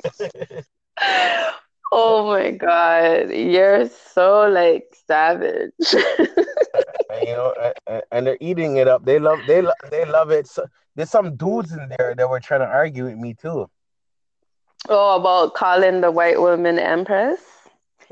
Oh 1.95 2.25
my 2.25 2.49
God. 2.49 3.29
You're 3.29 3.87
so 3.87 4.49
like 4.49 4.85
savage. 5.05 5.71
and, 5.93 7.21
you 7.21 7.33
know, 7.33 7.53
and- 7.85 8.01
and, 8.11 8.25
they're 8.27 8.37
eating 8.41 8.77
it 8.77 8.87
up. 8.87 9.05
They 9.05 9.19
love, 9.19 9.39
they 9.47 9.61
love, 9.61 9.75
they 9.91 10.03
love 10.05 10.31
it. 10.31 10.47
So, 10.47 10.65
there's 10.95 11.11
some 11.11 11.35
dudes 11.35 11.71
in 11.71 11.87
there 11.97 12.15
that 12.17 12.27
were 12.27 12.39
trying 12.39 12.61
to 12.61 12.67
argue 12.67 13.05
with 13.05 13.17
me 13.17 13.35
too. 13.35 13.69
Oh, 14.89 15.15
about 15.19 15.53
calling 15.53 16.01
the 16.01 16.09
white 16.09 16.41
woman 16.41 16.79
empress? 16.79 17.39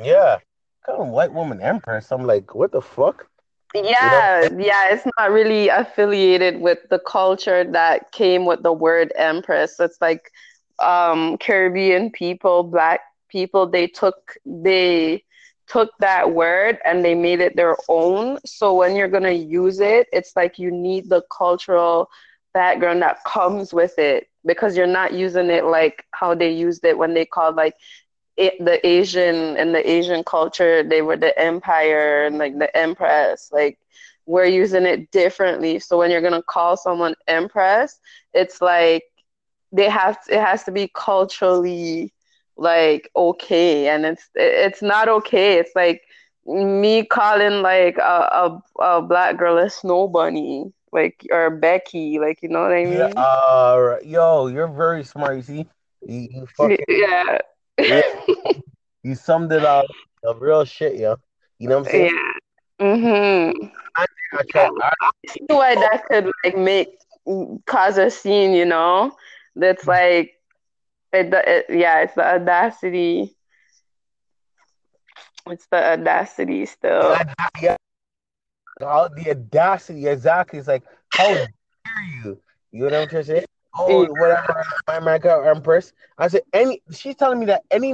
Yeah, 0.02 0.38
calling 0.86 1.12
white 1.12 1.34
woman 1.34 1.60
empress. 1.60 2.12
I'm 2.12 2.26
like, 2.26 2.54
what 2.54 2.72
the 2.72 2.82
fuck? 2.82 3.28
Yeah, 3.74 4.50
yeah, 4.58 4.90
it's 4.94 5.08
not 5.18 5.32
really 5.32 5.70
affiliated 5.70 6.62
with 6.62 6.80
the 6.90 7.00
culture 7.00 7.64
that 7.64 8.12
came 8.12 8.46
with 8.46 8.62
the 8.64 8.74
word 8.74 9.12
empress. 9.16 9.80
It's 9.80 10.00
like 10.02 10.32
um 10.80 11.38
Caribbean 11.38 12.12
people, 12.12 12.64
black 12.64 13.02
people 13.32 13.68
they 13.68 13.88
took 13.88 14.36
they 14.46 15.24
took 15.68 15.92
that 16.00 16.32
word 16.34 16.80
and 16.86 17.06
they 17.06 17.16
made 17.16 17.40
it 17.42 17.56
their 17.56 17.78
own. 17.90 18.38
So 18.46 18.74
when 18.76 18.96
you're 18.96 19.08
gonna 19.10 19.32
use 19.32 19.80
it, 19.80 20.08
it's 20.14 20.36
like 20.36 20.60
you 20.60 20.72
need 20.72 21.10
the 21.10 21.24
cultural 21.36 22.10
background 22.54 23.02
that 23.02 23.24
comes 23.26 23.74
with 23.74 23.98
it 24.00 24.28
because 24.46 24.78
you're 24.78 24.88
not 24.88 25.14
using 25.14 25.50
it 25.50 25.66
like 25.66 26.06
how 26.12 26.36
they 26.36 26.52
used 26.52 26.86
it 26.86 26.98
when 26.98 27.14
they 27.14 27.26
called 27.26 27.56
like 27.56 27.76
it, 28.38 28.54
the 28.64 28.86
Asian 28.88 29.58
and 29.58 29.74
the 29.76 29.90
Asian 29.90 30.24
culture, 30.24 30.84
they 30.84 31.02
were 31.02 31.18
the 31.18 31.38
empire 31.40 32.26
and 32.26 32.38
like 32.38 32.58
the 32.60 32.76
empress. 32.76 33.50
Like 33.52 33.78
we're 34.26 34.46
using 34.46 34.86
it 34.86 35.12
differently. 35.12 35.80
So 35.80 35.98
when 35.98 36.12
you're 36.12 36.22
gonna 36.22 36.44
call 36.44 36.78
someone 36.78 37.16
empress, 37.28 38.00
it's 38.34 38.62
like 38.62 39.04
they 39.72 39.90
have 39.90 40.24
to, 40.26 40.36
it 40.36 40.42
has 40.42 40.64
to 40.66 40.72
be 40.72 40.90
culturally 40.94 42.14
like 42.62 43.10
okay, 43.16 43.90
and 43.90 44.06
it's 44.06 44.30
it's 44.36 44.82
not 44.82 45.10
okay. 45.10 45.58
It's 45.58 45.76
like 45.76 46.04
me 46.46 47.04
calling 47.04 47.62
like 47.62 47.98
a 47.98 48.62
a, 48.80 48.84
a 48.84 49.02
black 49.02 49.38
girl 49.38 49.58
a 49.58 49.70
snow 49.70 50.08
bunny, 50.08 50.72
like 50.92 51.26
or 51.32 51.50
Becky, 51.50 52.20
like 52.20 52.42
you 52.42 52.50
know 52.50 52.62
what 52.62 52.72
I 52.72 52.86
mean? 52.86 52.94
Yeah, 52.94 53.14
uh, 53.18 53.98
yo, 54.06 54.48
you're 54.48 54.68
very 54.68 55.04
smart. 55.04 55.38
You 55.38 55.42
see, 55.42 55.66
you, 56.06 56.28
you 56.32 56.48
fucking 56.56 56.78
yeah. 56.88 57.40
yeah. 57.80 58.02
you 59.04 59.16
summed 59.16 59.52
it 59.52 59.66
up. 59.66 59.86
The 60.24 60.36
real 60.36 60.64
shit, 60.66 60.98
yo. 60.98 61.18
You 61.58 61.68
know 61.68 61.80
what 61.80 61.88
I'm 61.88 61.92
saying? 61.92 62.16
Yeah. 62.80 62.86
Mm-hmm. 62.86 63.68
I, 63.96 64.06
I, 64.34 64.70
I, 64.82 64.92
I 65.02 65.10
see 65.28 65.46
why 65.48 65.76
that 65.76 66.04
could 66.06 66.32
like 66.44 66.58
make 66.58 66.98
cause 67.66 67.98
a 67.98 68.10
scene, 68.10 68.54
you 68.54 68.66
know? 68.66 69.16
That's 69.56 69.86
like 69.86 70.41
it, 71.14 71.34
it 71.34 71.66
yeah, 71.70 72.02
it's 72.02 72.16
the 72.16 72.26
audacity. 72.26 73.36
It's 75.48 75.66
the 75.68 75.94
audacity 75.94 76.66
still. 76.66 77.18
yeah, 77.62 77.76
all 78.82 79.10
the 79.10 79.32
audacity, 79.32 80.08
exactly. 80.08 80.60
It's 80.60 80.68
like, 80.68 80.84
how 81.14 81.34
dare 81.34 81.48
you? 82.24 82.42
You 82.72 82.80
know 82.80 82.86
what 82.86 82.94
I'm 82.94 83.10
trying 83.10 83.24
to 83.24 83.28
say? 83.28 83.46
Oh, 83.78 84.06
whatever. 84.06 84.64
My 84.88 85.00
man 85.00 85.22
called 85.22 85.48
Empress. 85.48 85.94
I 86.18 86.28
said, 86.28 86.42
any. 86.54 86.82
She's 86.92 87.16
telling 87.16 87.40
me 87.40 87.46
that 87.48 87.64
any 87.72 87.94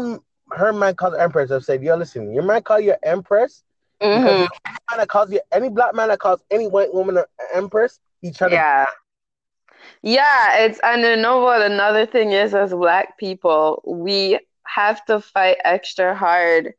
her 0.51 0.73
man 0.73 0.95
called 0.95 1.15
Empress. 1.15 1.51
I've 1.51 1.63
said, 1.63 1.83
yo, 1.83 1.95
listen, 1.95 2.33
your 2.33 2.43
man 2.43 2.61
call 2.63 2.79
you 2.79 2.95
Empress. 3.03 3.63
Mm-hmm. 4.01 4.23
Because 4.23 4.49
any 4.65 4.77
man 4.91 4.99
that 4.99 5.09
calls 5.09 5.31
you, 5.31 5.41
any 5.51 5.69
black 5.69 5.95
man 5.95 6.09
that 6.09 6.19
calls 6.19 6.41
any 6.51 6.67
white 6.67 6.93
woman 6.93 7.17
an 7.17 7.25
Empress, 7.53 7.99
he 8.21 8.31
trying 8.31 8.51
yeah. 8.51 8.85
to. 8.85 8.91
Yeah, 10.07 10.59
it's 10.59 10.79
and 10.83 11.01
you 11.01 11.17
know 11.17 11.39
what? 11.39 11.61
Another 11.61 12.05
thing 12.05 12.31
is, 12.31 12.55
as 12.55 12.71
black 12.71 13.17
people, 13.17 13.83
we 13.85 14.39
have 14.65 15.03
to 15.05 15.19
fight 15.19 15.57
extra 15.65 16.15
hard 16.15 16.73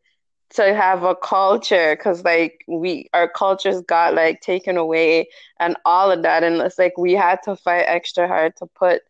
to 0.51 0.75
have 0.75 1.05
a 1.05 1.17
culture 1.17 1.97
because 1.97 2.25
like 2.25 2.65
we 2.69 3.09
our 3.15 3.29
cultures 3.29 3.81
got 3.83 4.15
like 4.15 4.41
taken 4.43 4.77
away 4.77 5.29
and 5.61 5.77
all 5.85 6.11
of 6.11 6.23
that 6.23 6.45
and 6.45 6.61
it's 6.63 6.79
like 6.79 6.97
we 6.99 7.15
had 7.15 7.41
to 7.45 7.57
fight 7.57 7.85
extra 7.89 8.29
hard 8.29 8.57
to 8.57 8.67
put 8.67 9.03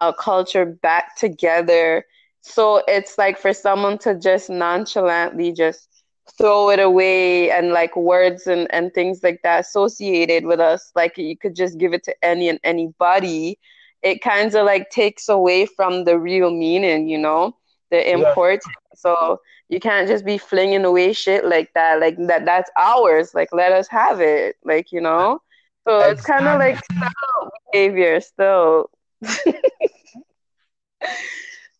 a 0.00 0.12
culture 0.12 0.66
back 0.66 1.16
together 1.16 2.04
so 2.42 2.82
it's 2.88 3.18
like 3.18 3.38
for 3.38 3.52
someone 3.52 3.98
to 3.98 4.14
just 4.18 4.50
nonchalantly 4.50 5.52
just 5.52 5.95
throw 6.38 6.70
it 6.70 6.80
away 6.80 7.50
and 7.50 7.70
like 7.70 7.94
words 7.96 8.46
and, 8.46 8.66
and 8.72 8.92
things 8.92 9.22
like 9.22 9.40
that 9.42 9.60
associated 9.60 10.44
with 10.44 10.60
us 10.60 10.90
like 10.94 11.16
you 11.16 11.36
could 11.36 11.54
just 11.54 11.78
give 11.78 11.92
it 11.92 12.02
to 12.02 12.14
any 12.24 12.48
and 12.48 12.58
anybody 12.64 13.58
it 14.02 14.20
kind 14.22 14.54
of 14.54 14.66
like 14.66 14.90
takes 14.90 15.28
away 15.28 15.66
from 15.66 16.04
the 16.04 16.18
real 16.18 16.50
meaning 16.50 17.08
you 17.08 17.18
know 17.18 17.56
the 17.90 18.12
importance 18.12 18.64
yeah. 18.66 18.96
so 18.96 19.40
you 19.68 19.80
can't 19.80 20.06
just 20.06 20.24
be 20.24 20.38
flinging 20.38 20.84
away 20.84 21.12
shit 21.12 21.44
like 21.44 21.72
that. 21.74 22.00
Like 22.00 22.16
that 22.26 22.44
that's 22.44 22.70
ours. 22.76 23.34
Like 23.34 23.48
let 23.52 23.72
us 23.72 23.88
have 23.88 24.20
it. 24.20 24.56
Like, 24.64 24.92
you 24.92 25.00
know? 25.00 25.40
So 25.86 25.98
it's 26.00 26.24
kind 26.24 26.46
of 26.46 26.58
like 26.58 26.80
behavior 27.72 28.20
still. 28.20 28.90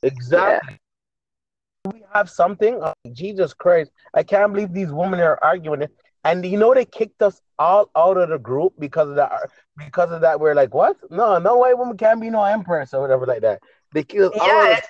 exactly. 0.02 0.72
Yeah. 0.72 0.76
We 1.92 2.02
have 2.12 2.28
something. 2.30 2.78
Oh, 2.82 2.94
Jesus 3.12 3.52
Christ. 3.54 3.90
I 4.14 4.22
can't 4.22 4.52
believe 4.52 4.72
these 4.72 4.92
women 4.92 5.20
are 5.20 5.38
arguing 5.42 5.82
it. 5.82 5.90
And 6.24 6.44
you 6.44 6.58
know 6.58 6.74
they 6.74 6.84
kicked 6.84 7.22
us 7.22 7.40
all 7.58 7.88
out 7.96 8.16
of 8.16 8.30
the 8.30 8.38
group 8.38 8.72
because 8.78 9.08
of 9.08 9.14
that. 9.16 9.32
Because 9.76 10.10
of 10.10 10.22
that, 10.22 10.40
we're 10.40 10.54
like, 10.54 10.74
what? 10.74 10.96
No, 11.10 11.38
no 11.38 11.56
white 11.56 11.78
woman 11.78 11.96
can't 11.96 12.20
be 12.20 12.30
no 12.30 12.42
empress 12.42 12.92
or 12.92 13.00
whatever 13.00 13.26
like 13.26 13.42
that. 13.42 13.60
They 13.92 14.02
killed. 14.02 14.32
Yeah, 14.34 14.80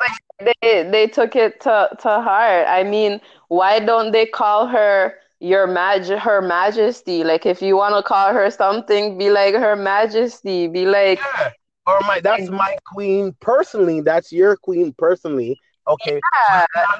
they 0.40 0.88
they 0.90 1.06
took 1.06 1.36
it 1.36 1.60
to 1.60 1.90
to 2.00 2.08
heart. 2.08 2.66
I 2.68 2.84
mean, 2.84 3.20
why 3.48 3.80
don't 3.80 4.12
they 4.12 4.26
call 4.26 4.66
her 4.66 5.14
your 5.40 5.66
mag 5.66 6.06
her 6.06 6.40
majesty? 6.40 7.22
Like, 7.22 7.44
if 7.44 7.60
you 7.60 7.76
want 7.76 7.94
to 7.96 8.02
call 8.02 8.32
her 8.32 8.50
something, 8.50 9.18
be 9.18 9.28
like 9.30 9.54
her 9.54 9.76
majesty. 9.76 10.68
Be 10.68 10.86
like. 10.86 11.18
Yeah. 11.18 11.50
Or 11.86 12.00
my 12.00 12.20
that's 12.20 12.50
my 12.50 12.76
queen 12.92 13.36
personally. 13.40 14.00
That's 14.00 14.32
your 14.32 14.56
queen 14.56 14.92
personally. 14.98 15.56
Okay. 15.88 16.20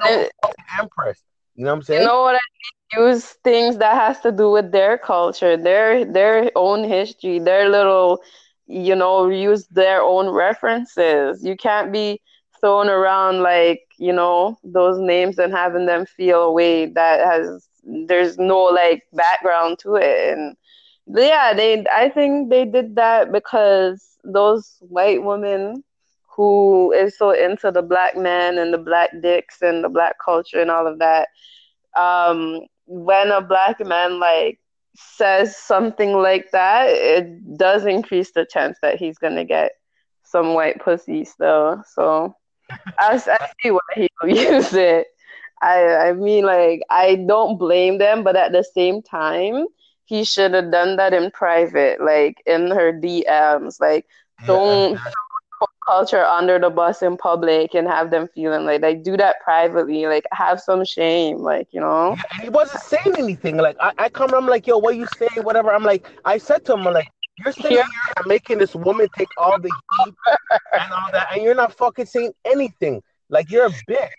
Yeah. 0.05 0.27
empress. 0.79 1.23
You 1.55 1.65
know 1.65 1.71
what 1.71 1.77
I'm 1.77 1.81
saying? 1.83 2.01
You 2.01 2.07
know 2.07 2.21
what 2.21 2.35
I 2.35 2.39
mean? 2.97 3.07
Use 3.09 3.25
things 3.43 3.77
that 3.77 3.95
has 3.95 4.21
to 4.21 4.31
do 4.31 4.49
with 4.51 4.71
their 4.71 4.97
culture, 4.97 5.57
their 5.57 6.05
their 6.05 6.51
own 6.55 6.83
history, 6.83 7.39
their 7.39 7.69
little 7.69 8.21
you 8.67 8.95
know, 8.95 9.29
use 9.29 9.65
their 9.67 10.01
own 10.01 10.29
references. 10.29 11.43
You 11.43 11.55
can't 11.55 11.91
be 11.91 12.21
thrown 12.59 12.89
around 12.89 13.41
like, 13.41 13.81
you 13.97 14.11
know, 14.11 14.57
those 14.63 14.99
names 14.99 15.37
and 15.39 15.53
having 15.53 15.85
them 15.85 16.05
feel 16.05 16.43
a 16.43 16.51
way 16.51 16.85
that 16.87 17.19
has 17.19 17.67
there's 18.07 18.37
no 18.37 18.59
like 18.63 19.03
background 19.13 19.79
to 19.79 19.95
it. 19.95 20.37
And 20.37 20.55
yeah, 21.07 21.53
they 21.53 21.85
I 21.91 22.09
think 22.09 22.49
they 22.49 22.65
did 22.65 22.95
that 22.95 23.31
because 23.31 24.17
those 24.23 24.77
white 24.81 25.23
women 25.23 25.83
who 26.37 26.93
is 26.93 27.17
so 27.17 27.31
into 27.31 27.71
the 27.71 27.81
black 27.81 28.15
men 28.15 28.59
and 28.59 28.71
the 28.71 28.77
black 28.77 29.09
dicks 29.23 29.63
and 29.63 29.83
the 29.83 29.89
black 29.89 30.15
culture 30.23 30.61
and 30.61 30.69
all 30.69 30.85
of 30.85 30.99
that, 30.99 31.29
um, 31.97 32.61
when 32.85 33.31
a 33.31 33.41
black 33.41 33.83
man 33.83 34.19
like 34.19 34.59
says 34.95 35.57
something 35.57 36.13
like 36.13 36.51
that, 36.51 36.89
it 36.89 37.57
does 37.57 37.85
increase 37.85 38.31
the 38.31 38.45
chance 38.45 38.77
that 38.83 38.97
he's 38.99 39.17
gonna 39.17 39.45
get 39.45 39.71
some 40.23 40.53
white 40.53 40.79
pussy 40.79 41.25
still. 41.25 41.83
So 41.91 42.35
I, 42.69 43.15
I 43.15 43.49
see 43.61 43.71
why 43.71 43.79
he 43.95 44.07
use 44.25 44.73
it. 44.73 45.07
I 45.59 46.09
I 46.09 46.13
mean 46.13 46.45
like 46.45 46.83
I 46.91 47.15
don't 47.15 47.57
blame 47.57 47.97
them, 47.97 48.23
but 48.23 48.35
at 48.35 48.51
the 48.51 48.63
same 48.63 49.01
time, 49.01 49.65
he 50.05 50.23
should 50.23 50.53
have 50.53 50.71
done 50.71 50.97
that 50.97 51.13
in 51.15 51.31
private, 51.31 51.99
like 51.99 52.43
in 52.45 52.69
her 52.69 52.93
DMs. 52.93 53.81
Like 53.81 54.05
don't 54.45 54.99
culture 55.87 56.23
under 56.23 56.59
the 56.59 56.69
bus 56.69 57.01
in 57.01 57.15
public 57.17 57.73
and 57.73 57.87
have 57.87 58.11
them 58.11 58.27
feeling 58.35 58.65
like 58.65 58.81
like 58.81 59.03
do 59.03 59.15
that 59.15 59.37
privately 59.41 60.05
like 60.05 60.25
have 60.31 60.59
some 60.59 60.83
shame 60.83 61.37
like 61.37 61.67
you 61.71 61.79
know? 61.79 62.15
Yeah, 62.15 62.43
he 62.43 62.49
wasn't 62.49 62.83
saying 62.83 63.15
anything 63.17 63.57
like 63.57 63.77
I, 63.79 63.93
I 63.97 64.09
come 64.09 64.33
I'm 64.33 64.47
like 64.47 64.67
yo 64.67 64.77
what 64.77 64.97
you 64.97 65.07
say 65.17 65.27
whatever 65.41 65.73
I'm 65.73 65.83
like 65.83 66.07
I 66.25 66.37
said 66.37 66.65
to 66.65 66.73
him 66.73 66.87
I'm 66.87 66.93
like 66.93 67.07
you're 67.43 67.53
sitting 67.53 67.77
yeah. 67.77 67.83
here 67.83 68.23
making 68.25 68.57
this 68.57 68.75
woman 68.75 69.07
take 69.17 69.29
all 69.37 69.59
the 69.59 69.69
heat 69.69 70.13
and 70.73 70.91
all 70.91 71.09
that 71.13 71.29
and 71.33 71.43
you're 71.43 71.55
not 71.55 71.73
fucking 71.73 72.05
saying 72.05 72.33
anything 72.45 73.01
like 73.29 73.49
you're 73.51 73.67
a 73.67 73.69
bitch. 73.69 74.09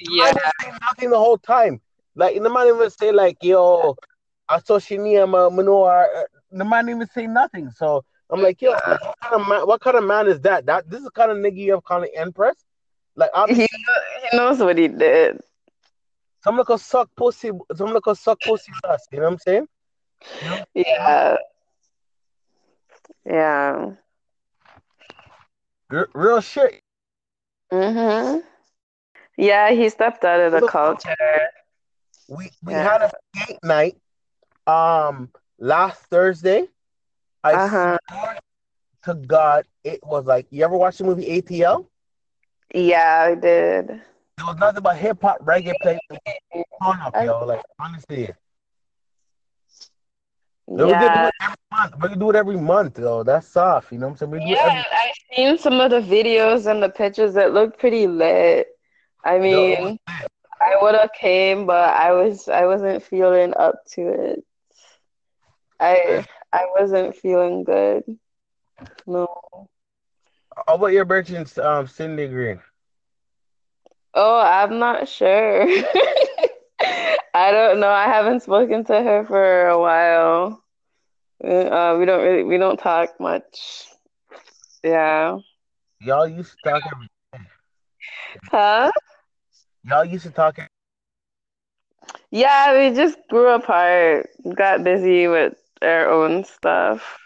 Yeah. 0.00 0.32
Nothing 0.80 1.10
the 1.10 1.18
whole 1.18 1.38
time. 1.38 1.80
Like 2.14 2.40
the 2.40 2.50
man 2.50 2.68
even 2.68 2.90
say 2.90 3.12
like 3.12 3.36
yo 3.42 3.96
I 4.48 4.60
saw 4.60 4.78
she 4.78 4.98
manure 4.98 6.06
uh, 6.16 6.22
the 6.50 6.64
man 6.64 6.88
even 6.88 7.06
say 7.08 7.26
nothing 7.26 7.70
so 7.70 8.04
I'm 8.30 8.42
like, 8.42 8.60
yo, 8.60 8.72
what 8.72 9.16
kind 9.22 9.40
of 9.40 9.48
man, 9.48 9.66
what 9.66 9.80
kind 9.80 9.96
of 9.96 10.04
man 10.04 10.26
is 10.26 10.40
that? 10.40 10.66
That 10.66 10.88
this 10.90 10.98
is 10.98 11.04
the 11.04 11.10
kind 11.10 11.30
of 11.30 11.38
nigga 11.38 11.56
you 11.56 11.72
have 11.72 11.84
calling 11.84 12.10
Empress. 12.14 12.56
Like, 13.14 13.30
he, 13.48 13.54
he 13.62 14.36
knows 14.36 14.58
what 14.58 14.76
he 14.76 14.88
did. 14.88 15.40
Some 16.42 16.56
look 16.56 16.68
a 16.70 16.78
suck 16.78 17.08
pussy. 17.16 17.50
Some 17.74 17.92
look 17.92 18.04
suck 18.16 18.38
pussy 18.40 18.72
ass. 18.88 19.06
You 19.10 19.18
know 19.18 19.24
what 19.24 19.32
I'm 19.32 19.38
saying? 19.38 19.68
Yeah. 20.74 21.36
Yeah. 23.24 23.90
R- 25.90 26.08
real 26.14 26.40
shit. 26.40 26.82
Mhm. 27.72 28.42
Yeah, 29.36 29.70
he 29.70 29.88
stepped 29.88 30.24
out 30.24 30.40
of 30.40 30.52
the 30.52 30.60
Look, 30.60 30.70
culture. 30.70 31.16
We 32.28 32.50
we 32.64 32.72
yeah. 32.72 32.82
had 32.82 33.02
a 33.02 33.10
date 33.34 33.58
night 33.62 33.96
um 34.66 35.30
last 35.58 36.02
Thursday. 36.04 36.68
I 37.46 37.52
uh-huh. 37.52 37.98
swear 38.10 38.38
to 39.04 39.14
God, 39.14 39.66
it 39.84 40.00
was 40.02 40.26
like 40.26 40.46
you 40.50 40.64
ever 40.64 40.76
watch 40.76 40.98
the 40.98 41.04
movie 41.04 41.40
ATL? 41.40 41.86
Yeah, 42.74 43.26
I 43.28 43.34
did. 43.36 43.90
It 43.90 44.44
was 44.44 44.56
nothing 44.58 44.82
but 44.82 44.96
hip 44.96 45.22
hop, 45.22 45.44
reggae 45.44 45.74
play. 45.80 45.98
On 46.82 47.00
up, 47.00 47.14
yo. 47.14 47.44
Like 47.44 47.62
honestly. 47.78 48.22
Yeah. 48.22 48.32
We 50.66 50.76
do 50.76 50.88
it 50.88 51.32
every 51.40 51.56
month. 51.70 51.94
We 52.02 52.14
do 52.16 52.30
it 52.30 52.36
every 52.36 52.56
month, 52.56 52.94
though. 52.94 53.22
That's 53.22 53.46
soft, 53.46 53.92
you 53.92 53.98
know 53.98 54.08
what 54.08 54.20
I'm 54.22 54.30
saying? 54.30 54.44
We 54.44 54.50
yeah, 54.50 54.82
I've 54.92 55.36
seen 55.36 55.58
some 55.58 55.80
of 55.80 55.92
the 55.92 56.00
videos 56.00 56.68
and 56.68 56.82
the 56.82 56.88
pictures 56.88 57.34
that 57.34 57.54
look 57.54 57.78
pretty 57.78 58.08
lit. 58.08 58.66
I 59.24 59.38
mean, 59.38 59.98
I 60.08 60.78
would 60.82 60.96
have 60.96 61.12
came, 61.12 61.66
but 61.66 61.94
I 61.94 62.10
was 62.12 62.48
I 62.48 62.66
wasn't 62.66 63.02
feeling 63.02 63.54
up 63.56 63.76
to 63.92 64.08
it. 64.08 64.44
I 65.78 66.26
I 66.56 66.66
wasn't 66.80 67.14
feeling 67.14 67.64
good. 67.64 68.04
No. 69.06 69.28
How 70.66 70.74
about 70.74 70.86
your 70.88 71.04
virgin, 71.04 71.46
um, 71.62 71.86
Cindy 71.86 72.28
Green? 72.28 72.60
Oh, 74.14 74.40
I'm 74.40 74.78
not 74.78 75.08
sure. 75.08 75.66
I 77.34 77.50
don't 77.50 77.80
know. 77.80 77.90
I 77.90 78.04
haven't 78.04 78.42
spoken 78.42 78.84
to 78.86 78.94
her 79.02 79.24
for 79.26 79.68
a 79.68 79.78
while. 79.78 80.62
Uh, 81.44 81.96
we 81.98 82.06
don't 82.06 82.22
really 82.22 82.42
we 82.44 82.56
don't 82.56 82.78
talk 82.78 83.20
much. 83.20 83.86
Yeah. 84.82 85.38
Y'all 86.00 86.26
used 86.26 86.52
to 86.52 86.70
talk 86.70 86.82
every 86.90 87.08
Huh? 88.50 88.90
Y'all 89.84 90.04
used 90.04 90.24
to 90.24 90.30
talk. 90.30 90.58
Yeah, 92.30 92.78
we 92.78 92.96
just 92.96 93.18
grew 93.28 93.50
apart, 93.50 94.30
got 94.54 94.84
busy 94.84 95.28
with 95.28 95.54
our 95.82 96.08
own 96.08 96.44
stuff. 96.44 97.18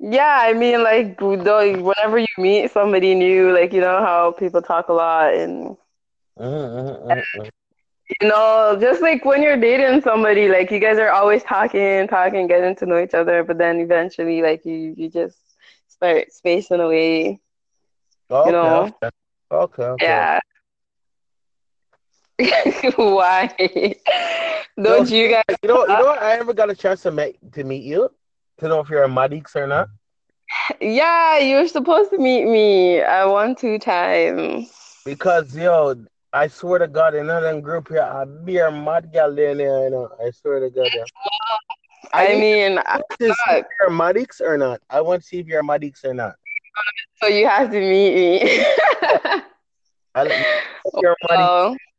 Yeah, 0.00 0.38
I 0.40 0.52
mean, 0.54 0.82
like, 0.82 1.20
whenever 1.20 2.18
you 2.18 2.26
meet 2.38 2.70
somebody 2.70 3.14
new, 3.14 3.52
like, 3.52 3.72
you 3.72 3.80
know 3.80 4.00
how 4.00 4.32
people 4.32 4.60
talk 4.62 4.88
a 4.88 4.92
lot, 4.92 5.34
and 5.34 5.76
Mm-hmm, 6.38 7.08
mm-hmm. 7.10 7.48
you 8.20 8.28
know, 8.28 8.76
just 8.80 9.00
like 9.02 9.24
when 9.24 9.42
you're 9.42 9.56
dating 9.60 10.00
somebody, 10.02 10.48
like, 10.48 10.70
you 10.70 10.78
guys 10.78 10.98
are 10.98 11.10
always 11.10 11.42
talking, 11.42 12.06
talking, 12.08 12.46
getting 12.46 12.74
to 12.76 12.86
know 12.86 12.98
each 13.02 13.14
other, 13.14 13.42
but 13.44 13.58
then 13.58 13.80
eventually, 13.80 14.42
like, 14.42 14.64
you 14.64 14.94
you 14.96 15.08
just 15.10 15.38
start 15.88 16.32
spacing 16.32 16.80
away, 16.80 17.40
Okay, 18.30 18.44
you 18.44 18.52
know? 18.52 18.92
okay, 18.92 19.08
okay, 19.50 19.84
okay. 19.96 20.00
Yeah. 20.00 20.40
Why? 22.96 23.54
Don't 24.82 25.10
you 25.10 25.28
guys? 25.28 25.42
you 25.62 25.68
know, 25.68 25.82
you 25.86 25.88
know 25.88 26.04
what? 26.06 26.22
I 26.22 26.36
never 26.36 26.54
got 26.54 26.70
a 26.70 26.74
chance 26.74 27.02
to 27.02 27.10
meet 27.10 27.36
to 27.52 27.64
meet 27.64 27.82
you 27.84 28.08
to 28.58 28.68
know 28.68 28.80
if 28.80 28.88
you're 28.88 29.04
a 29.04 29.08
Madix 29.08 29.54
or 29.56 29.66
not. 29.66 29.88
Yeah, 30.80 31.38
you're 31.38 31.68
supposed 31.68 32.10
to 32.10 32.18
meet 32.18 32.44
me 32.44 33.02
I 33.02 33.24
one, 33.26 33.54
two 33.54 33.78
times. 33.78 34.70
Because 35.04 35.56
yo, 35.56 35.94
I 36.32 36.48
swear 36.48 36.78
to 36.78 36.88
God, 36.88 37.14
in 37.14 37.22
another 37.22 37.60
group 37.60 37.88
here, 37.88 38.02
I 38.02 38.24
be 38.24 38.58
a 38.58 38.70
mad 38.70 39.12
girl 39.12 39.34
there, 39.34 39.50
you 39.52 39.90
know. 39.90 40.10
I 40.24 40.30
swear 40.30 40.60
to 40.60 40.70
God. 40.70 40.90
Yeah. 40.94 41.04
I 42.12 42.28
need 42.28 42.40
mean, 42.40 42.76
to 42.76 42.88
I- 42.88 43.00
see 43.18 43.56
if 43.58 43.66
you're 43.80 43.90
Madix 43.90 44.40
or 44.40 44.58
not. 44.58 44.80
I 44.90 45.00
want 45.00 45.22
to 45.22 45.28
see 45.28 45.38
if 45.38 45.46
you're 45.46 45.62
Madix 45.62 46.04
or 46.04 46.14
not. 46.14 46.34
so 47.16 47.26
you 47.28 47.46
have 47.46 47.70
to 47.70 47.80
meet 47.80 48.14
me. 48.14 48.64
I 50.14 50.24
if 50.26 50.92
you're 51.00 51.16
Madix. 51.30 51.76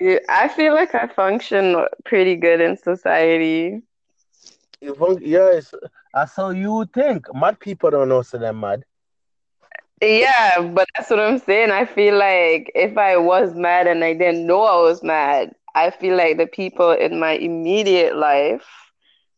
Yeah, 0.00 0.18
I 0.28 0.48
feel 0.48 0.74
like 0.74 0.94
I 0.94 1.06
function 1.08 1.76
pretty 2.04 2.36
good 2.36 2.60
in 2.60 2.76
society. 2.76 3.82
You 4.80 4.94
Yes, 5.20 5.74
I 6.14 6.24
so 6.26 6.50
you 6.50 6.86
think. 6.92 7.26
Mad 7.34 7.58
people 7.60 7.90
don't 7.90 8.08
know 8.08 8.22
so 8.22 8.38
they're 8.38 8.52
mad. 8.52 8.84
Yeah, 10.02 10.60
but 10.74 10.86
that's 10.94 11.10
what 11.10 11.20
I'm 11.20 11.38
saying. 11.38 11.70
I 11.70 11.84
feel 11.84 12.16
like 12.16 12.70
if 12.74 12.96
I 12.98 13.16
was 13.16 13.54
mad 13.54 13.86
and 13.86 14.04
I 14.04 14.12
didn't 14.14 14.46
know 14.46 14.62
I 14.62 14.80
was 14.82 15.02
mad, 15.02 15.52
I 15.74 15.90
feel 15.90 16.16
like 16.16 16.36
the 16.38 16.46
people 16.46 16.90
in 16.92 17.18
my 17.18 17.32
immediate 17.32 18.16
life 18.16 18.66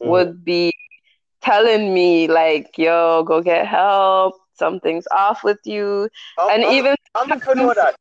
Mhm. 0.00 0.28
would 0.28 0.44
be 0.44 0.72
telling 1.42 1.94
me 1.94 2.28
like, 2.28 2.76
"Yo, 2.78 3.22
go 3.24 3.42
get 3.42 3.66
help. 3.66 4.34
Something's 4.54 5.07
off 5.12 5.44
with 5.44 5.59
you." 5.64 6.09
I'm, 6.38 6.50
And 6.50 6.64
I'm, 6.64 6.74
even 6.74 6.94
I'm 7.14 7.28
you 7.46 7.54
know 7.57 7.74
that. 7.74 7.94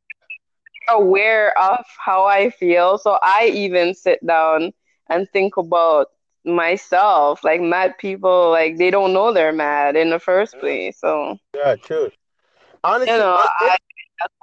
Aware 0.89 1.57
of 1.57 1.83
how 2.03 2.25
I 2.25 2.49
feel. 2.49 2.97
So 2.97 3.17
I 3.21 3.51
even 3.53 3.93
sit 3.93 4.25
down 4.25 4.71
and 5.09 5.27
think 5.31 5.57
about 5.57 6.07
myself. 6.45 7.43
Like 7.43 7.61
mad 7.61 7.97
people, 7.97 8.49
like 8.51 8.77
they 8.77 8.89
don't 8.91 9.13
know 9.13 9.33
they're 9.33 9.53
mad 9.53 9.95
in 9.95 10.09
the 10.09 10.19
first 10.19 10.57
place. 10.59 10.99
So, 10.99 11.37
Yeah, 11.55 11.75
true. 11.75 12.11
Honestly, 12.83 13.13
you 13.13 13.19
know, 13.19 13.35
my- 13.35 13.47
I 13.59 13.77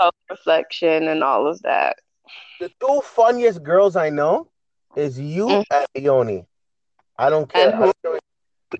self 0.00 0.14
reflection 0.30 1.08
and 1.08 1.22
all 1.22 1.46
of 1.46 1.62
that. 1.62 1.96
the 2.60 2.70
two 2.80 3.00
funniest 3.02 3.62
girls 3.62 3.96
I 3.96 4.10
know 4.10 4.48
is 4.96 5.18
you 5.18 5.48
Mm. 5.48 5.64
and 5.70 5.86
Leonie. 5.94 6.46
I 7.18 7.30
don't 7.30 7.48
care. 7.48 7.68
And 7.68 7.74
who? 7.74 7.84
I 7.88 7.92
don't. 8.02 8.20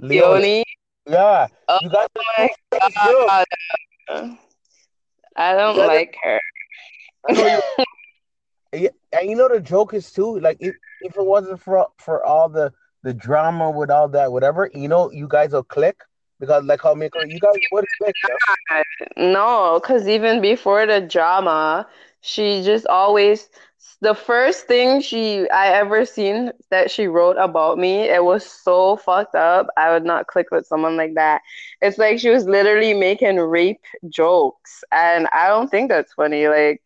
Leonie. 0.01 0.43
Leonie, 0.43 0.65
Yeah, 1.07 1.49
Oh 1.69 1.79
you 1.81 1.89
got 1.91 2.11
my 2.15 2.49
funniest 2.71 3.03
girls. 3.03 3.31
God. 4.09 4.39
I 5.37 5.55
don't 5.55 5.79
like 5.87 6.17
her. 6.23 6.41
I 7.29 7.33
know 7.33 7.47
you. 7.47 7.85
Yeah, 8.75 8.89
and 9.13 9.29
you 9.29 9.37
know 9.37 9.51
the 9.51 9.61
joke 9.61 9.93
is 9.93 10.11
too. 10.11 10.41
Like 10.41 10.57
if, 10.61 10.75
if 11.03 11.15
it 11.15 11.23
wasn't 11.23 11.61
for 11.61 11.89
for 11.99 12.25
all 12.25 12.49
the 12.49 12.73
the 13.03 13.13
drama 13.13 13.71
with 13.71 13.91
all 13.91 14.09
that 14.09 14.33
whatever, 14.33 14.71
you 14.73 14.89
know, 14.89 15.11
you 15.11 15.29
guys 15.29 15.53
will 15.53 15.63
click 15.63 16.01
because 16.41 16.65
like 16.65 16.81
how 16.81 16.95
make 16.95 17.13
you 17.15 17.39
guys 17.39 17.55
would 17.71 17.85
click. 18.01 18.15
Yeah? 18.71 18.83
No, 19.19 19.79
because 19.79 20.09
even 20.09 20.41
before 20.41 20.87
the 20.87 21.03
drama, 21.03 21.87
she 22.23 22.63
just 22.65 22.87
always 22.87 23.51
the 24.01 24.15
first 24.15 24.67
thing 24.67 25.01
she 25.01 25.49
I 25.51 25.69
ever 25.69 26.05
seen 26.05 26.51
that 26.71 26.91
she 26.91 27.07
wrote 27.07 27.37
about 27.37 27.79
me, 27.79 28.09
it 28.09 28.25
was 28.25 28.45
so 28.45 28.97
fucked 28.97 29.37
up. 29.37 29.69
I 29.77 29.93
would 29.93 30.05
not 30.05 30.27
click 30.27 30.51
with 30.51 30.67
someone 30.67 30.97
like 30.97 31.15
that. 31.15 31.43
It's 31.81 31.99
like 31.99 32.19
she 32.19 32.31
was 32.31 32.47
literally 32.47 32.95
making 32.95 33.37
rape 33.39 33.85
jokes, 34.09 34.83
and 34.91 35.29
I 35.33 35.49
don't 35.49 35.71
think 35.71 35.89
that's 35.89 36.15
funny. 36.15 36.49
Like 36.49 36.83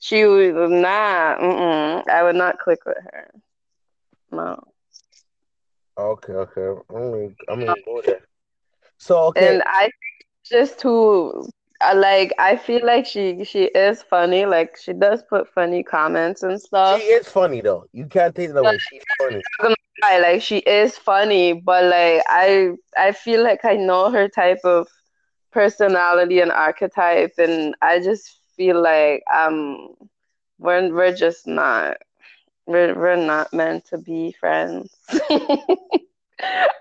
she 0.00 0.24
was 0.24 0.70
not. 0.70 1.38
mm-mm, 1.40 2.08
I 2.08 2.22
would 2.24 2.36
not 2.36 2.58
click 2.58 2.80
with 2.86 2.98
her. 3.12 3.30
No. 4.32 4.72
Okay, 5.98 6.32
okay. 6.32 6.80
I 6.90 6.98
mean, 6.98 7.36
I 7.48 7.56
mean, 7.56 7.74
go 7.84 8.02
there. 8.02 8.22
So 8.98 9.18
okay, 9.28 9.56
And 9.56 9.62
I 9.66 9.90
just 10.44 10.78
to 10.80 11.44
uh, 11.80 11.94
like 11.96 12.32
I 12.38 12.56
feel 12.56 12.84
like 12.84 13.06
she 13.06 13.44
she 13.44 13.64
is 13.64 14.02
funny. 14.02 14.46
Like 14.46 14.76
she 14.76 14.92
does 14.92 15.22
put 15.28 15.48
funny 15.54 15.82
comments 15.82 16.42
and 16.42 16.60
stuff. 16.60 17.00
she 17.00 17.06
is 17.12 17.28
funny 17.28 17.60
though. 17.60 17.86
You 17.92 18.06
can't 18.06 18.34
take 18.34 18.50
it 18.50 18.56
away. 18.56 18.78
She's 18.78 19.04
funny. 19.18 19.42
I 20.02 20.18
like 20.20 20.42
she 20.42 20.58
is 20.58 20.96
funny, 20.96 21.52
but 21.52 21.84
like 21.84 22.22
I 22.28 22.72
I 22.96 23.12
feel 23.12 23.42
like 23.42 23.64
I 23.64 23.76
know 23.76 24.10
her 24.10 24.28
type 24.28 24.60
of 24.64 24.88
personality 25.52 26.40
and 26.40 26.50
archetype, 26.52 27.32
and 27.38 27.74
I 27.82 28.00
just 28.00 28.39
feel 28.60 28.82
like 28.82 29.24
um 29.32 29.94
we're 30.58 30.92
we're 30.94 31.14
just 31.14 31.46
not 31.46 31.96
we're 32.66 32.94
we're 32.94 33.16
not 33.16 33.52
meant 33.52 33.84
to 33.86 33.98
be 33.98 34.32
friends 34.32 34.94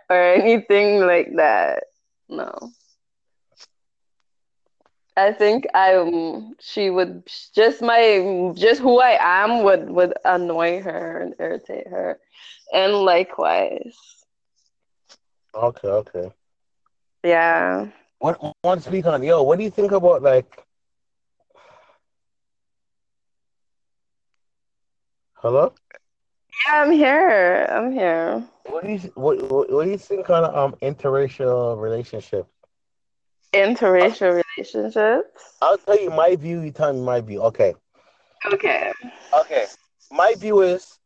or 0.10 0.22
anything 0.34 1.00
like 1.02 1.30
that. 1.36 1.84
No. 2.30 2.72
I 5.18 5.34
think 5.34 5.68
I 5.74 5.96
um, 5.96 6.56
she 6.60 6.90
would 6.90 7.24
just 7.54 7.82
my 7.82 8.52
just 8.56 8.82
who 8.82 9.00
I 9.00 9.18
am 9.22 9.64
would 9.64 9.90
would 9.90 10.14
annoy 10.26 10.82
her 10.82 11.20
and 11.22 11.36
irritate 11.40 11.88
her, 11.88 12.20
and 12.74 12.94
likewise, 12.94 13.98
Okay, 15.54 15.88
okay. 15.88 16.32
yeah. 17.24 17.88
What 18.20 18.40
one 18.62 18.80
speak 18.82 19.06
on 19.08 19.24
yo? 19.24 19.44
What 19.44 19.58
do 19.60 19.64
you 19.66 19.72
think 19.72 19.92
about 19.92 20.22
like? 20.22 20.66
Hello. 25.42 25.74
Yeah, 26.68 26.82
I'm 26.84 26.92
here. 26.92 27.66
I'm 27.72 27.94
here. 27.94 28.44
What 28.66 28.84
do 28.84 28.92
you 28.92 29.00
what 29.16 29.42
what, 29.50 29.72
what 29.72 29.86
do 29.86 29.92
you 29.92 29.98
think 29.98 30.30
on 30.30 30.44
um 30.44 30.76
interracial 30.82 31.82
relationship? 31.82 32.46
Interracial 33.54 34.44
relationships. 34.58 35.56
I'll 35.62 35.78
tell 35.78 35.98
you 35.98 36.10
my 36.10 36.36
view. 36.36 36.60
You 36.60 36.72
tell 36.72 36.92
me 36.92 37.00
my 37.00 37.22
view. 37.22 37.42
Okay. 37.44 37.74
Okay. 38.52 38.92
Okay. 39.40 39.66
My 40.12 40.34
view 40.38 40.62
is 40.62 41.00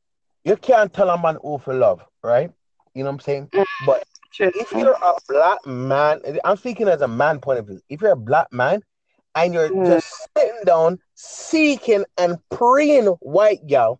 you 0.44 0.58
can't 0.58 0.92
tell 0.92 1.12
a 1.12 1.22
man 1.22 1.38
who 1.44 1.60
for 1.60 1.76
love, 1.76 2.04
right? 2.24 2.52
You 2.96 3.04
know 3.04 3.12
what 3.12 3.14
I'm 3.14 3.20
saying? 3.20 3.50
Mm. 3.54 3.66
But 3.86 4.04
True. 4.32 4.52
if 4.56 4.72
you're 4.72 4.98
a 5.00 5.14
black 5.30 5.64
man, 5.68 6.22
I'm 6.44 6.58
speaking 6.58 6.88
as 6.88 7.02
a 7.02 7.08
man 7.08 7.40
point 7.40 7.60
of 7.60 7.68
view. 7.68 7.82
If 7.88 8.02
you're 8.02 8.14
a 8.14 8.16
black 8.16 8.52
man 8.52 8.82
and 9.36 9.54
you're 9.54 9.70
Mm. 9.70 9.86
just 9.86 10.28
sitting 10.36 10.64
down 10.66 11.00
seeking 11.14 12.04
and 12.18 12.38
praying 12.50 13.06
white 13.22 13.68
gal, 13.68 14.00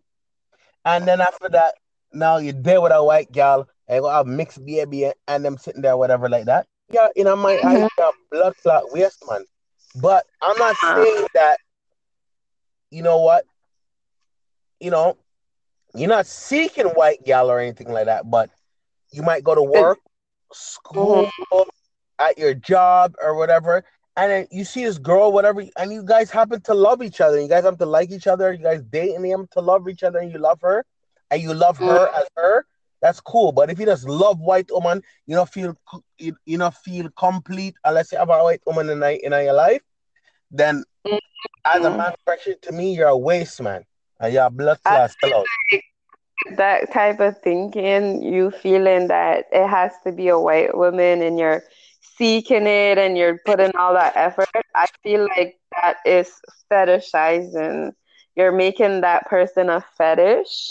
and 0.84 1.06
then 1.06 1.20
after 1.20 1.48
that, 1.50 1.74
now 2.12 2.36
you're 2.38 2.52
there 2.52 2.80
with 2.80 2.92
a 2.92 3.02
white 3.02 3.32
gal 3.32 3.68
and 3.88 4.02
you 4.04 4.08
have 4.08 4.26
mixed 4.26 4.64
baby 4.64 5.10
and 5.28 5.44
them 5.44 5.58
sitting 5.58 5.82
there, 5.82 5.96
whatever 5.96 6.28
like 6.28 6.46
that. 6.46 6.66
Yeah, 6.90 7.08
you 7.16 7.24
know, 7.24 7.36
my 7.36 7.56
Mhm. 7.56 7.84
eyes 7.84 7.88
are 7.98 8.12
blood 8.30 8.54
clot 8.62 8.92
waste, 8.92 9.22
man. 9.28 9.44
But 9.96 10.26
I'm 10.42 10.56
not 10.58 10.76
Uh. 10.82 10.94
saying 11.04 11.26
that. 11.34 11.58
You 12.90 13.02
know 13.02 13.18
what? 13.18 13.44
You 14.80 14.90
know, 14.90 15.16
you're 15.94 16.08
not 16.08 16.26
seeking 16.26 16.86
white 16.86 17.24
gal 17.24 17.50
or 17.50 17.58
anything 17.58 17.90
like 17.92 18.06
that, 18.06 18.30
but 18.30 18.50
you 19.10 19.22
might 19.22 19.44
go 19.44 19.54
to 19.54 19.62
work, 19.62 19.98
school, 20.52 21.30
at 22.18 22.38
your 22.38 22.54
job 22.54 23.14
or 23.22 23.34
whatever, 23.34 23.84
and 24.16 24.30
then 24.30 24.46
you 24.50 24.64
see 24.64 24.84
this 24.84 24.98
girl, 24.98 25.32
whatever, 25.32 25.64
and 25.76 25.92
you 25.92 26.02
guys 26.02 26.30
happen 26.30 26.60
to 26.62 26.74
love 26.74 27.02
each 27.02 27.20
other. 27.20 27.40
You 27.40 27.48
guys 27.48 27.64
happen 27.64 27.78
to 27.78 27.86
like 27.86 28.10
each 28.10 28.26
other. 28.26 28.52
You 28.52 28.62
guys 28.62 28.82
date 28.82 29.14
and 29.14 29.24
you 29.24 29.32
happen 29.32 29.48
to 29.52 29.60
love 29.60 29.88
each 29.88 30.02
other, 30.02 30.18
and 30.18 30.32
you 30.32 30.38
love 30.38 30.60
her, 30.62 30.84
and 31.30 31.42
you 31.42 31.52
love 31.52 31.78
her 31.78 32.08
as 32.14 32.26
her. 32.36 32.66
That's 33.02 33.20
cool. 33.20 33.52
But 33.52 33.70
if 33.70 33.78
you 33.78 33.86
just 33.86 34.08
love 34.08 34.40
white 34.40 34.70
woman, 34.70 35.02
you 35.26 35.34
don't 35.34 35.48
feel 35.48 35.76
you, 36.18 36.36
you 36.46 36.58
don't 36.58 36.74
feel 36.74 37.10
complete 37.18 37.74
unless 37.84 38.12
you 38.12 38.18
have 38.18 38.30
a 38.30 38.42
white 38.42 38.62
woman 38.66 38.88
in, 38.88 39.02
in 39.02 39.32
your 39.32 39.52
life. 39.52 39.82
Then, 40.50 40.84
mm-hmm. 41.06 41.16
as 41.64 41.84
a 41.84 41.90
man, 41.90 42.14
to 42.62 42.72
me, 42.72 42.94
you're 42.94 43.08
a 43.08 43.16
waste 43.16 43.60
man, 43.60 43.84
and 44.20 44.32
you're 44.32 44.46
a 44.46 44.50
blood 44.50 44.78
class 44.82 45.14
fellow 45.20 45.44
that 46.56 46.92
type 46.92 47.20
of 47.20 47.38
thinking, 47.38 48.22
you 48.22 48.50
feeling 48.50 49.08
that 49.08 49.46
it 49.52 49.68
has 49.68 49.92
to 50.04 50.12
be 50.12 50.28
a 50.28 50.38
white 50.38 50.76
woman 50.76 51.22
and 51.22 51.38
you're 51.38 51.62
seeking 52.16 52.66
it 52.66 52.98
and 52.98 53.16
you're 53.18 53.38
putting 53.44 53.74
all 53.76 53.94
that 53.94 54.16
effort, 54.16 54.48
I 54.74 54.86
feel 55.02 55.28
like 55.36 55.58
that 55.72 55.98
is 56.04 56.32
fetishizing. 56.70 57.92
You're 58.36 58.52
making 58.52 59.02
that 59.02 59.26
person 59.26 59.70
a 59.70 59.84
fetish. 59.96 60.70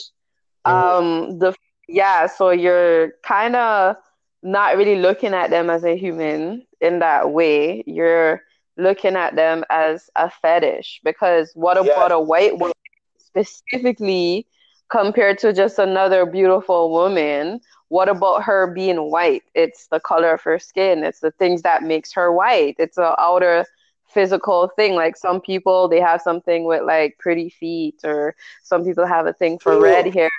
Um, 0.65 1.39
the 1.39 1.53
yeah, 1.87 2.27
so 2.27 2.51
you're 2.51 3.13
kind 3.23 3.55
of 3.55 3.97
not 4.41 4.77
really 4.77 4.97
looking 4.97 5.33
at 5.33 5.49
them 5.49 5.69
as 5.69 5.83
a 5.83 5.97
human 5.97 6.65
in 6.81 6.99
that 6.99 7.31
way. 7.31 7.83
You're 7.85 8.41
looking 8.77 9.15
at 9.15 9.35
them 9.35 9.63
as 9.69 10.09
a 10.15 10.29
fetish 10.29 11.01
because 11.03 11.51
what 11.53 11.77
about 11.77 12.11
a 12.11 12.19
white 12.19 12.57
woman 12.57 12.73
specifically 13.17 14.47
compared 14.89 15.37
to 15.39 15.53
just 15.53 15.79
another 15.79 16.25
beautiful 16.25 16.91
woman 16.91 17.59
what 17.93 18.09
about 18.09 18.41
her 18.41 18.65
being 18.65 19.11
white? 19.11 19.43
It's 19.53 19.85
the 19.85 19.99
color 19.99 20.33
of 20.33 20.41
her 20.41 20.57
skin. 20.57 21.03
It's 21.03 21.19
the 21.19 21.29
things 21.29 21.61
that 21.61 21.83
makes 21.83 22.11
her 22.13 22.33
white. 22.33 22.75
It's 22.79 22.97
an 22.97 23.13
outer 23.19 23.65
physical 24.09 24.71
thing. 24.75 24.95
Like 24.95 25.15
some 25.15 25.39
people 25.39 25.87
they 25.87 25.99
have 25.99 26.19
something 26.19 26.63
with 26.63 26.81
like 26.87 27.19
pretty 27.19 27.51
feet 27.51 27.99
or 28.03 28.35
some 28.63 28.83
people 28.83 29.05
have 29.05 29.27
a 29.27 29.33
thing 29.33 29.59
for 29.59 29.79
red 29.79 30.11
hair 30.11 30.31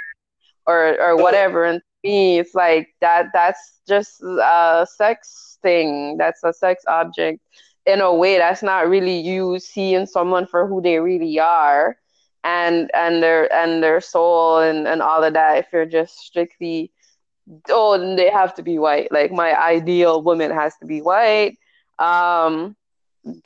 or 0.66 1.00
or 1.00 1.16
whatever. 1.16 1.64
And 1.64 1.80
me 2.02 2.40
it's 2.40 2.56
like 2.56 2.88
that 3.00 3.26
that's 3.32 3.78
just 3.86 4.20
a 4.20 4.84
sex 4.96 5.58
thing. 5.62 6.16
That's 6.16 6.42
a 6.42 6.52
sex 6.52 6.82
object 6.88 7.38
in 7.86 8.00
a 8.00 8.12
way 8.12 8.36
that's 8.36 8.64
not 8.64 8.88
really 8.88 9.20
you 9.20 9.60
seeing 9.60 10.06
someone 10.06 10.48
for 10.48 10.66
who 10.66 10.82
they 10.82 10.98
really 10.98 11.38
are 11.38 11.96
and 12.42 12.90
and 12.94 13.22
their 13.22 13.52
and 13.54 13.80
their 13.80 14.00
soul 14.00 14.58
and 14.58 14.88
and 14.88 15.00
all 15.00 15.22
of 15.22 15.34
that 15.34 15.58
if 15.58 15.66
you're 15.72 15.86
just 15.86 16.18
strictly 16.18 16.90
oh 17.68 18.16
they 18.16 18.30
have 18.30 18.54
to 18.54 18.62
be 18.62 18.78
white. 18.78 19.10
Like 19.12 19.32
my 19.32 19.54
ideal 19.60 20.22
woman 20.22 20.50
has 20.50 20.76
to 20.78 20.86
be 20.86 21.00
white. 21.00 21.58
Um 21.98 22.76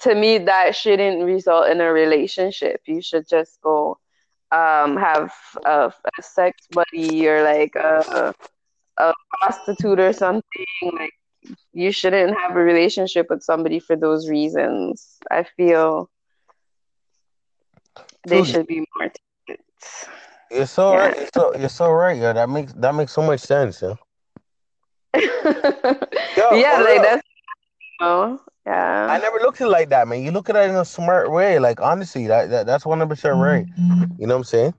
to 0.01 0.15
me 0.15 0.39
that 0.39 0.75
shouldn't 0.75 1.25
result 1.25 1.69
in 1.69 1.81
a 1.81 1.93
relationship. 1.93 2.81
You 2.87 3.01
should 3.03 3.29
just 3.29 3.61
go 3.63 3.99
um 4.53 4.97
have 4.97 5.33
a, 5.65 5.93
a 6.19 6.23
sex 6.23 6.67
buddy 6.71 7.29
or 7.29 7.43
like 7.43 7.75
a, 7.77 8.35
a 8.99 9.13
prostitute 9.41 10.01
or 10.01 10.13
something. 10.13 10.67
Like 10.93 11.13
you 11.73 11.93
shouldn't 11.93 12.37
have 12.39 12.57
a 12.57 12.61
relationship 12.63 13.27
with 13.31 13.43
somebody 13.43 13.79
for 13.81 13.97
those 13.97 14.29
reasons. 14.29 15.19
I 15.31 15.45
feel 15.45 16.11
they 18.27 18.43
should 18.43 18.67
be 18.67 18.85
more 18.97 19.11
You're 20.51 20.67
so 20.67 20.93
yeah. 20.93 20.99
right. 20.99 21.17
You're 21.17 21.29
so, 21.35 21.57
you're 21.57 21.69
so 21.69 21.91
right. 21.91 22.17
Yeah, 22.17 22.33
that 22.33 22.49
makes 22.49 22.73
that 22.75 22.95
makes 22.95 23.13
so 23.13 23.23
much 23.23 23.41
sense. 23.41 23.83
Yeah. 23.83 23.95
Yo, 26.37 26.53
yeah, 26.53 26.79
like 26.79 26.89
real. 26.89 27.03
that's. 27.03 27.23
Oh, 28.01 28.41
yeah. 28.67 29.07
I 29.11 29.19
never 29.19 29.39
looked 29.39 29.61
at 29.61 29.67
it 29.67 29.71
like 29.71 29.89
that, 29.89 30.07
man. 30.07 30.23
You 30.23 30.31
look 30.31 30.51
at 30.51 30.57
it 30.57 30.69
in 30.69 30.77
a 30.77 30.85
smart 30.85 31.33
way. 31.33 31.59
Like 31.59 31.81
honestly, 31.81 32.27
that, 32.27 32.51
that 32.51 32.67
that's 32.67 32.85
one 32.85 32.99
hundred 32.99 33.11
percent 33.11 33.37
right. 33.37 33.67
You 34.19 34.27
know 34.27 34.35
what 34.35 34.41
I'm 34.41 34.45
saying? 34.45 34.75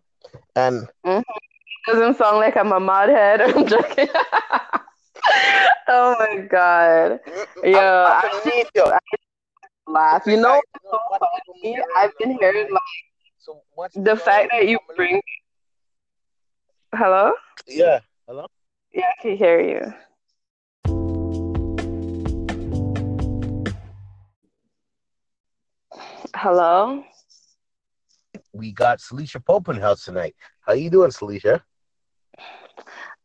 And 0.56 0.88
mm-hmm. 1.06 1.92
doesn't 1.92 2.18
sound 2.18 2.38
like 2.38 2.56
I'm 2.56 2.72
a 2.72 2.80
modhead. 2.80 3.42
I'm 3.56 3.66
joking. 3.68 4.08
oh 5.88 6.16
my 6.20 6.38
god. 6.50 7.20
Yeah, 7.64 8.22
I, 8.22 8.42
I, 8.46 8.64
I, 8.78 9.00
laugh. 9.88 10.24
You 10.26 10.38
know. 10.38 10.62
I've 11.98 12.18
been 12.20 12.38
hearing 12.40 12.72
like 12.72 12.82
so 13.40 13.62
what's 13.74 13.96
the 13.96 14.16
fact 14.16 14.50
that 14.52 14.68
you 14.68 14.78
bring. 14.96 15.22
Hello. 16.94 17.34
Yeah. 17.68 18.00
Hello. 18.28 18.48
Yeah, 18.92 19.04
I 19.06 19.22
can 19.22 19.38
hear 19.38 19.62
you. 19.62 19.94
Hello. 26.36 27.04
We 28.54 28.72
got 28.72 29.00
Celicia 29.00 29.40
Pope 29.46 29.70
in 29.70 29.76
house 29.76 30.04
tonight. 30.04 30.36
How 30.62 30.74
you 30.74 30.90
doing, 30.90 31.12
Celicia? 31.12 31.62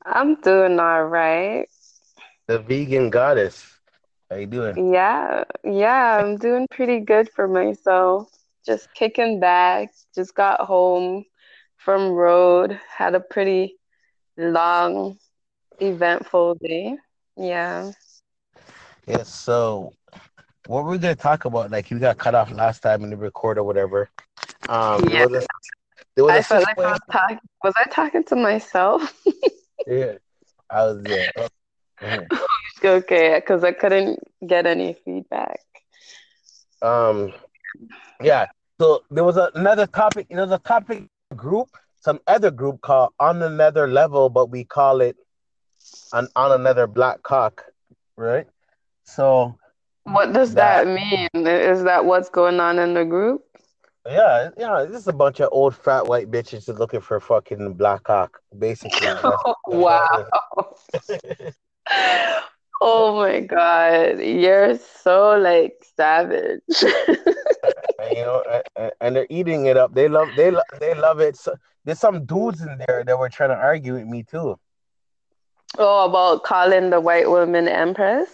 I'm 0.04 0.34
doing 0.42 0.78
all 0.78 1.04
right. 1.04 1.66
The 2.48 2.58
vegan 2.58 3.08
goddess. 3.08 3.64
How 4.30 4.36
you 4.36 4.46
doing? 4.46 4.92
Yeah, 4.92 5.44
yeah, 5.64 6.18
I'm 6.18 6.36
doing 6.36 6.66
pretty 6.70 7.00
good 7.00 7.30
for 7.30 7.48
myself 7.48 8.30
just 8.64 8.92
kicking 8.94 9.40
back. 9.40 9.92
Just 10.14 10.34
got 10.34 10.60
home 10.60 11.24
from 11.84 12.10
road. 12.10 12.80
Had 12.88 13.14
a 13.14 13.20
pretty 13.20 13.76
long, 14.36 15.18
eventful 15.78 16.56
day. 16.56 16.96
Yeah. 17.36 17.92
Yeah. 19.06 19.22
So, 19.22 19.92
what 20.66 20.84
were 20.84 20.90
we're 20.90 20.98
gonna 20.98 21.14
talk 21.14 21.44
about? 21.44 21.70
Like, 21.70 21.90
you 21.90 21.98
got 21.98 22.18
cut 22.18 22.34
off 22.34 22.50
last 22.50 22.80
time 22.80 23.04
in 23.04 23.10
the 23.10 23.16
record 23.16 23.58
or 23.58 23.64
whatever. 23.64 24.08
Um, 24.68 25.04
yeah. 25.08 25.26
Was 25.26 25.46
there 26.16 26.24
was 26.24 26.32
I 26.32 26.42
felt 26.42 26.64
like 26.64 26.78
I 26.78 26.92
was 26.92 27.00
talking. 27.10 27.38
Was 27.62 27.74
I 27.76 27.88
talking 27.90 28.24
to 28.24 28.36
myself? 28.36 29.22
yeah, 29.86 30.14
I 30.70 30.86
was 30.86 31.02
there. 31.02 31.32
okay, 32.84 33.34
because 33.40 33.62
I 33.62 33.72
couldn't 33.72 34.20
get 34.46 34.66
any 34.66 34.96
feedback. 35.04 35.60
Um, 36.80 37.32
yeah. 38.22 38.46
So 38.80 39.02
there 39.10 39.24
was 39.24 39.36
a, 39.36 39.50
another 39.54 39.86
topic. 39.86 40.26
You 40.30 40.36
know, 40.36 40.46
the 40.46 40.58
topic 40.58 41.08
group, 41.36 41.68
some 42.00 42.20
other 42.26 42.50
group 42.50 42.80
called 42.80 43.12
on 43.20 43.42
another 43.42 43.86
level, 43.86 44.28
but 44.28 44.50
we 44.50 44.64
call 44.64 45.00
it 45.00 45.16
on 46.12 46.28
on 46.36 46.52
another 46.52 46.86
black 46.86 47.22
cock, 47.22 47.64
right? 48.16 48.46
So. 49.04 49.58
What 50.06 50.34
does 50.34 50.52
that, 50.54 50.84
that 50.84 50.94
mean? 50.94 51.46
Is 51.46 51.84
that 51.84 52.04
what's 52.04 52.28
going 52.28 52.60
on 52.60 52.78
in 52.78 52.92
the 52.92 53.06
group? 53.06 53.42
Yeah, 54.06 54.50
yeah, 54.58 54.84
this 54.86 55.00
is 55.00 55.08
a 55.08 55.14
bunch 55.14 55.40
of 55.40 55.48
old 55.50 55.74
fat 55.74 56.06
white 56.06 56.30
bitches 56.30 56.68
looking 56.78 57.00
for 57.00 57.18
fucking 57.20 57.72
black 57.74 58.02
cock, 58.02 58.38
basically. 58.58 59.08
wow. 59.66 60.26
oh 62.80 63.16
my 63.16 63.40
god, 63.40 64.20
you're 64.20 64.78
so 64.78 65.38
like 65.38 65.84
savage. 65.96 66.60
and, 66.78 68.16
you 68.16 68.22
know, 68.22 68.62
and 69.00 69.16
they're 69.16 69.26
eating 69.30 69.66
it 69.66 69.76
up. 69.76 69.94
They 69.94 70.08
love, 70.08 70.28
they 70.36 70.50
love, 70.50 70.64
they 70.80 70.94
love 70.94 71.20
it. 71.20 71.36
So, 71.36 71.54
there's 71.84 72.00
some 72.00 72.24
dudes 72.24 72.60
in 72.60 72.78
there 72.86 73.04
that 73.06 73.18
were 73.18 73.28
trying 73.28 73.50
to 73.50 73.56
argue 73.56 73.94
with 73.94 74.06
me 74.06 74.22
too. 74.22 74.58
Oh, 75.78 76.08
about 76.08 76.44
calling 76.44 76.90
the 76.90 77.00
white 77.00 77.28
woman 77.28 77.68
empress. 77.68 78.28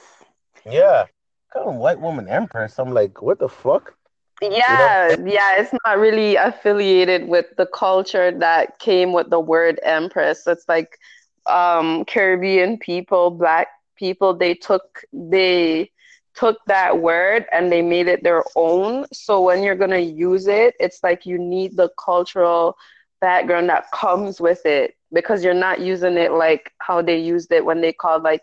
Yeah, 0.71 1.07
calling 1.53 1.79
white 1.79 2.01
woman 2.01 2.29
empress. 2.29 2.79
I'm 2.79 2.93
like, 2.93 3.23
what 3.23 3.39
the 3.39 3.49
fuck? 3.49 3.95
Yeah, 4.43 5.11
you 5.11 5.17
know? 5.17 5.31
yeah, 5.33 5.61
it's 5.61 5.73
not 5.85 5.99
really 5.99 6.37
affiliated 6.37 7.29
with 7.29 7.47
the 7.57 7.67
culture 7.67 8.31
that 8.39 8.79
came 8.79 9.13
with 9.13 9.31
the 9.31 9.41
word 9.41 9.79
empress. 9.83 10.47
It's 10.47 10.65
like 10.69 10.99
um 11.47 12.05
Caribbean 12.05 12.79
people, 12.79 13.31
black 13.31 13.69
people, 14.01 14.35
they 14.35 14.55
took 14.55 15.05
they 15.13 15.93
took 16.35 16.59
that 16.69 17.01
word 17.01 17.47
and 17.53 17.73
they 17.73 17.83
made 17.83 18.09
it 18.09 18.25
their 18.25 18.45
own. 18.57 19.07
So 19.13 19.43
when 19.43 19.63
you're 19.65 19.77
to 19.77 20.01
use 20.01 20.49
it, 20.49 20.75
it's 20.81 21.03
like 21.05 21.27
you 21.27 21.39
need 21.39 21.77
the 21.77 21.91
cultural 22.05 22.77
background 23.21 23.71
that 23.71 23.91
comes 23.93 24.41
with 24.41 24.67
it 24.67 24.95
because 25.13 25.45
you're 25.45 25.55
not 25.55 25.81
using 25.81 26.17
it 26.19 26.33
like 26.33 26.73
how 26.81 27.03
they 27.03 27.19
used 27.19 27.53
it 27.53 27.65
when 27.65 27.83
they 27.83 27.93
called 27.93 28.25
like 28.25 28.43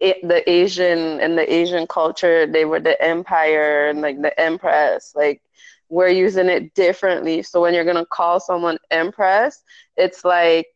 it, 0.00 0.18
the 0.26 0.48
Asian 0.50 1.20
and 1.20 1.38
the 1.38 1.52
Asian 1.52 1.86
culture, 1.86 2.46
they 2.46 2.64
were 2.64 2.80
the 2.80 3.00
empire 3.02 3.88
and 3.88 4.02
like 4.02 4.22
the 4.22 4.38
empress. 4.40 5.12
Like 5.16 5.42
we're 5.90 6.08
using 6.08 6.48
it 6.48 6.74
differently. 6.74 7.42
So 7.42 7.60
when 7.60 7.74
you're 7.74 7.84
gonna 7.84 8.06
call 8.06 8.40
someone 8.40 8.78
empress, 8.90 9.62
it's 9.96 10.24
like 10.24 10.68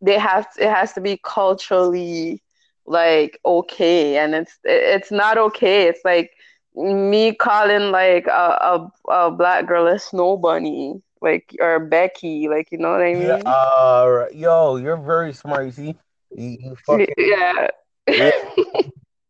they 0.00 0.18
have 0.18 0.52
to, 0.54 0.64
it 0.64 0.70
has 0.70 0.92
to 0.94 1.00
be 1.00 1.20
culturally 1.24 2.42
like 2.86 3.38
okay 3.44 4.18
and 4.18 4.34
it's 4.34 4.58
it's 4.64 5.10
not 5.10 5.38
okay. 5.38 5.86
It's 5.86 6.04
like 6.04 6.32
me 6.74 7.34
calling 7.34 7.90
like 7.90 8.26
a, 8.26 8.90
a, 9.10 9.12
a 9.12 9.30
black 9.30 9.66
girl 9.66 9.86
a 9.86 9.98
snow 9.98 10.36
bunny 10.36 11.00
like 11.20 11.54
or 11.60 11.78
becky 11.78 12.48
like 12.48 12.68
you 12.72 12.78
know 12.78 12.90
what 12.90 13.02
i 13.02 13.12
mean? 13.12 13.26
yeah, 13.26 13.36
uh, 13.44 14.26
yo 14.32 14.76
you're 14.76 14.96
very 14.96 15.32
smart 15.32 15.66
you 15.66 15.70
see? 15.70 15.94
You, 16.34 16.56
you 16.60 16.76
fucking, 16.86 17.06
yeah. 17.18 17.68
yeah 18.08 18.30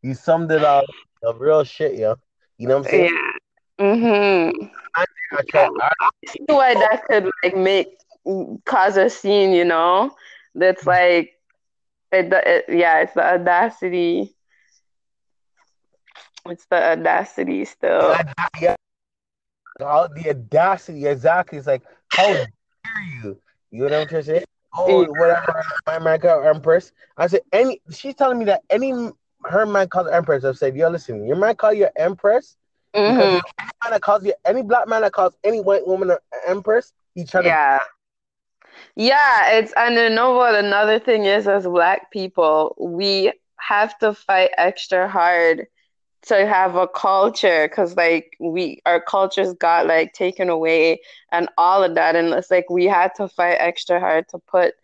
you 0.02 0.14
summed 0.14 0.52
it 0.52 0.62
up 0.62 0.84
of 1.24 1.40
real 1.40 1.64
shit 1.64 1.98
yo. 1.98 2.16
You 2.58 2.68
know 2.68 2.78
what 2.78 2.86
i'm 2.86 2.90
saying? 2.90 3.12
Yeah. 3.12 3.32
Mm-hmm. 3.84 4.66
I, 4.94 5.04
I, 5.32 5.42
try, 5.48 5.68
I 5.80 6.10
see 6.28 6.44
why 6.46 6.74
that 6.74 7.02
could 7.08 7.28
like 7.42 7.56
make 7.56 7.98
cause 8.64 8.96
a 8.96 9.10
scene, 9.10 9.52
you 9.52 9.64
know? 9.64 10.14
That's 10.54 10.86
like 10.86 11.32
it, 12.12 12.32
it 12.32 12.64
yeah, 12.68 13.00
it's 13.00 13.14
the 13.14 13.24
audacity. 13.34 14.34
It's 16.46 16.66
the 16.66 16.92
audacity 16.92 17.64
still. 17.64 18.14
Yeah, 18.60 18.74
the 19.78 19.86
audacity, 19.86 21.06
exactly. 21.06 21.58
It's 21.58 21.66
like, 21.66 21.82
how 22.12 22.32
dare 22.32 22.48
you? 23.22 23.40
You 23.70 23.88
know 23.88 24.00
what 24.00 24.12
I'm 24.12 24.22
saying? 24.22 24.44
Oh, 24.76 25.04
whatever. 25.04 25.62
My 25.86 25.98
man 25.98 26.20
called 26.20 26.46
Empress. 26.46 26.92
I 27.16 27.26
said, 27.26 27.42
any. 27.52 27.80
She's 27.90 28.14
telling 28.14 28.38
me 28.38 28.44
that 28.46 28.62
any 28.70 28.92
her 29.44 29.66
man 29.66 29.88
called 29.88 30.08
Empress. 30.08 30.44
I've 30.44 30.58
said, 30.58 30.76
yo, 30.76 30.88
listen, 30.88 31.26
your 31.26 31.36
man 31.36 31.56
call 31.56 31.72
you 31.72 31.88
Empress. 31.96 32.56
Mm-hmm. 32.94 33.20
Any 33.20 33.70
man 33.82 33.90
that 33.90 34.02
calls 34.02 34.24
you, 34.24 34.34
any 34.44 34.62
black 34.62 34.88
man 34.88 35.02
that 35.02 35.12
calls 35.12 35.34
any 35.44 35.60
white 35.60 35.86
woman 35.86 36.10
an 36.10 36.18
Empress, 36.46 36.92
he 37.14 37.24
trying 37.24 37.44
yeah. 37.44 37.78
to 37.78 37.84
yeah, 38.96 39.52
it's 39.52 39.72
and 39.76 39.94
you 39.94 40.10
know 40.10 40.32
what? 40.32 40.54
Another 40.54 40.98
thing 40.98 41.24
is 41.24 41.46
as 41.48 41.64
black 41.64 42.10
people, 42.10 42.74
we 42.78 43.32
have 43.58 43.96
to 43.98 44.12
fight 44.14 44.50
extra 44.56 45.08
hard 45.08 45.66
to 46.22 46.46
have 46.46 46.74
a 46.76 46.86
culture 46.88 47.68
because 47.68 47.96
like 47.96 48.36
we 48.40 48.80
our 48.86 49.00
cultures 49.00 49.52
got 49.54 49.86
like 49.86 50.12
taken 50.12 50.48
away 50.48 51.00
and 51.32 51.48
all 51.58 51.82
of 51.82 51.94
that 51.94 52.14
and 52.16 52.28
it's 52.34 52.50
like 52.50 52.68
we 52.70 52.86
had 52.86 53.10
to 53.16 53.28
fight 53.28 53.56
extra 53.60 53.98
hard 54.00 54.28
to 54.28 54.38
put 54.38 54.74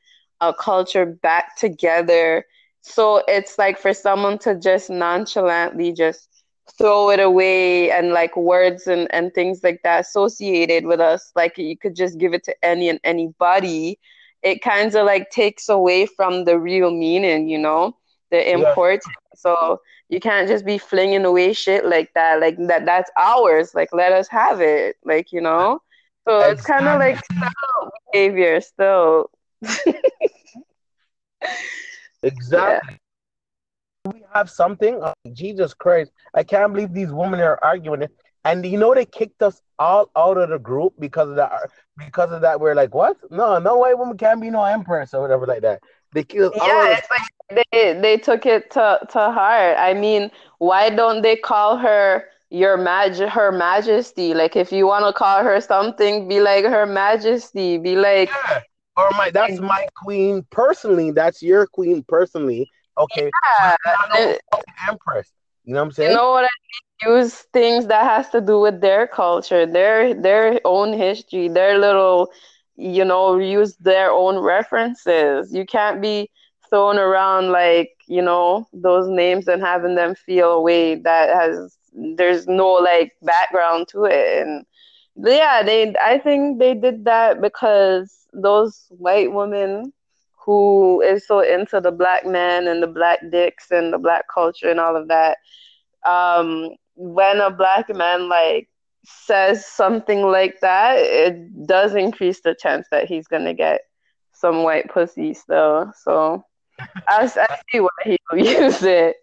a 0.40 0.52
culture 0.54 1.06
back 1.06 1.56
together. 1.56 2.44
So 2.82 3.22
it's 3.28 3.58
like 3.58 3.78
for 3.78 3.92
someone 3.94 4.38
to 4.40 4.58
just 4.58 4.90
nonchalantly 4.90 5.92
just 5.92 6.37
throw 6.76 7.10
it 7.10 7.20
away 7.20 7.90
and 7.90 8.12
like 8.12 8.36
words 8.36 8.86
and, 8.86 9.12
and 9.12 9.32
things 9.34 9.62
like 9.62 9.80
that 9.82 10.00
associated 10.00 10.84
with 10.84 11.00
us 11.00 11.32
like 11.34 11.56
you 11.56 11.76
could 11.76 11.94
just 11.94 12.18
give 12.18 12.34
it 12.34 12.44
to 12.44 12.54
any 12.64 12.88
and 12.88 13.00
anybody 13.04 13.98
it 14.42 14.62
kind 14.62 14.94
of 14.94 15.06
like 15.06 15.30
takes 15.30 15.68
away 15.68 16.06
from 16.06 16.44
the 16.44 16.58
real 16.58 16.90
meaning 16.90 17.48
you 17.48 17.58
know 17.58 17.96
the 18.30 18.52
import. 18.52 19.00
Yeah. 19.06 19.12
so 19.34 19.80
you 20.08 20.20
can't 20.20 20.48
just 20.48 20.64
be 20.64 20.78
flinging 20.78 21.24
away 21.24 21.52
shit 21.52 21.84
like 21.84 22.12
that 22.14 22.40
like 22.40 22.56
that 22.66 22.84
that's 22.84 23.10
ours 23.16 23.74
like 23.74 23.88
let 23.92 24.12
us 24.12 24.28
have 24.28 24.60
it 24.60 24.96
like 25.04 25.32
you 25.32 25.40
know? 25.40 25.80
So 26.26 26.40
it's 26.40 26.62
kind 26.62 26.86
of 26.86 26.98
like 26.98 27.18
behavior 28.12 28.60
still. 28.60 29.30
Exactly. 32.24 32.90
yeah 32.90 32.98
we 34.10 34.22
have 34.34 34.50
something. 34.50 35.00
Oh, 35.02 35.14
Jesus 35.32 35.74
Christ. 35.74 36.10
I 36.34 36.42
can't 36.42 36.72
believe 36.72 36.92
these 36.92 37.12
women 37.12 37.40
are 37.40 37.58
arguing 37.62 38.02
it. 38.02 38.12
And 38.44 38.64
you 38.64 38.78
know 38.78 38.94
they 38.94 39.04
kicked 39.04 39.42
us 39.42 39.60
all 39.78 40.10
out 40.16 40.38
of 40.38 40.50
the 40.50 40.58
group 40.58 40.94
because 40.98 41.28
of 41.28 41.36
that 41.36 41.52
because 41.96 42.32
of 42.32 42.40
that. 42.42 42.60
We're 42.60 42.74
like, 42.74 42.94
what? 42.94 43.16
No, 43.30 43.58
no 43.58 43.76
white 43.76 43.98
woman 43.98 44.16
can't 44.16 44.40
be 44.40 44.50
no 44.50 44.64
empress 44.64 45.12
or 45.12 45.20
whatever 45.20 45.46
like 45.46 45.62
that. 45.62 45.80
They 46.12 46.24
killed 46.24 46.54
Yeah, 46.56 47.00
they 47.50 48.00
they 48.00 48.16
took 48.16 48.46
it 48.46 48.70
to, 48.72 49.00
to 49.10 49.18
heart. 49.18 49.76
I 49.78 49.94
mean, 49.94 50.30
why 50.58 50.90
don't 50.90 51.22
they 51.22 51.36
call 51.36 51.76
her 51.76 52.24
your 52.50 52.76
mag 52.76 53.16
her 53.16 53.52
majesty? 53.52 54.34
Like 54.34 54.56
if 54.56 54.72
you 54.72 54.86
want 54.86 55.04
to 55.04 55.12
call 55.12 55.42
her 55.42 55.60
something, 55.60 56.28
be 56.28 56.40
like 56.40 56.64
her 56.64 56.86
majesty. 56.86 57.76
Be 57.76 57.96
like 57.96 58.30
yeah. 58.30 58.60
or 58.96 59.10
my 59.10 59.30
that's 59.30 59.60
my 59.60 59.86
queen 59.96 60.46
personally. 60.50 61.10
That's 61.10 61.42
your 61.42 61.66
queen 61.66 62.04
personally 62.08 62.70
Okay. 62.98 63.30
Yeah. 64.14 64.36
Empress. 64.88 65.32
You 65.64 65.74
know 65.74 65.80
what 65.80 65.86
I'm 65.86 65.92
saying? 65.92 66.10
You 66.10 66.16
know 66.16 66.30
what 66.30 66.44
I 66.44 66.48
mean? 67.06 67.16
Use 67.16 67.34
things 67.52 67.86
that 67.86 68.04
has 68.04 68.28
to 68.30 68.40
do 68.40 68.60
with 68.60 68.80
their 68.80 69.06
culture, 69.06 69.66
their 69.66 70.14
their 70.14 70.60
own 70.64 70.92
history, 70.92 71.48
their 71.48 71.78
little, 71.78 72.30
you 72.76 73.04
know, 73.04 73.38
use 73.38 73.76
their 73.76 74.10
own 74.10 74.38
references. 74.38 75.54
You 75.54 75.64
can't 75.64 76.00
be 76.02 76.30
thrown 76.68 76.98
around 76.98 77.50
like 77.50 77.90
you 78.06 78.22
know 78.22 78.66
those 78.72 79.08
names 79.08 79.48
and 79.48 79.62
having 79.62 79.94
them 79.94 80.14
feel 80.14 80.52
a 80.52 80.60
way 80.60 80.94
that 80.96 81.28
has 81.28 81.76
there's 82.16 82.46
no 82.46 82.72
like 82.72 83.12
background 83.22 83.86
to 83.88 84.04
it 84.04 84.46
and 84.46 84.64
yeah 85.16 85.62
they 85.62 85.94
i 86.02 86.18
think 86.18 86.58
they 86.58 86.74
did 86.74 87.04
that 87.04 87.40
because 87.40 88.26
those 88.32 88.86
white 88.90 89.32
women 89.32 89.92
who 90.48 91.02
is 91.02 91.26
so 91.26 91.40
into 91.40 91.78
the 91.78 91.92
black 91.92 92.24
men 92.24 92.68
and 92.68 92.82
the 92.82 92.86
black 92.86 93.20
dicks 93.30 93.70
and 93.70 93.92
the 93.92 93.98
black 93.98 94.24
culture 94.32 94.70
and 94.70 94.80
all 94.80 94.96
of 94.96 95.08
that. 95.08 95.36
Um, 96.06 96.70
when 96.94 97.38
a 97.42 97.50
black 97.50 97.94
man 97.94 98.30
like 98.30 98.70
says 99.04 99.66
something 99.66 100.22
like 100.22 100.58
that, 100.60 100.96
it 100.96 101.66
does 101.66 101.94
increase 101.94 102.40
the 102.40 102.54
chance 102.54 102.86
that 102.90 103.06
he's 103.06 103.26
gonna 103.26 103.52
get 103.52 103.82
some 104.32 104.62
white 104.62 104.88
pussy 104.88 105.34
still. 105.34 105.92
So 106.02 106.46
I, 106.78 107.24
I 107.24 107.58
see 107.70 107.80
why 107.80 107.88
he 108.04 108.16
will 108.32 108.38
use 108.38 108.82
it. 108.82 109.16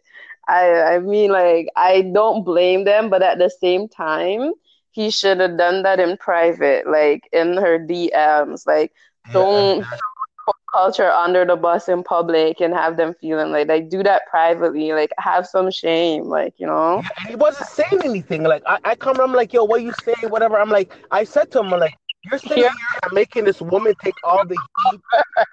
I 0.48 0.96
I 0.96 1.00
mean 1.00 1.32
like 1.32 1.70
I 1.76 2.04
don't 2.04 2.44
blame 2.44 2.84
them, 2.84 3.10
but 3.10 3.24
at 3.24 3.40
the 3.40 3.50
same 3.50 3.88
time, 3.90 4.52
he 4.92 5.10
should 5.10 5.40
have 5.40 5.58
done 5.58 5.82
that 5.82 6.00
in 6.00 6.18
private, 6.18 6.86
like 6.86 7.28
in 7.34 7.58
her 7.58 7.80
DMs. 7.80 8.68
Like 8.68 8.92
don't 9.32 9.88
culture 10.76 11.10
under 11.10 11.46
the 11.46 11.56
bus 11.56 11.88
in 11.88 12.04
public 12.04 12.60
and 12.60 12.74
have 12.74 12.98
them 12.98 13.14
feeling 13.22 13.52
like 13.52 13.68
they 13.68 13.80
do 13.80 14.04
that 14.04 14.24
privately, 14.30 14.92
like 14.92 15.12
have 15.18 15.48
some 15.48 15.72
shame, 15.72 16.26
like 16.26 16.54
you 16.58 16.68
know. 16.68 17.02
Yeah, 17.02 17.10
and 17.20 17.30
he 17.30 17.36
wasn't 17.36 17.70
saying 17.70 18.02
anything. 18.04 18.44
Like 18.44 18.64
I, 18.66 18.80
I 18.84 18.96
come, 18.96 19.20
I'm 19.22 19.32
like, 19.32 19.54
yo, 19.54 19.64
what 19.64 19.82
you 19.82 19.94
saying? 20.04 20.30
Whatever. 20.30 20.60
I'm 20.60 20.70
like, 20.70 20.94
I 21.12 21.24
said 21.24 21.50
to 21.52 21.60
him, 21.60 21.74
I'm 21.74 21.80
like, 21.80 21.96
you're 22.26 22.40
sitting 22.40 22.64
yeah. 22.64 22.70
here 22.70 23.00
and 23.04 23.14
making 23.14 23.46
this 23.46 23.62
woman 23.62 23.94
take 24.04 24.16
all 24.24 24.46
the 24.46 24.58
heat 24.58 25.02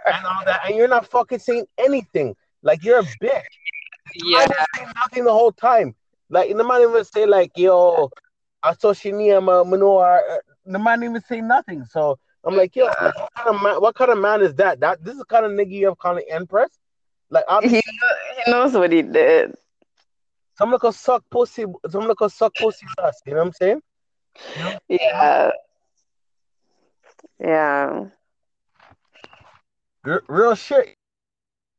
and 0.07 0.27
all 0.27 0.45
that, 0.45 0.63
and 0.67 0.77
you're 0.77 0.89
not 0.89 1.07
fucking 1.07 1.39
saying 1.39 1.67
anything. 1.79 2.35
Like 2.63 2.83
you're 2.83 3.01
a 3.01 3.05
bitch. 3.23 3.43
Yeah. 4.17 4.47
nothing 4.97 5.25
the 5.25 5.33
whole 5.33 5.53
time. 5.53 5.95
Like 6.31 6.57
the 6.57 6.65
man 6.65 6.83
even 6.83 7.05
say 7.05 7.27
like, 7.27 7.53
yo, 7.57 8.11
I 8.63 8.75
saw 8.75 8.93
Shania 8.93 9.43
Manoa. 9.43 10.21
Uh, 10.31 10.37
the 10.65 10.79
man 10.79 11.03
even 11.05 11.23
say 11.23 11.41
nothing. 11.41 11.85
So 11.85 12.19
I'm 12.45 12.57
like, 12.57 12.75
yo, 12.75 12.87
what 12.87 13.31
kind 13.37 13.49
of 13.55 13.63
man, 13.63 13.81
what 13.81 13.95
kind 13.95 14.11
of 14.11 14.19
man 14.19 14.43
is 14.43 14.55
that? 14.57 14.81
That 14.81 15.05
this 15.05 15.13
is 15.13 15.21
the 15.21 15.25
kind 15.25 15.47
of 15.47 15.53
nigga 15.53 15.71
you 15.71 15.87
have 15.87 15.99
calling 15.99 16.25
Empress. 16.29 16.71
Like, 17.31 17.45
he, 17.63 17.69
he 17.77 18.51
knows 18.51 18.75
what 18.75 18.93
he 18.93 19.03
did. 19.03 19.55
Some 20.59 20.71
look 20.71 20.85
a 20.85 20.93
suck 20.93 21.25
pussy. 21.31 21.65
Some 21.89 22.07
look 22.07 22.21
a 22.21 22.29
suck 22.29 22.55
pussy 22.55 22.87
ass. 23.03 23.21
You 23.27 23.33
know 23.33 23.39
what 23.39 23.47
I'm 23.47 23.53
saying? 23.53 23.83
Yeah. 24.89 25.51
Yeah. 27.41 28.05
R- 30.05 30.25
real 30.29 30.55
shit. 30.55 30.97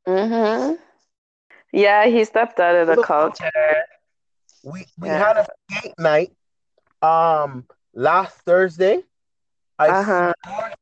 Mhm. 0.08 0.80
Yeah, 1.72 2.06
he 2.06 2.24
stepped 2.24 2.60
out 2.60 2.76
of 2.76 2.88
the 2.88 2.96
Look, 2.96 3.06
culture. 3.06 3.52
We 4.64 4.86
we 5.00 5.08
yeah. 5.08 5.18
had 5.18 5.38
a 5.38 5.48
date 5.70 5.94
night 5.98 6.32
um 7.02 7.66
last 7.94 8.38
Thursday. 8.40 9.04
I 9.80 9.90
uh-huh. 9.90 10.34
swear 10.46 10.74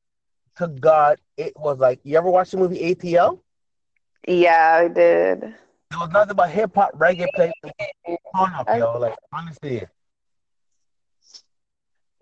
to 0.58 0.68
God, 0.68 1.20
it 1.38 1.54
was 1.58 1.80
like 1.80 2.00
you 2.04 2.18
ever 2.18 2.30
watch 2.30 2.52
the 2.52 2.58
movie 2.58 2.94
ATL? 2.94 3.40
Yeah, 4.28 4.80
I 4.84 4.88
did. 4.88 5.44
It 5.44 5.98
was 5.98 6.10
nothing 6.12 6.36
but 6.36 6.50
hip 6.50 6.72
hop, 6.76 6.98
reggae 6.98 7.28
play, 7.36 7.52
on 8.36 8.54
up, 8.54 8.68
yo. 8.78 8.98
Like 9.00 9.16
honestly. 9.34 9.84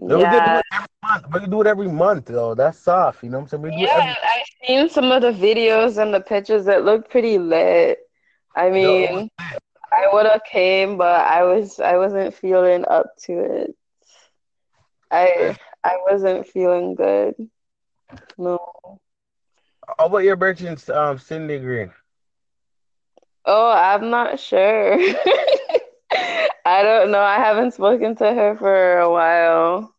Yeah. 0.02 0.08
We 0.08 0.08
do 0.08 0.26
it 0.26 0.64
every 0.72 0.88
month. 1.04 1.26
We 1.34 1.48
do 1.48 1.62
it 1.62 1.68
every 1.68 1.88
month, 1.90 2.26
though. 2.26 2.56
That's 2.56 2.80
soft, 2.80 3.22
you 3.22 3.30
know 3.30 3.40
what 3.40 3.54
I'm 3.54 3.62
saying? 3.62 3.76
We 3.76 3.84
yeah, 3.84 4.16
I've 4.24 4.68
seen 4.68 4.90
some 4.90 5.12
of 5.12 5.22
the 5.22 5.32
videos 5.32 6.02
and 6.02 6.14
the 6.14 6.22
pictures 6.22 6.66
that 6.66 6.86
look 6.86 7.10
pretty 7.10 7.38
lit. 7.38 8.00
I 8.56 8.70
mean, 8.70 9.30
I 9.40 10.08
would 10.12 10.26
have 10.26 10.44
came, 10.50 10.98
but 10.98 11.26
I 11.28 11.44
was 11.44 11.80
I 11.80 11.98
wasn't 11.98 12.34
feeling 12.34 12.86
up 12.88 13.08
to 13.24 13.40
it. 13.40 13.76
I 15.12 15.58
I 15.84 15.98
wasn't 16.10 16.48
feeling 16.48 16.96
good. 16.96 17.36
No. 18.38 18.60
How 19.98 20.06
about 20.06 20.20
your 20.20 20.36
virgin, 20.36 20.78
um, 20.94 21.18
Cindy 21.20 21.60
Green? 21.60 21.92
Oh, 23.46 23.72
I'm 23.72 24.10
not 24.10 24.40
sure. 24.40 24.98
I 26.66 26.84
don't 26.84 27.12
know. 27.12 27.22
I 27.22 27.36
haven't 27.36 27.74
spoken 27.74 28.16
to 28.18 28.34
her 28.34 28.56
for 28.58 29.00
a 29.00 29.10
while. 29.12 29.96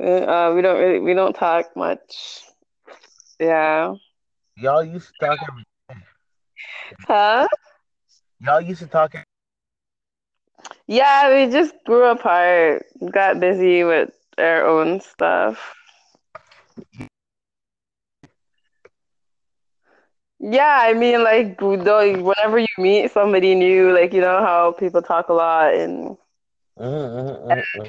Uh, 0.00 0.52
we 0.54 0.62
don't 0.62 0.78
really 0.78 0.98
we 0.98 1.14
don't 1.14 1.34
talk 1.34 1.76
much. 1.76 2.42
Yeah. 3.38 3.94
Y'all 4.56 4.84
used 4.84 5.08
to 5.08 5.26
talk 5.26 5.38
every 5.48 5.64
day. 5.88 5.96
Huh? 7.06 7.46
Y'all 8.40 8.60
used 8.60 8.80
to 8.80 8.86
talk. 8.86 9.14
Yeah, 10.86 11.34
we 11.34 11.50
just 11.52 11.74
grew 11.84 12.06
apart. 12.10 12.86
Got 13.10 13.40
busy 13.40 13.84
with 13.84 14.10
their 14.36 14.66
own 14.66 15.00
stuff. 15.00 15.74
Yeah, 20.40 20.78
I 20.82 20.92
mean, 20.94 21.22
like, 21.24 21.60
whenever 21.60 22.58
you 22.58 22.66
meet 22.78 23.10
somebody 23.10 23.54
new, 23.54 23.92
like, 23.94 24.12
you 24.12 24.20
know 24.20 24.40
how 24.40 24.72
people 24.72 25.02
talk 25.02 25.28
a 25.28 25.32
lot 25.32 25.74
and. 25.74 26.16
Mm-hmm, 26.78 27.50
mm-hmm. 27.52 27.88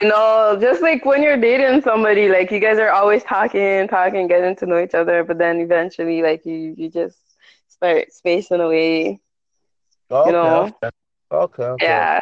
You 0.00 0.08
know, 0.08 0.56
just 0.60 0.80
like 0.82 1.04
when 1.04 1.22
you're 1.22 1.36
dating 1.36 1.82
somebody, 1.82 2.28
like 2.28 2.50
you 2.50 2.58
guys 2.58 2.78
are 2.78 2.90
always 2.90 3.22
talking, 3.22 3.86
talking, 3.88 4.26
getting 4.28 4.56
to 4.56 4.66
know 4.66 4.82
each 4.82 4.94
other, 4.94 5.24
but 5.24 5.38
then 5.38 5.60
eventually, 5.60 6.22
like 6.22 6.44
you, 6.46 6.74
you 6.76 6.90
just 6.90 7.18
start 7.68 8.12
spacing 8.12 8.60
away. 8.60 9.20
Okay, 10.10 10.28
You 10.28 10.32
know? 10.32 10.74
okay, 10.82 10.90
okay, 11.32 11.64
okay. 11.64 11.86
Yeah. 11.86 12.20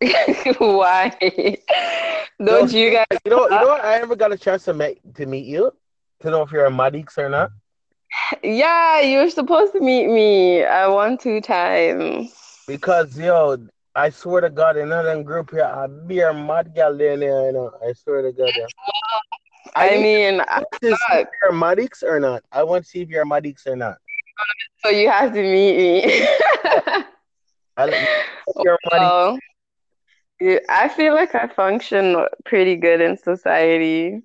Why? 0.58 1.16
Don't 2.44 2.72
you 2.72 2.90
guys? 2.90 3.06
you 3.24 3.30
know, 3.30 3.48
you 3.48 3.50
know 3.50 3.68
what? 3.68 3.84
I 3.84 3.98
never 3.98 4.16
got 4.16 4.32
a 4.32 4.38
chance 4.38 4.64
to 4.64 4.74
meet 4.74 4.98
to 5.14 5.26
meet 5.26 5.46
you 5.46 5.72
to 6.20 6.30
know 6.30 6.42
if 6.42 6.52
you're 6.52 6.66
a 6.66 6.70
Madix 6.70 7.16
or 7.18 7.28
not. 7.28 7.50
Yeah, 8.42 9.00
you're 9.00 9.30
supposed 9.30 9.72
to 9.72 9.80
meet 9.80 10.06
me. 10.08 10.62
Uh, 10.62 10.68
I 10.68 10.88
won 10.88 11.18
two 11.18 11.40
times. 11.40 12.34
Because 12.66 13.16
yo, 13.18 13.56
I 13.94 14.10
swear 14.10 14.42
to 14.42 14.50
God, 14.50 14.76
in 14.76 14.84
another 14.84 15.22
group 15.22 15.50
here, 15.50 15.64
I 15.64 15.86
be 15.86 16.20
a 16.20 16.32
mad 16.32 16.74
gal 16.74 16.96
there, 16.96 17.14
you 17.14 17.52
know. 17.52 17.72
I 17.86 17.92
swear 17.92 18.22
to 18.22 18.32
God. 18.32 18.52
Yeah. 18.56 18.66
I 19.74 19.90
need 19.90 20.02
mean, 20.02 20.40
I- 20.40 20.62
to 20.82 20.96
see 20.96 21.18
if 21.18 21.28
you're 21.42 21.52
Madix 21.52 22.02
or 22.02 22.20
not. 22.20 22.42
I 22.52 22.62
want 22.62 22.84
to 22.84 22.90
see 22.90 23.00
if 23.00 23.08
you're 23.08 23.24
Madix 23.24 23.66
or 23.66 23.76
not. 23.76 23.98
so 24.84 24.90
you 24.90 25.08
have 25.08 25.32
to 25.32 25.42
meet 25.42 25.76
me. 25.76 26.26
I 27.76 28.06
you're 28.62 28.78
Madix. 28.92 29.38
I 30.40 30.88
feel 30.94 31.14
like 31.14 31.34
I 31.34 31.46
function 31.48 32.16
pretty 32.44 32.76
good 32.76 33.00
in 33.00 33.16
society. 33.16 34.22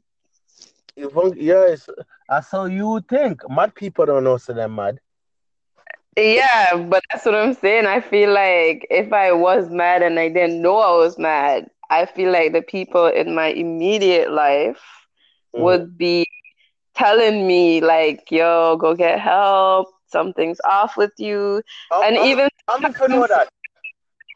You 0.95 1.09
fun- 1.09 1.37
yes, 1.37 1.89
I 2.29 2.41
saw 2.41 2.65
you 2.65 2.87
would 2.89 3.07
think. 3.07 3.41
Mad 3.49 3.73
people 3.75 4.05
don't 4.05 4.23
know 4.23 4.37
so 4.37 4.53
they're 4.53 4.67
mad. 4.67 4.99
Yeah, 6.17 6.75
but 6.89 7.03
that's 7.11 7.25
what 7.25 7.35
I'm 7.35 7.53
saying. 7.53 7.85
I 7.85 8.01
feel 8.01 8.31
like 8.33 8.85
if 8.89 9.11
I 9.13 9.31
was 9.31 9.69
mad 9.69 10.01
and 10.01 10.19
I 10.19 10.29
didn't 10.29 10.61
know 10.61 10.77
I 10.77 10.97
was 10.97 11.17
mad, 11.17 11.67
I 11.89 12.05
feel 12.05 12.31
like 12.31 12.53
the 12.53 12.61
people 12.61 13.07
in 13.07 13.33
my 13.35 13.47
immediate 13.47 14.31
life 14.31 14.81
Mhm. 15.53 15.61
would 15.63 15.97
be 15.97 16.25
telling 16.95 17.47
me 17.47 17.81
like, 17.81 18.31
"Yo, 18.31 18.77
go 18.77 18.95
get 18.95 19.19
help. 19.19 19.87
Something's 20.07 20.59
off 20.65 20.97
with 20.97 21.13
you." 21.17 21.61
And 22.01 22.17
even 22.17 22.49
I'm 22.67 22.81
not 22.81 22.93
gonna 22.97 23.15
know 23.15 23.27
that. 23.27 23.49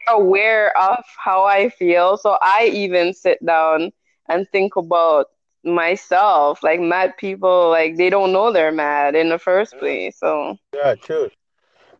Aware 0.08 0.76
of 0.76 1.04
how 1.22 1.44
I 1.44 1.68
feel. 1.68 2.16
So 2.16 2.38
I 2.42 2.70
even 2.72 3.12
sit 3.14 3.44
down 3.44 3.92
and 4.28 4.46
think 4.50 4.76
about 4.76 5.26
myself. 5.64 6.62
Like 6.62 6.80
mad 6.80 7.16
people, 7.16 7.70
like 7.70 7.96
they 7.96 8.10
don't 8.10 8.32
know 8.32 8.52
they're 8.52 8.72
mad 8.72 9.14
in 9.14 9.28
the 9.28 9.38
first 9.38 9.78
place. 9.78 10.18
So, 10.18 10.56
Yeah, 10.74 10.94
true. 10.94 11.30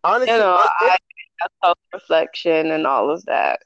Honestly, 0.03 0.33
you 0.33 0.39
know, 0.39 0.55
I- 0.55 0.97
I 1.41 1.47
self 1.63 1.77
reflection 1.93 2.71
and 2.71 2.85
all 2.87 3.09
of 3.09 3.23
that. 3.25 3.61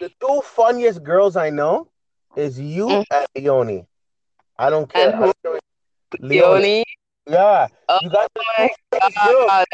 the 0.00 0.10
two 0.20 0.40
funniest 0.42 1.02
girls 1.02 1.36
I 1.36 1.50
know 1.50 1.88
is 2.36 2.58
you 2.58 2.88
Mhm. 2.88 3.04
and 3.10 3.26
Leonie. 3.36 3.86
I 4.58 4.70
don't 4.70 4.88
care. 4.88 5.14
I 5.14 5.32
don't. 5.42 5.60
Leonie. 6.20 6.28
Leonie, 6.28 6.84
Yeah, 7.26 7.68
Oh 7.88 7.98
you 8.02 8.10
got 8.10 8.30
my. 8.58 8.68
God. 9.48 9.64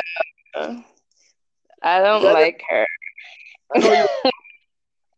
I 1.83 2.01
don't 2.01 2.23
like 2.25 2.63
her. 2.69 2.87
I 3.75 3.79
know 3.79 3.93
you. 3.93 4.31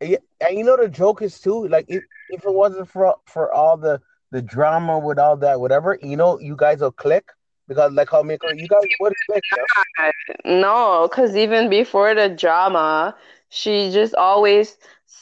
Yeah, 0.00 0.16
and 0.40 0.58
you 0.58 0.64
know 0.64 0.76
the 0.76 0.88
joke 0.88 1.22
is 1.22 1.38
too. 1.38 1.68
Like 1.68 1.84
if, 1.86 2.02
if 2.30 2.44
it 2.44 2.52
wasn't 2.52 2.88
for 2.88 3.14
for 3.26 3.52
all 3.52 3.76
the 3.76 4.00
the 4.32 4.42
drama 4.42 4.98
with 4.98 5.16
all 5.16 5.36
that 5.36 5.60
whatever, 5.60 5.96
you 6.02 6.16
know, 6.16 6.40
you 6.40 6.56
guys 6.56 6.80
will 6.80 6.90
click 6.90 7.28
because 7.68 7.92
like 7.92 8.10
how 8.10 8.22
make 8.24 8.40
you 8.42 8.66
guys 8.66 8.82
would 8.98 9.12
click. 9.30 9.44
Yeah? 9.56 10.10
No, 10.44 11.06
because 11.08 11.36
even 11.36 11.70
before 11.70 12.16
the 12.16 12.28
drama, 12.28 13.14
she 13.48 13.92
just 13.92 14.16
always 14.16 14.76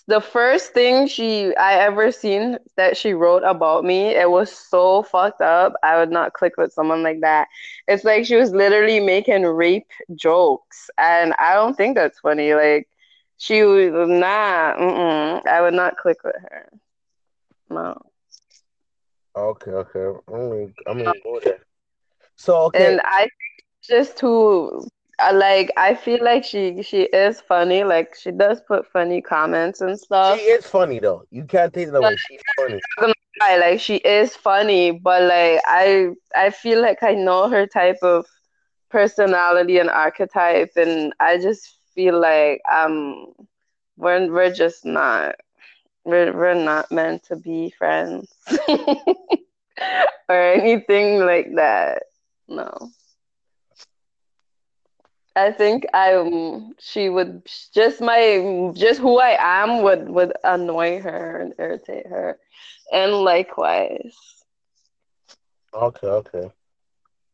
the 0.07 0.21
first 0.21 0.73
thing 0.73 1.07
she 1.07 1.55
I 1.57 1.75
ever 1.75 2.11
seen 2.11 2.59
that 2.77 2.97
she 2.97 3.13
wrote 3.13 3.43
about 3.45 3.85
me, 3.85 4.09
it 4.09 4.31
was 4.31 4.51
so 4.51 5.03
fucked 5.03 5.41
up. 5.41 5.75
I 5.83 5.99
would 5.99 6.11
not 6.11 6.33
click 6.33 6.57
with 6.57 6.73
someone 6.73 7.03
like 7.03 7.21
that. 7.21 7.49
It's 7.87 8.05
like 8.05 8.25
she 8.25 8.37
was 8.37 8.51
literally 8.53 9.01
making 9.01 9.45
rape 9.45 9.87
jokes, 10.15 10.91
and 10.99 11.35
I 11.39 11.55
don't 11.55 11.77
think 11.77 11.97
that's 11.97 12.19
funny. 12.21 12.55
Like 12.55 12.89
she 13.41 13.65
was 13.65 14.09
not. 14.09 14.79
mm-mm, 14.79 15.47
I 15.49 15.63
would 15.63 15.75
not 15.75 15.99
click 15.99 16.25
with 16.25 16.37
her. 16.43 16.71
No. 17.71 17.97
Okay, 19.37 19.71
okay. 19.73 20.19
I'm 20.29 20.49
gonna, 20.51 20.67
I'm 20.87 20.99
gonna 20.99 21.15
go 21.23 21.41
there. 21.45 21.61
So 22.37 22.57
okay, 22.67 22.97
And 22.97 23.01
I 23.05 23.29
just 23.83 24.19
to 24.19 24.83
like 25.35 25.71
I 25.77 25.95
feel 25.95 26.23
like 26.25 26.45
she 26.45 26.83
she 26.83 27.03
is 27.03 27.41
funny. 27.41 27.85
Like 27.85 28.15
she 28.17 28.31
does 28.33 28.61
put 28.67 28.87
funny 28.87 29.21
comments 29.23 29.81
and 29.81 29.99
stuff. 29.99 30.41
she 30.41 30.51
is 30.53 30.67
funny 30.67 30.99
though. 31.01 31.25
You 31.31 31.45
can't 31.45 31.73
take 31.73 31.89
it 31.89 31.95
away. 31.95 32.17
She's 32.17 32.43
funny. 32.57 32.81
Like 33.41 33.81
she 33.81 33.97
is 33.97 34.37
funny, 34.37 34.93
but 34.93 35.23
like 35.23 35.61
I 35.67 36.11
I 36.35 36.51
feel 36.51 36.81
like 36.83 37.03
I 37.03 37.15
know 37.15 37.49
her 37.49 37.67
type 37.67 37.99
of 38.03 38.27
personality 38.91 39.79
and 39.79 39.91
archetype, 39.91 40.73
and 40.77 41.15
I 41.21 41.39
just 41.39 41.80
feel 41.95 42.21
like 42.21 42.63
um 42.71 43.33
we're 43.97 44.31
we're 44.33 44.53
just 44.53 44.85
not 44.85 45.37
we're 46.05 46.33
we're 46.37 46.55
not 46.55 46.91
meant 46.91 47.25
to 47.25 47.37
be 47.37 47.71
friends 47.71 48.33
or 48.69 50.41
anything 50.53 51.21
like 51.21 51.55
that. 51.57 52.05
No. 52.49 52.91
I 55.37 55.53
think 55.53 55.87
I'm. 55.95 56.75
she 56.79 57.09
would 57.09 57.43
just 57.73 58.01
my 58.01 58.73
just 58.75 59.01
who 59.01 59.19
I 59.19 59.37
am 59.41 59.83
would 59.83 60.09
would 60.09 60.33
annoy 60.45 61.01
her 61.01 61.41
and 61.41 61.55
irritate 61.59 62.07
her, 62.07 62.39
and 62.93 63.13
likewise, 63.13 64.17
Okay, 65.75 66.07
okay. 66.07 66.51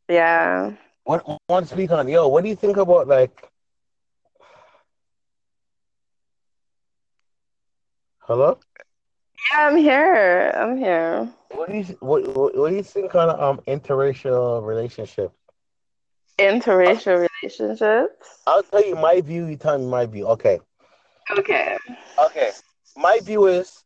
yeah. 0.08 0.72
What 1.04 1.24
to 1.48 1.66
speak 1.66 1.90
on? 1.90 2.08
Yo, 2.08 2.28
what 2.28 2.42
do 2.42 2.50
you 2.50 2.56
think 2.56 2.76
about 2.76 3.06
like? 3.08 3.50
Hello. 8.26 8.58
Yeah, 9.52 9.68
I'm 9.68 9.76
here. 9.76 10.52
I'm 10.56 10.76
here. 10.76 11.28
What 11.52 11.70
do 11.70 11.76
you 11.76 11.84
what 12.00 12.26
what, 12.36 12.56
what 12.58 12.70
do 12.70 12.76
you 12.76 12.82
think 12.82 13.14
on 13.14 13.30
um 13.40 13.60
interracial 13.68 14.66
relationship? 14.66 15.32
Interracial 16.36 17.28
relationships. 17.42 18.42
I'll 18.48 18.64
tell 18.64 18.84
you 18.84 18.96
my 18.96 19.20
view. 19.20 19.46
You 19.46 19.56
tell 19.56 19.78
me 19.78 19.86
my 19.86 20.06
view. 20.06 20.26
Okay. 20.26 20.58
Okay. 21.38 21.76
Okay. 22.18 22.50
My 22.96 23.20
view 23.22 23.46
is 23.46 23.84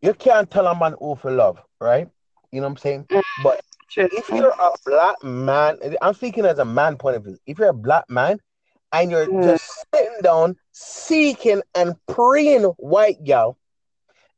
you 0.00 0.14
can't 0.14 0.50
tell 0.50 0.66
a 0.68 0.74
man 0.78 0.94
who 0.98 1.14
for 1.14 1.30
love, 1.30 1.60
right? 1.78 2.08
You 2.50 2.62
know 2.62 2.68
what 2.68 2.72
I'm 2.72 2.76
saying? 2.78 3.08
But 3.42 3.60
True. 3.90 4.08
if 4.10 4.30
you're 4.30 4.54
a 4.58 4.70
black 4.86 5.22
man, 5.22 5.76
I'm 6.00 6.14
speaking 6.14 6.46
as 6.46 6.58
a 6.58 6.64
man 6.64 6.96
point 6.96 7.16
of 7.16 7.24
view. 7.24 7.36
If 7.46 7.58
you're 7.58 7.68
a 7.68 7.74
black 7.74 8.08
man 8.08 8.40
and 8.90 9.10
you're 9.10 9.26
Mm. 9.26 9.44
just 9.44 9.84
sitting 9.94 10.18
down 10.22 10.56
seeking 10.72 11.60
and 11.74 11.94
praying 12.06 12.64
white 12.78 13.22
gal, 13.24 13.58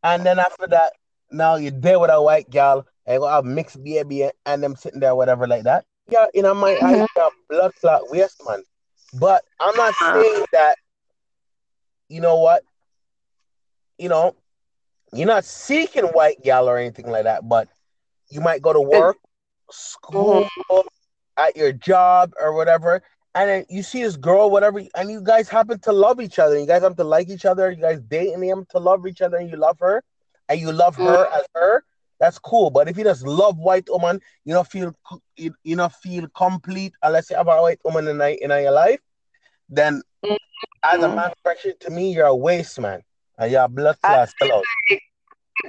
and 0.05 0.25
then 0.25 0.39
after 0.39 0.67
that, 0.69 0.93
now 1.33 1.57
you're 1.57 1.73
there 1.73 1.99
with 1.99 2.11
a 2.11 2.23
white 2.23 2.49
gal 2.51 2.87
and 3.07 3.21
you 3.21 3.27
have 3.27 3.45
mixed 3.45 3.83
baby 3.83 4.31
and 4.47 4.63
them 4.63 4.77
sitting 4.77 5.01
there, 5.01 5.15
whatever 5.17 5.49
like 5.49 5.65
that. 5.65 5.85
Yeah, 6.09 6.27
in 6.35 6.45
my 6.45 6.75
Mhm. 6.75 6.85
eyes, 6.85 7.09
you're 7.17 7.27
a 7.27 7.31
blood 7.49 7.73
clot 7.81 8.11
waste 8.11 8.41
man. 8.47 8.63
But 9.15 9.45
I'm 9.61 9.75
not 9.77 9.95
Uh-huh. 10.01 10.23
saying 10.23 10.45
that. 10.53 10.77
You 12.09 12.21
know 12.21 12.37
what? 12.37 12.63
You 13.99 14.09
know, 14.09 14.37
you're 15.13 15.27
not 15.27 15.45
seeking 15.45 16.05
white 16.07 16.43
gal 16.43 16.69
or 16.69 16.77
anything 16.77 17.11
like 17.11 17.25
that, 17.25 17.49
but 17.49 17.69
you 18.29 18.41
might 18.41 18.63
go 18.63 18.73
to 18.73 18.81
work, 18.81 19.17
school, 19.71 20.49
at 21.37 21.57
your 21.57 21.73
job 21.73 22.33
or 22.41 22.53
whatever, 22.53 23.03
and 23.35 23.51
then 23.51 23.67
you 23.69 23.83
see 23.83 24.03
this 24.03 24.17
girl, 24.17 24.51
whatever, 24.51 24.83
and 24.95 25.11
you 25.11 25.21
guys 25.21 25.49
happen 25.49 25.79
to 25.81 25.93
love 25.93 26.21
each 26.21 26.39
other. 26.39 26.59
You 26.59 26.67
guys 26.67 26.83
have 26.83 26.97
to 26.97 27.05
like 27.05 27.29
each 27.29 27.45
other. 27.45 27.71
You 27.71 27.81
guys 27.81 28.01
date 28.01 28.33
and 28.33 28.45
you 28.45 28.57
have 28.57 28.69
to 28.69 28.79
love 28.79 29.07
each 29.07 29.23
other, 29.23 29.37
and 29.37 29.51
you 29.51 29.57
love 29.57 29.79
her, 29.81 30.03
and 30.49 30.61
you 30.61 30.73
love 30.73 30.97
her 30.97 31.27
mm. 31.27 31.39
as 31.39 31.45
her. 31.55 31.85
That's 32.21 32.39
cool. 32.39 32.71
But 32.71 32.89
if 32.89 32.97
you 32.97 33.05
just 33.05 33.27
love 33.27 33.59
white 33.59 33.89
woman, 33.89 34.21
you 34.45 34.55
don't 34.55 34.69
feel 34.69 34.95
you, 35.37 35.55
you 35.65 35.77
don't 35.77 35.93
feel 35.93 36.29
complete 36.29 36.93
uh, 37.03 37.09
unless 37.09 37.31
you 37.31 37.37
have 37.37 37.49
a 37.49 37.61
white 37.61 37.81
woman 37.85 38.09
in, 38.09 38.21
in 38.21 38.51
your 38.51 38.71
life. 38.71 39.01
Then, 39.69 40.03
mm-hmm. 40.25 40.35
as 40.85 41.03
a 41.03 41.09
man, 41.09 41.33
pressure 41.43 41.73
to 41.81 41.91
me, 41.91 42.15
you're 42.15 42.27
a 42.27 42.37
waste 42.37 42.79
man, 42.79 43.03
and 43.39 43.51
you're 43.51 43.65
a 43.65 43.69
blood 43.69 44.01
class 44.01 44.33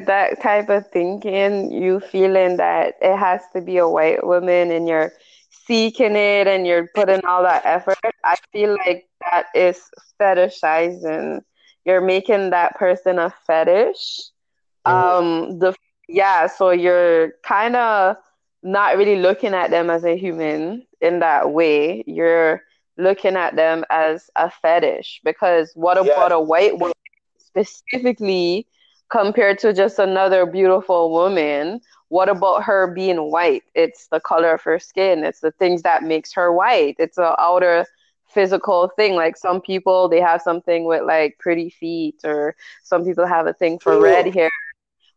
that 0.02 0.42
type 0.42 0.70
of 0.70 0.90
thinking, 0.92 1.72
you 1.72 2.00
feeling 2.00 2.58
that 2.58 2.96
it 3.02 3.18
has 3.18 3.42
to 3.54 3.62
be 3.62 3.78
a 3.78 3.88
white 3.88 4.26
woman 4.26 4.72
and 4.72 4.88
you're 4.88 5.14
seeking 5.66 6.16
it 6.16 6.48
and 6.48 6.66
you're 6.68 6.88
putting 6.96 7.26
all 7.26 7.44
that 7.44 7.66
effort, 7.66 7.98
I 8.24 8.36
feel 8.52 8.78
like 8.86 9.08
that 9.22 9.48
is 9.56 9.82
fetishizing. 10.20 11.42
You're 11.86 12.02
making 12.02 12.52
that 12.52 12.76
person 12.76 13.20
a 13.20 13.34
fetish. 13.46 14.30
Mhm. 14.88 14.92
Um, 14.92 15.60
the 15.60 15.74
yeah, 16.08 16.48
so 16.48 16.70
you're 16.70 17.34
kind 17.44 17.76
of 17.76 18.18
not 18.64 18.98
really 18.98 19.18
looking 19.18 19.54
at 19.54 19.72
them 19.72 19.90
as 19.90 20.04
a 20.06 20.16
human 20.18 20.86
in 21.02 21.20
that 21.20 21.52
way. 21.52 22.04
You're 22.06 22.64
looking 22.98 23.36
at 23.36 23.56
them 23.56 23.86
as 23.90 24.30
a 24.36 24.50
fetish 24.50 25.22
because 25.24 25.72
what 25.76 25.98
about 25.98 26.32
a 26.32 26.40
white 26.40 26.78
woman 26.78 26.94
specifically? 27.38 28.68
Compared 29.16 29.58
to 29.60 29.72
just 29.72 29.98
another 29.98 30.46
beautiful 30.46 31.10
woman. 31.12 31.80
What 32.10 32.28
about 32.28 32.64
her 32.64 32.88
being 32.88 33.32
white? 33.32 33.64
It's 33.74 34.08
the 34.08 34.20
color 34.20 34.54
of 34.54 34.62
her 34.64 34.78
skin. 34.78 35.24
It's 35.24 35.40
the 35.40 35.52
things 35.52 35.84
that 35.84 36.04
makes 36.04 36.34
her 36.34 36.52
white. 36.52 36.98
It's 37.00 37.18
an 37.18 37.34
outer 37.40 37.86
physical 38.28 38.92
thing. 38.98 39.16
Like 39.16 39.38
some 39.38 39.62
people, 39.62 40.10
they 40.10 40.20
have 40.20 40.42
something 40.42 40.84
with 40.84 41.04
like 41.04 41.38
pretty 41.40 41.70
feet, 41.70 42.20
or 42.26 42.56
some 42.84 43.06
people 43.06 43.26
have 43.26 43.48
a 43.48 43.54
thing 43.54 43.80
for 43.80 44.02
red 44.02 44.34
hair, 44.34 44.52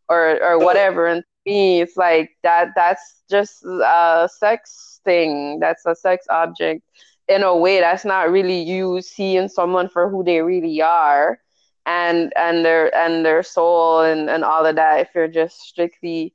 or 0.08 0.42
or 0.42 0.58
whatever. 0.58 1.08
And 1.08 1.24
me, 1.44 1.80
it's 1.80 1.96
like 1.96 2.30
that. 2.44 2.68
That's 2.76 3.22
just 3.28 3.64
a 3.64 4.28
sex 4.32 5.00
thing. 5.04 5.58
That's 5.58 5.84
a 5.86 5.96
sex 5.96 6.26
object 6.30 6.82
in 7.26 7.42
a 7.42 7.54
way. 7.54 7.80
That's 7.80 8.04
not 8.04 8.30
really 8.30 8.62
you 8.62 9.02
seeing 9.02 9.48
someone 9.48 9.88
for 9.88 10.08
who 10.08 10.22
they 10.22 10.40
really 10.40 10.80
are, 10.80 11.40
and 11.88 12.32
and 12.36 12.64
their 12.64 12.94
and 12.94 13.24
their 13.24 13.42
soul 13.42 14.00
and 14.00 14.28
and 14.28 14.44
all 14.44 14.66
of 14.66 14.76
that. 14.76 15.00
If 15.00 15.08
you're 15.14 15.28
just 15.28 15.60
strictly 15.60 16.34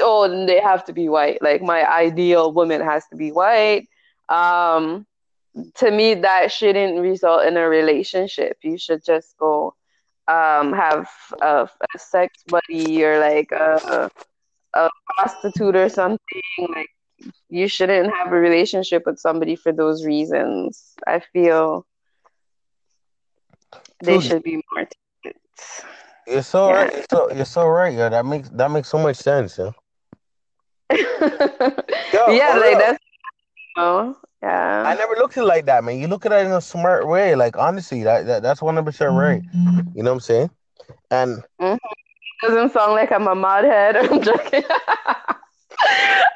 oh, 0.00 0.28
then 0.28 0.46
they 0.46 0.60
have 0.60 0.84
to 0.86 0.92
be 0.92 1.08
white. 1.08 1.42
Like 1.42 1.62
my 1.62 1.90
ideal 1.90 2.52
woman 2.52 2.80
has 2.80 3.06
to 3.08 3.16
be 3.16 3.32
white. 3.32 3.88
Um, 4.28 5.06
to 5.76 5.90
me, 5.90 6.14
that 6.14 6.52
shouldn't 6.52 7.00
result 7.00 7.46
in 7.46 7.56
a 7.56 7.68
relationship. 7.68 8.58
You 8.62 8.78
should 8.78 9.04
just 9.04 9.36
go 9.38 9.74
um, 10.28 10.72
have 10.72 11.08
a, 11.40 11.68
a 11.94 11.98
sex 11.98 12.42
buddy 12.46 13.04
or 13.04 13.18
like 13.18 13.52
a, 13.52 14.10
a 14.74 14.90
prostitute 15.16 15.76
or 15.76 15.88
something. 15.88 16.42
Like 16.68 16.90
you 17.48 17.68
shouldn't 17.68 18.12
have 18.14 18.32
a 18.32 18.38
relationship 18.38 19.04
with 19.06 19.18
somebody 19.18 19.56
for 19.56 19.72
those 19.72 20.04
reasons. 20.04 20.94
I 21.06 21.20
feel 21.20 21.86
they 24.02 24.20
should 24.20 24.42
be 24.42 24.62
more. 24.72 24.86
You're 26.26 26.42
so 26.42 26.68
yeah. 26.68 26.74
right. 26.74 26.92
You're 26.92 27.04
so, 27.10 27.32
you're 27.32 27.44
so 27.44 27.66
right. 27.66 27.94
Yeah, 27.94 28.08
that 28.08 28.26
makes 28.26 28.48
that 28.50 28.70
makes 28.70 28.88
so 28.88 28.98
much 28.98 29.16
sense. 29.16 29.58
Yeah. 29.58 29.70
Yo, 32.12 32.30
yeah, 32.30 32.54
like 32.54 32.70
real. 32.70 32.78
that's. 32.78 32.98
Oh, 33.78 34.16
yeah. 34.42 34.84
I 34.86 34.94
never 34.94 35.14
looked 35.14 35.36
at 35.36 35.42
it 35.42 35.46
like 35.46 35.66
that, 35.66 35.84
man. 35.84 35.98
You 35.98 36.08
look 36.08 36.26
at 36.26 36.32
it 36.32 36.46
in 36.46 36.52
a 36.52 36.60
smart 36.60 37.06
way. 37.06 37.34
Like 37.34 37.56
honestly, 37.56 38.02
that, 38.04 38.26
that 38.26 38.42
that's 38.42 38.62
one 38.62 38.74
hundred 38.74 38.86
percent 38.86 39.12
right. 39.12 39.42
You 39.94 40.02
know 40.02 40.10
what 40.10 40.16
I'm 40.16 40.20
saying? 40.20 40.50
And 41.10 41.42
mm-hmm. 41.60 41.76
doesn't 42.42 42.72
sound 42.72 42.92
like 42.92 43.12
I'm 43.12 43.26
a 43.26 43.34
modhead. 43.34 43.96
I'm 44.10 44.22
joking. 44.22 44.64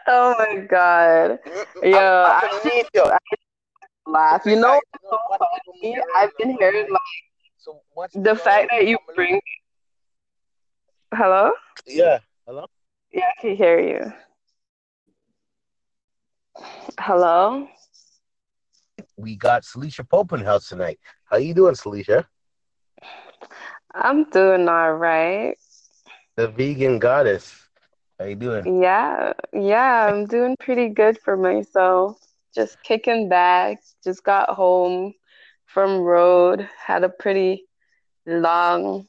oh 0.09 0.35
my 0.39 0.67
god. 0.69 1.39
Yo, 1.83 1.99
I, 1.99 2.61
I, 2.65 2.85
I 2.95 3.19
laugh. 4.07 4.43
You 4.45 4.57
know, 4.57 4.81
so 5.09 5.19
funny. 5.39 5.97
I've 6.17 6.37
been 6.37 6.57
hearing 6.59 6.91
like 6.91 7.01
so 7.61 7.83
the 8.15 8.35
fact 8.35 8.71
that 8.71 8.87
you 8.87 8.97
bring. 9.15 9.41
Hello. 11.15 11.53
Yeah. 11.87 12.21
Hello. 12.47 12.67
Yeah, 13.13 13.25
I 13.25 13.41
can 13.41 13.57
hear 13.57 13.81
you. 13.81 14.13
Hello. 16.99 17.69
We 19.17 19.37
got 19.37 19.65
Celicia 19.65 20.09
Pope 20.09 20.33
in 20.33 20.41
house 20.41 20.69
tonight. 20.69 20.99
How 21.25 21.37
you 21.37 21.53
doing, 21.53 21.75
Celicia? 21.75 22.25
I'm 23.95 24.25
doing 24.31 24.69
all 24.69 24.95
right. 24.95 25.57
The 26.37 26.49
vegan 26.49 26.99
goddess. 26.99 27.69
How 28.19 28.27
you 28.27 28.37
doing? 28.37 28.83
Yeah, 28.83 29.33
yeah, 29.53 30.07
I'm 30.07 30.27
doing 30.27 30.57
pretty 30.61 30.89
good 30.89 31.19
for 31.23 31.37
myself. 31.37 32.19
Just 32.55 32.83
kicking 32.83 33.29
back. 33.29 33.83
Just 34.03 34.25
got 34.25 34.49
home 34.51 35.13
from 35.73 35.99
road. 35.99 36.69
Had 36.85 37.05
a 37.05 37.09
pretty 37.09 37.67
long, 38.27 39.07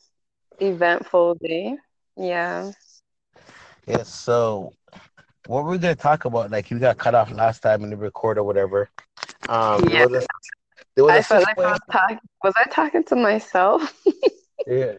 eventful 0.59 1.36
day. 1.36 1.78
Yeah. 2.18 2.72
Yeah. 3.88 4.03
So 4.03 4.74
what 5.47 5.64
were 5.64 5.72
we 5.72 5.78
gonna 5.78 5.95
talk 5.95 6.26
about? 6.26 6.51
Like 6.51 6.70
you 6.72 6.80
got 6.80 6.97
cut 6.97 7.16
off 7.16 7.32
last 7.32 7.62
time 7.62 7.84
in 7.84 7.89
the 7.89 7.97
record 7.97 8.38
or 8.38 8.43
whatever. 8.43 8.89
Um, 9.49 9.88
yeah. 9.89 10.05
Was 10.05 10.24
a, 10.24 10.28
there 10.95 11.05
was 11.05 11.14
I 11.14 11.22
felt 11.22 11.43
like 11.45 11.59
I 11.59 11.72
was 11.72 11.80
talking. 11.91 12.20
Was 12.43 12.53
I 12.57 12.70
talking 12.70 13.03
to 13.05 13.16
myself? 13.16 14.03
yeah, 14.68 14.93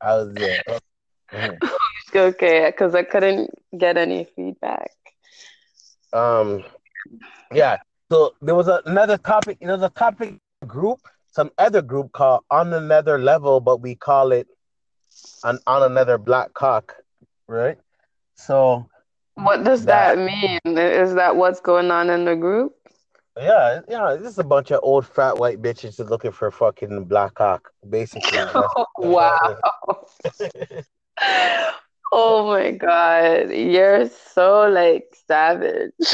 I 0.00 0.16
was 0.16 0.34
there. 0.34 0.62
Oh, 0.68 1.58
okay, 2.14 2.70
because 2.70 2.94
I 2.94 3.02
couldn't 3.02 3.50
get 3.76 3.96
any 3.96 4.26
feedback. 4.36 4.90
Um, 6.12 6.64
yeah. 7.52 7.78
So 8.10 8.34
there 8.42 8.54
was 8.54 8.68
a, 8.68 8.82
another 8.86 9.18
topic. 9.18 9.58
You 9.60 9.66
know, 9.66 9.76
the 9.76 9.88
topic 9.88 10.38
group, 10.66 11.00
some 11.30 11.50
other 11.58 11.82
group 11.82 12.12
called 12.12 12.44
on 12.50 12.72
another 12.72 13.18
level, 13.18 13.60
but 13.60 13.80
we 13.80 13.94
call 13.94 14.32
it 14.32 14.46
on 15.44 15.58
on 15.66 15.82
another 15.90 16.18
black 16.18 16.54
cock, 16.54 16.96
right? 17.46 17.78
So 18.34 18.88
what 19.34 19.64
does 19.64 19.84
that, 19.86 20.16
that 20.16 20.24
mean? 20.24 20.78
Is 20.78 21.14
that 21.14 21.36
what's 21.36 21.60
going 21.60 21.90
on 21.90 22.10
in 22.10 22.24
the 22.24 22.36
group? 22.36 22.74
Yeah, 23.36 23.80
yeah, 23.88 24.16
this 24.18 24.32
is 24.32 24.38
a 24.38 24.44
bunch 24.44 24.70
of 24.70 24.80
old 24.82 25.06
fat 25.06 25.38
white 25.38 25.62
bitches 25.62 25.98
looking 25.98 26.32
for 26.32 26.50
fucking 26.50 27.04
black 27.04 27.34
cock, 27.34 27.70
basically. 27.88 28.38
wow. 28.98 29.58
oh 32.12 32.46
my 32.46 32.72
god, 32.72 33.50
you're 33.50 34.08
so 34.08 34.68
like 34.68 35.04
savage. 35.26 35.92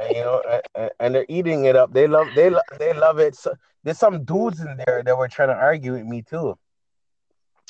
and, 0.00 0.16
you 0.16 0.22
know, 0.22 0.60
and, 0.74 0.90
and, 0.98 1.14
they're 1.14 1.26
eating 1.28 1.64
it 1.64 1.76
up. 1.76 1.92
They 1.92 2.06
love, 2.06 2.28
they 2.34 2.50
love, 2.50 2.62
they 2.78 2.92
love 2.92 3.18
it. 3.18 3.36
So, 3.36 3.54
there's 3.84 3.98
some 3.98 4.24
dudes 4.24 4.60
in 4.60 4.76
there 4.86 5.02
that 5.04 5.16
were 5.16 5.28
trying 5.28 5.48
to 5.48 5.54
argue 5.54 5.92
with 5.92 6.04
me 6.04 6.22
too. 6.22 6.58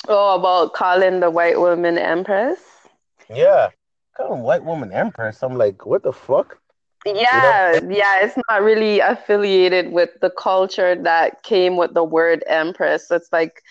Oh, 0.07 0.35
about 0.35 0.73
calling 0.73 1.19
the 1.19 1.29
white 1.29 1.59
woman 1.59 1.97
empress. 1.97 2.59
Yeah, 3.29 3.69
calling 4.17 4.41
white 4.41 4.63
woman 4.63 4.91
empress. 4.91 5.43
I'm 5.43 5.57
like, 5.57 5.85
what 5.85 6.03
the 6.03 6.13
fuck? 6.13 6.57
Yeah, 7.05 7.75
you 7.75 7.81
know? 7.81 7.95
yeah, 7.95 8.23
it's 8.23 8.37
not 8.49 8.61
really 8.61 8.99
affiliated 8.99 9.91
with 9.91 10.09
the 10.21 10.29
culture 10.31 10.95
that 11.03 11.43
came 11.43 11.77
with 11.77 11.93
the 11.93 12.03
word 12.03 12.43
empress. 12.47 13.09
It's 13.11 13.31
like 13.31 13.61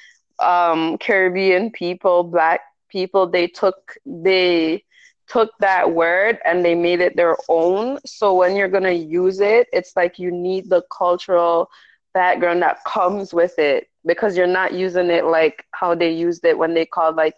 um, 0.40 0.98
Caribbean 0.98 1.70
people, 1.70 2.24
black 2.24 2.61
people, 2.88 3.28
they 3.28 3.46
took 3.46 3.96
they 4.04 4.84
took 5.31 5.51
that 5.61 5.93
word 5.93 6.39
and 6.45 6.64
they 6.64 6.74
made 6.74 7.01
it 7.01 7.16
their 7.16 7.37
own. 7.49 7.99
So 8.07 8.35
when 8.35 8.57
you're 8.57 8.68
gonna 8.68 8.91
use 8.92 9.41
it, 9.41 9.68
it's 9.72 9.96
like 9.96 10.18
you 10.18 10.30
need 10.30 10.68
the 10.71 10.83
cultural 10.96 11.71
background 12.14 12.63
that 12.63 12.84
comes 12.84 13.33
with 13.33 13.59
it 13.59 13.88
because 14.07 14.37
you're 14.37 14.46
not 14.46 14.72
using 14.75 15.11
it 15.11 15.25
like 15.25 15.64
how 15.72 15.95
they 15.95 16.11
used 16.11 16.45
it 16.45 16.59
when 16.59 16.75
they 16.75 16.87
called 16.87 17.17
like 17.17 17.34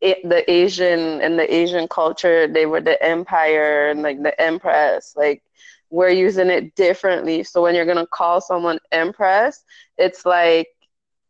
it, 0.00 0.18
the 0.28 0.48
Asian 0.50 1.20
and 1.22 1.38
the 1.38 1.52
Asian 1.54 1.88
culture, 1.88 2.46
they 2.46 2.66
were 2.66 2.80
the 2.80 3.02
empire 3.02 3.88
and 3.90 4.02
like 4.02 4.22
the 4.22 4.38
empress. 4.40 5.14
Like 5.16 5.42
we're 5.90 6.10
using 6.10 6.48
it 6.50 6.74
differently. 6.74 7.42
So 7.44 7.62
when 7.62 7.74
you're 7.74 7.86
gonna 7.86 8.06
call 8.06 8.40
someone 8.40 8.78
empress, 8.92 9.64
it's 9.98 10.24
like 10.26 10.68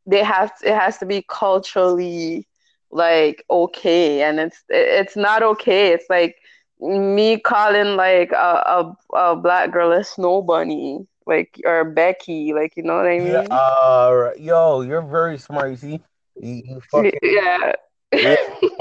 they 0.07 0.23
have 0.23 0.57
to, 0.59 0.69
it 0.71 0.75
has 0.75 0.99
to 0.99 1.07
be 1.07 1.25
culturally 1.29 2.47
like 2.95 3.45
okay, 3.51 4.23
and 4.23 4.41
it's 4.41 4.65
it's 4.71 5.17
not 5.17 5.43
okay. 5.43 5.93
It's 5.93 6.09
like 6.09 6.37
me 6.81 7.39
calling 7.39 7.97
like 7.97 8.33
a, 8.33 8.95
a, 9.15 9.17
a 9.17 9.37
black 9.37 9.73
girl 9.73 9.93
a 9.93 10.03
snow 10.03 10.43
bunny 10.43 11.07
like 11.27 11.61
or 11.65 11.85
Becky, 11.85 12.55
like 12.55 12.75
you 12.77 12.83
know 12.83 12.97
what 12.97 13.07
I 13.07 13.19
mean? 13.19 13.33
Yeah, 13.33 13.47
uh, 13.51 14.31
yo, 14.39 14.81
you're 14.81 15.03
very 15.03 15.39
smart. 15.39 15.71
You 15.71 15.77
see, 15.77 16.01
you, 16.41 16.63
you 16.65 16.81
fucking 16.91 17.13
yeah 17.23 17.73
yeah. 18.15 18.37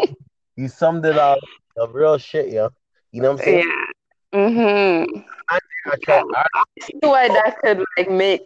you 0.56 0.68
summed 0.68 1.06
it 1.06 1.18
up. 1.18 1.40
The 1.76 1.88
real 1.88 2.18
shit, 2.18 2.50
yo. 2.50 2.70
You 3.12 3.22
know 3.22 3.32
what 3.32 3.42
I'm 3.42 3.46
saying? 3.46 3.68
Yeah. 4.32 4.40
Mm-hmm. 4.40 5.20
I, 5.50 5.60
I, 5.86 6.24
I, 6.36 6.44
I 6.56 6.64
see 6.82 6.94
why 7.02 7.28
that 7.28 7.58
could 7.64 7.84
like 7.98 8.10
make 8.10 8.42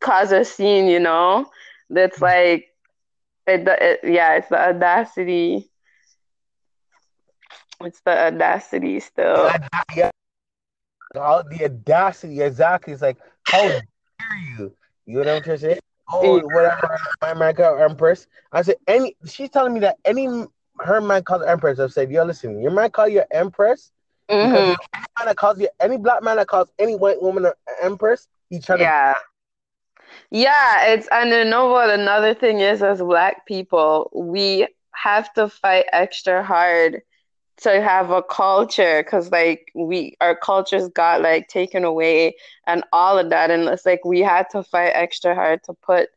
cause 0.00 0.32
a 0.32 0.44
scene, 0.44 0.86
you 0.88 1.00
know? 1.00 1.46
That's 1.90 2.20
like 2.20 2.73
it, 3.46 3.68
it 3.68 4.00
yeah, 4.04 4.34
it's 4.34 4.48
the 4.48 4.60
audacity. 4.60 5.70
It's 7.80 8.00
the 8.00 8.26
audacity 8.28 9.00
still. 9.00 9.50
Yeah. 9.94 10.10
All 11.16 11.42
the 11.44 11.64
audacity, 11.64 12.40
exactly. 12.40 12.92
It's 12.92 13.02
like, 13.02 13.18
how 13.46 13.68
dare 13.68 13.82
you? 14.58 14.74
You 15.06 15.22
know 15.22 15.34
what 15.34 15.48
I'm 15.48 15.58
saying? 15.58 15.78
oh 16.12 16.40
whatever 16.40 16.98
my 17.22 17.34
man 17.34 17.54
called 17.54 17.80
Empress. 17.80 18.26
I 18.52 18.62
said 18.62 18.76
any 18.86 19.16
she's 19.26 19.50
telling 19.50 19.74
me 19.74 19.80
that 19.80 19.96
any 20.04 20.28
her 20.80 21.00
man 21.00 21.22
called 21.22 21.42
Empress. 21.46 21.78
I 21.78 21.86
said, 21.88 22.10
yo, 22.10 22.24
listen, 22.24 22.60
your 22.60 22.72
man 22.72 22.90
call 22.90 23.08
you 23.08 23.22
Empress. 23.30 23.90
Mm-hmm. 24.28 24.50
Because 24.50 24.76
any 24.94 25.04
man 25.18 25.26
that 25.26 25.36
calls 25.36 25.60
you 25.60 25.68
any 25.80 25.96
black 25.98 26.22
man 26.22 26.36
that 26.36 26.48
calls 26.48 26.70
any 26.78 26.96
white 26.96 27.20
woman 27.20 27.46
an 27.46 27.52
Empress, 27.82 28.28
he 28.48 28.58
trying 28.58 28.80
yeah. 28.80 29.12
to 29.12 29.20
yeah, 30.30 30.86
it's 30.86 31.08
and 31.10 31.30
you 31.30 31.44
know 31.44 31.68
what 31.68 31.90
another 31.90 32.34
thing 32.34 32.60
is 32.60 32.82
as 32.82 33.00
black 33.00 33.46
people, 33.46 34.10
we 34.14 34.66
have 34.94 35.32
to 35.34 35.48
fight 35.48 35.86
extra 35.92 36.42
hard 36.42 37.02
to 37.58 37.80
have 37.80 38.10
a 38.10 38.22
culture 38.22 39.02
because 39.02 39.30
like 39.30 39.70
we 39.74 40.16
our 40.20 40.34
cultures 40.36 40.88
got 40.88 41.20
like 41.22 41.48
taken 41.48 41.84
away 41.84 42.34
and 42.66 42.82
all 42.92 43.18
of 43.18 43.30
that 43.30 43.50
and 43.50 43.68
it's 43.68 43.86
like 43.86 44.04
we 44.04 44.20
had 44.20 44.46
to 44.50 44.62
fight 44.62 44.92
extra 44.94 45.34
hard 45.34 45.62
to 45.64 45.72
put 45.74 46.08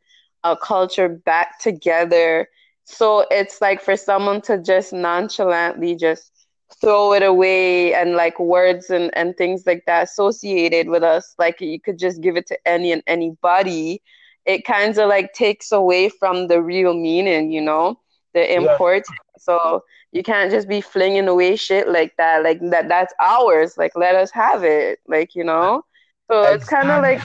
a 0.44 0.56
culture 0.56 1.08
back 1.08 1.58
together. 1.60 2.48
So 2.84 3.24
it's 3.30 3.60
like 3.60 3.80
for 3.80 3.96
someone 3.96 4.40
to 4.42 4.58
just 4.62 4.92
nonchalantly 4.92 5.96
just 5.96 6.37
throw 6.80 7.12
it 7.12 7.22
away 7.22 7.94
and 7.94 8.14
like 8.14 8.38
words 8.38 8.90
and, 8.90 9.10
and 9.16 9.36
things 9.36 9.66
like 9.66 9.84
that 9.86 10.04
associated 10.04 10.88
with 10.88 11.02
us, 11.02 11.34
like 11.38 11.60
you 11.60 11.80
could 11.80 11.98
just 11.98 12.20
give 12.20 12.36
it 12.36 12.46
to 12.46 12.58
any 12.66 12.92
and 12.92 13.02
anybody. 13.06 14.02
It 14.44 14.64
kind 14.64 14.96
of 14.96 15.08
like 15.08 15.32
takes 15.32 15.72
away 15.72 16.08
from 16.08 16.48
the 16.48 16.62
real 16.62 16.94
meaning, 16.94 17.50
you 17.50 17.60
know, 17.60 17.98
the 18.34 18.54
import. 18.54 19.04
Yeah. 19.08 19.16
So 19.38 19.84
you 20.12 20.22
can't 20.22 20.50
just 20.50 20.68
be 20.68 20.80
flinging 20.80 21.28
away 21.28 21.56
shit 21.56 21.88
like 21.88 22.14
that. 22.16 22.42
Like 22.42 22.60
that 22.70 22.88
that's 22.88 23.14
ours. 23.20 23.76
Like 23.76 23.92
let 23.94 24.14
us 24.14 24.30
have 24.30 24.64
it. 24.64 25.00
Like, 25.06 25.34
you 25.34 25.44
know? 25.44 25.82
So 26.30 26.42
it's 26.42 26.68
kind 26.68 26.90
of 26.90 27.02
like 27.02 27.24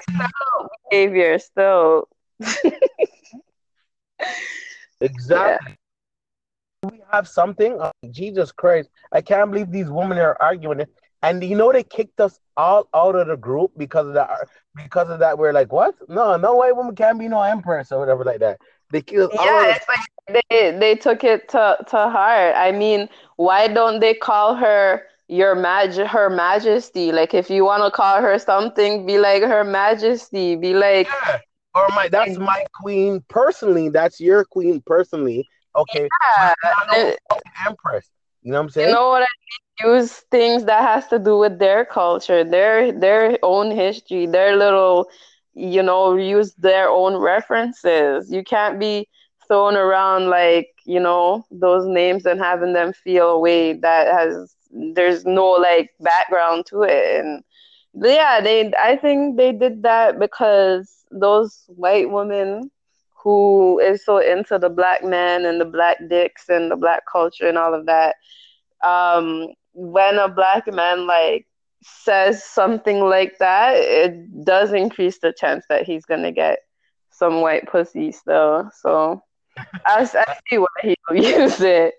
behavior 0.89 1.37
still. 1.39 2.07
exactly. 5.01 5.71
Yeah. 5.71 5.75
We 6.83 7.01
have 7.11 7.27
something. 7.27 7.77
Oh, 7.79 7.91
Jesus 8.11 8.51
Christ! 8.51 8.89
I 9.11 9.21
can't 9.21 9.51
believe 9.51 9.71
these 9.71 9.89
women 9.89 10.17
are 10.17 10.37
arguing 10.41 10.81
it. 10.81 10.89
And 11.21 11.41
you 11.41 11.55
know 11.55 11.71
they 11.71 11.83
kicked 11.83 12.19
us 12.19 12.37
all 12.57 12.89
out 12.93 13.15
of 13.15 13.27
the 13.27 13.37
group 13.37 13.71
because 13.77 14.07
of 14.07 14.13
that. 14.15 14.29
Because 14.75 15.09
of 15.09 15.19
that, 15.19 15.37
we're 15.37 15.53
like, 15.53 15.71
what? 15.71 15.95
No, 16.09 16.35
no 16.35 16.55
white 16.55 16.75
woman 16.75 16.95
can't 16.95 17.17
be 17.17 17.29
no 17.29 17.41
empress 17.41 17.91
or 17.91 17.99
whatever 17.99 18.25
like 18.25 18.39
that. 18.39 18.59
They 18.91 19.01
killed. 19.01 19.31
Yeah, 19.33 19.75
it's 19.75 19.85
like 19.87 20.43
they 20.49 20.77
they 20.77 20.95
took 20.95 21.23
it 21.23 21.47
to 21.49 21.77
to 21.87 21.97
heart. 21.97 22.55
I 22.57 22.71
mean, 22.73 23.07
why 23.37 23.69
don't 23.69 24.01
they 24.01 24.13
call 24.13 24.55
her 24.55 25.03
your 25.29 25.55
mag 25.55 25.93
her 25.93 26.29
majesty? 26.29 27.13
Like, 27.13 27.33
if 27.33 27.49
you 27.49 27.63
want 27.63 27.83
to 27.83 27.91
call 27.91 28.21
her 28.21 28.37
something, 28.37 29.05
be 29.05 29.17
like 29.17 29.43
her 29.43 29.63
majesty. 29.63 30.55
Be 30.55 30.73
like. 30.73 31.07
Yeah 31.07 31.39
or 31.75 31.87
my 31.89 32.07
that's 32.07 32.37
my 32.37 32.65
queen 32.73 33.23
personally. 33.29 33.89
That's 33.89 34.19
your 34.19 34.45
queen 34.45 34.81
personally. 34.85 35.47
Okay. 35.75 36.09
Yeah. 36.91 37.15
empress. 37.67 38.09
You 38.41 38.51
know 38.51 38.57
what 38.59 38.63
I'm 38.63 38.69
saying? 38.69 38.87
You 38.89 38.93
know 38.93 39.09
what 39.09 39.23
I 39.23 39.85
mean? 39.85 39.95
Use 39.95 40.11
things 40.29 40.65
that 40.65 40.81
has 40.81 41.07
to 41.07 41.19
do 41.19 41.37
with 41.37 41.57
their 41.59 41.83
culture, 41.85 42.43
their 42.43 42.91
their 42.91 43.37
own 43.41 43.71
history, 43.71 44.25
their 44.27 44.55
little 44.55 45.09
you 45.55 45.83
know, 45.83 46.15
use 46.15 46.53
their 46.55 46.89
own 46.89 47.15
references. 47.15 48.31
You 48.31 48.43
can't 48.43 48.79
be 48.79 49.07
thrown 49.47 49.75
around 49.75 50.29
like, 50.29 50.67
you 50.85 50.99
know, 50.99 51.45
those 51.51 51.85
names 51.85 52.25
and 52.25 52.39
having 52.39 52.73
them 52.73 52.93
feel 52.93 53.29
a 53.29 53.39
way 53.39 53.73
that 53.73 54.07
has 54.07 54.55
there's 54.71 55.25
no 55.25 55.45
like 55.51 55.91
background 55.99 56.65
to 56.67 56.81
it. 56.83 57.23
And 57.23 57.43
yeah, 57.93 58.41
they 58.41 58.71
I 58.79 58.95
think 58.97 59.37
they 59.37 59.51
did 59.51 59.83
that 59.83 60.19
because 60.19 61.05
those 61.11 61.63
white 61.67 62.09
women 62.09 62.71
who 63.23 63.79
is 63.79 64.03
so 64.03 64.17
into 64.17 64.59
the 64.59 64.69
black 64.69 65.03
men 65.03 65.45
and 65.45 65.59
the 65.59 65.65
black 65.65 65.97
dicks 66.09 66.49
and 66.49 66.69
the 66.69 66.75
black 66.75 67.03
culture 67.11 67.47
and 67.47 67.57
all 67.57 67.73
of 67.73 67.85
that. 67.85 68.15
Um, 68.83 69.47
when 69.73 70.17
a 70.17 70.27
black 70.27 70.71
man 70.71 71.07
like 71.07 71.47
says 71.81 72.43
something 72.43 73.01
like 73.01 73.37
that 73.39 73.75
it 73.75 74.45
does 74.45 74.71
increase 74.71 75.19
the 75.19 75.33
chance 75.37 75.65
that 75.67 75.85
he's 75.85 76.05
gonna 76.05 76.31
get 76.31 76.59
some 77.11 77.41
white 77.41 77.67
pussy 77.67 78.11
still. 78.11 78.69
So 78.81 79.21
I, 79.57 80.01
I 80.13 80.35
see 80.49 80.57
why 80.57 80.67
he 80.81 80.95
will 81.09 81.17
use 81.17 81.61
it. 81.61 81.95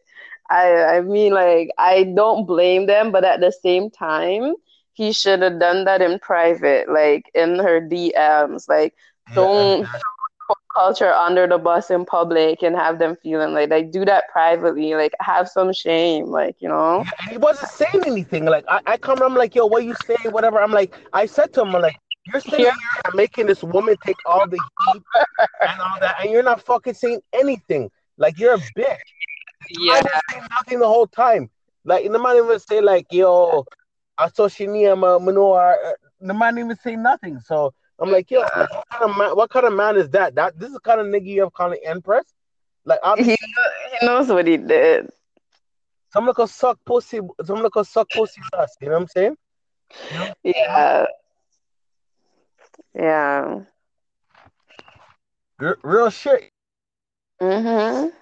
I, 0.50 0.96
I 0.96 1.00
mean 1.00 1.32
like 1.32 1.70
I 1.78 2.04
don't 2.14 2.46
blame 2.46 2.86
them 2.86 3.12
but 3.12 3.24
at 3.24 3.40
the 3.40 3.50
same 3.50 3.90
time 3.90 4.54
he 4.94 5.12
should 5.12 5.42
have 5.42 5.60
done 5.60 5.84
that 5.84 6.00
in 6.00 6.18
private, 6.20 6.88
like 6.88 7.30
in 7.34 7.58
her 7.58 7.80
DMs. 7.80 8.68
Like, 8.68 8.94
don't 9.34 9.86
culture 10.74 11.12
under 11.12 11.46
the 11.46 11.58
bus 11.58 11.90
in 11.90 12.04
public 12.04 12.62
and 12.62 12.74
have 12.74 12.98
them 12.98 13.16
feeling 13.22 13.54
like 13.54 13.70
like 13.70 13.90
do 13.90 14.04
that 14.04 14.24
privately. 14.30 14.94
Like, 14.94 15.12
have 15.20 15.48
some 15.48 15.72
shame, 15.72 16.26
like 16.26 16.56
you 16.60 16.68
know. 16.68 17.04
Yeah, 17.04 17.30
he 17.30 17.38
wasn't 17.38 17.70
saying 17.70 18.04
anything. 18.06 18.44
Like, 18.44 18.64
I, 18.68 18.80
I 18.86 18.96
come, 18.96 19.22
I'm 19.22 19.34
like, 19.34 19.54
yo, 19.54 19.66
what 19.66 19.84
you 19.84 19.94
say, 20.04 20.16
whatever. 20.30 20.60
I'm 20.60 20.72
like, 20.72 20.94
I 21.12 21.26
said 21.26 21.52
to 21.54 21.62
him, 21.62 21.74
I'm 21.74 21.82
like. 21.82 21.96
You're 22.32 22.40
sitting 22.40 22.60
yeah. 22.60 22.70
here 22.70 23.12
making 23.12 23.48
this 23.48 23.62
woman 23.62 23.96
take 24.02 24.16
all 24.24 24.48
the 24.48 24.56
heat 24.56 25.02
and 25.60 25.78
all 25.78 26.00
that, 26.00 26.16
and 26.22 26.30
you're 26.30 26.42
not 26.42 26.62
fucking 26.62 26.94
saying 26.94 27.20
anything. 27.34 27.90
Like 28.16 28.38
you're 28.38 28.54
a 28.54 28.58
bitch. 28.58 28.96
Yeah. 29.68 30.00
nothing 30.50 30.78
the 30.78 30.86
whole 30.86 31.06
time. 31.06 31.50
Like 31.84 32.10
the 32.10 32.18
man 32.18 32.36
even 32.36 32.58
say 32.58 32.80
like, 32.80 33.06
yo, 33.10 33.66
I 34.16 34.28
saw 34.30 34.48
Shania 34.48 34.98
Manoa. 34.98 35.76
Uh, 35.84 35.92
the 36.20 36.34
man 36.34 36.58
even 36.58 36.76
say 36.76 36.96
nothing. 36.96 37.40
So 37.40 37.74
I'm 38.00 38.10
like, 38.10 38.30
yo, 38.30 38.40
what 38.40 38.84
kind 38.90 39.10
of 39.10 39.16
man, 39.16 39.36
what 39.36 39.50
kind 39.50 39.66
of 39.66 39.72
man 39.72 39.96
is 39.96 40.10
that? 40.10 40.34
That 40.34 40.58
this 40.58 40.68
is 40.68 40.74
the 40.74 40.80
kind 40.80 41.00
of 41.00 41.06
nigga 41.06 41.26
you 41.26 41.42
have 41.42 41.52
calling 41.52 41.80
Empress. 41.84 42.24
Like 42.84 42.98
I'm, 43.02 43.18
he, 43.18 43.36
he 43.36 44.06
knows 44.06 44.28
what 44.28 44.46
he 44.46 44.56
did. 44.56 45.10
Someone 46.12 46.34
could 46.34 46.48
suck 46.50 46.78
pussy. 46.84 47.20
Someone 47.44 47.70
could 47.70 47.86
suck 47.86 48.08
pussy 48.10 48.40
dust. 48.52 48.78
You 48.80 48.88
know 48.88 48.94
what 48.94 49.02
I'm 49.02 49.08
saying? 49.08 49.36
Yeah. 50.42 51.06
Yeah. 52.94 53.60
R- 55.60 55.78
real 55.82 56.10
shit. 56.10 56.50
Mhm. 57.40 58.12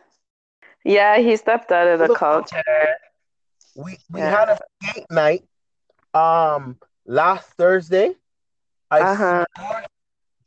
Yeah, 0.84 1.18
he 1.18 1.36
stepped 1.36 1.70
out 1.70 1.86
of 1.86 1.98
the 1.98 2.08
Look, 2.08 2.18
culture. 2.18 2.62
We 3.74 3.98
we 4.10 4.20
yeah. 4.20 4.30
had 4.30 4.48
a 4.48 4.58
date 4.80 5.06
night 5.10 5.44
um 6.14 6.78
last 7.06 7.50
Thursday. 7.50 8.14
I 8.92 9.00
uh-huh. 9.00 9.44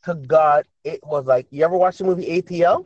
to 0.04 0.14
God, 0.14 0.66
it 0.84 1.00
was 1.04 1.26
like 1.26 1.48
you 1.50 1.66
ever 1.66 1.76
watch 1.76 1.98
the 1.98 2.04
movie 2.04 2.42
ATL? 2.42 2.86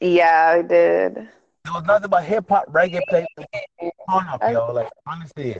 Yeah, 0.00 0.54
I 0.56 0.62
did. 0.62 1.18
It 1.18 1.70
was 1.70 1.84
nothing 1.84 2.08
but 2.08 2.24
hip 2.24 2.48
hop, 2.48 2.72
reggae, 2.72 3.02
play, 3.08 3.26
on 4.08 4.26
up, 4.28 4.40
yo. 4.50 4.72
Like 4.72 4.88
honestly. 5.06 5.58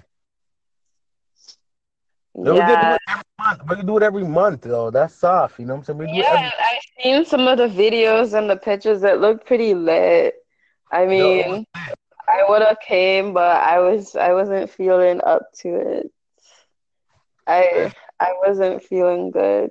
Yeah. 2.35 2.53
We 2.55 2.59
can 2.59 2.67
do 2.67 2.95
it 2.95 3.01
every 3.09 3.23
month. 3.39 3.61
We 3.69 3.77
can 3.77 3.87
do 3.87 3.97
it 3.99 4.03
every 4.03 4.25
month, 4.25 4.63
though. 4.63 4.91
That's 4.91 5.15
soft, 5.15 5.59
you 5.59 5.67
know 5.67 5.75
what 5.75 5.89
I'm 5.91 5.99
saying? 5.99 6.15
yeah, 6.15 6.25
every- 6.31 6.47
I've 6.47 7.03
seen 7.03 7.25
some 7.27 7.47
of 7.47 7.59
the 7.59 7.69
videos 7.69 8.33
and 8.33 8.49
the 8.49 8.57
pictures 8.57 9.03
that 9.03 9.21
look 9.21 9.45
pretty 9.45 9.75
lit. 9.75 10.37
I 10.91 11.05
mean, 11.05 11.67
I 11.75 12.45
would 12.49 12.63
have 12.63 12.81
came, 12.81 13.35
but 13.35 13.61
I 13.61 13.79
was 13.79 14.17
I 14.17 14.33
wasn't 14.33 14.71
feeling 14.71 15.21
up 15.23 15.53
to 15.59 15.69
it. 15.69 16.13
I 17.47 17.93
I 18.21 18.35
wasn't 18.47 18.83
feeling 18.83 19.31
good. 19.31 19.71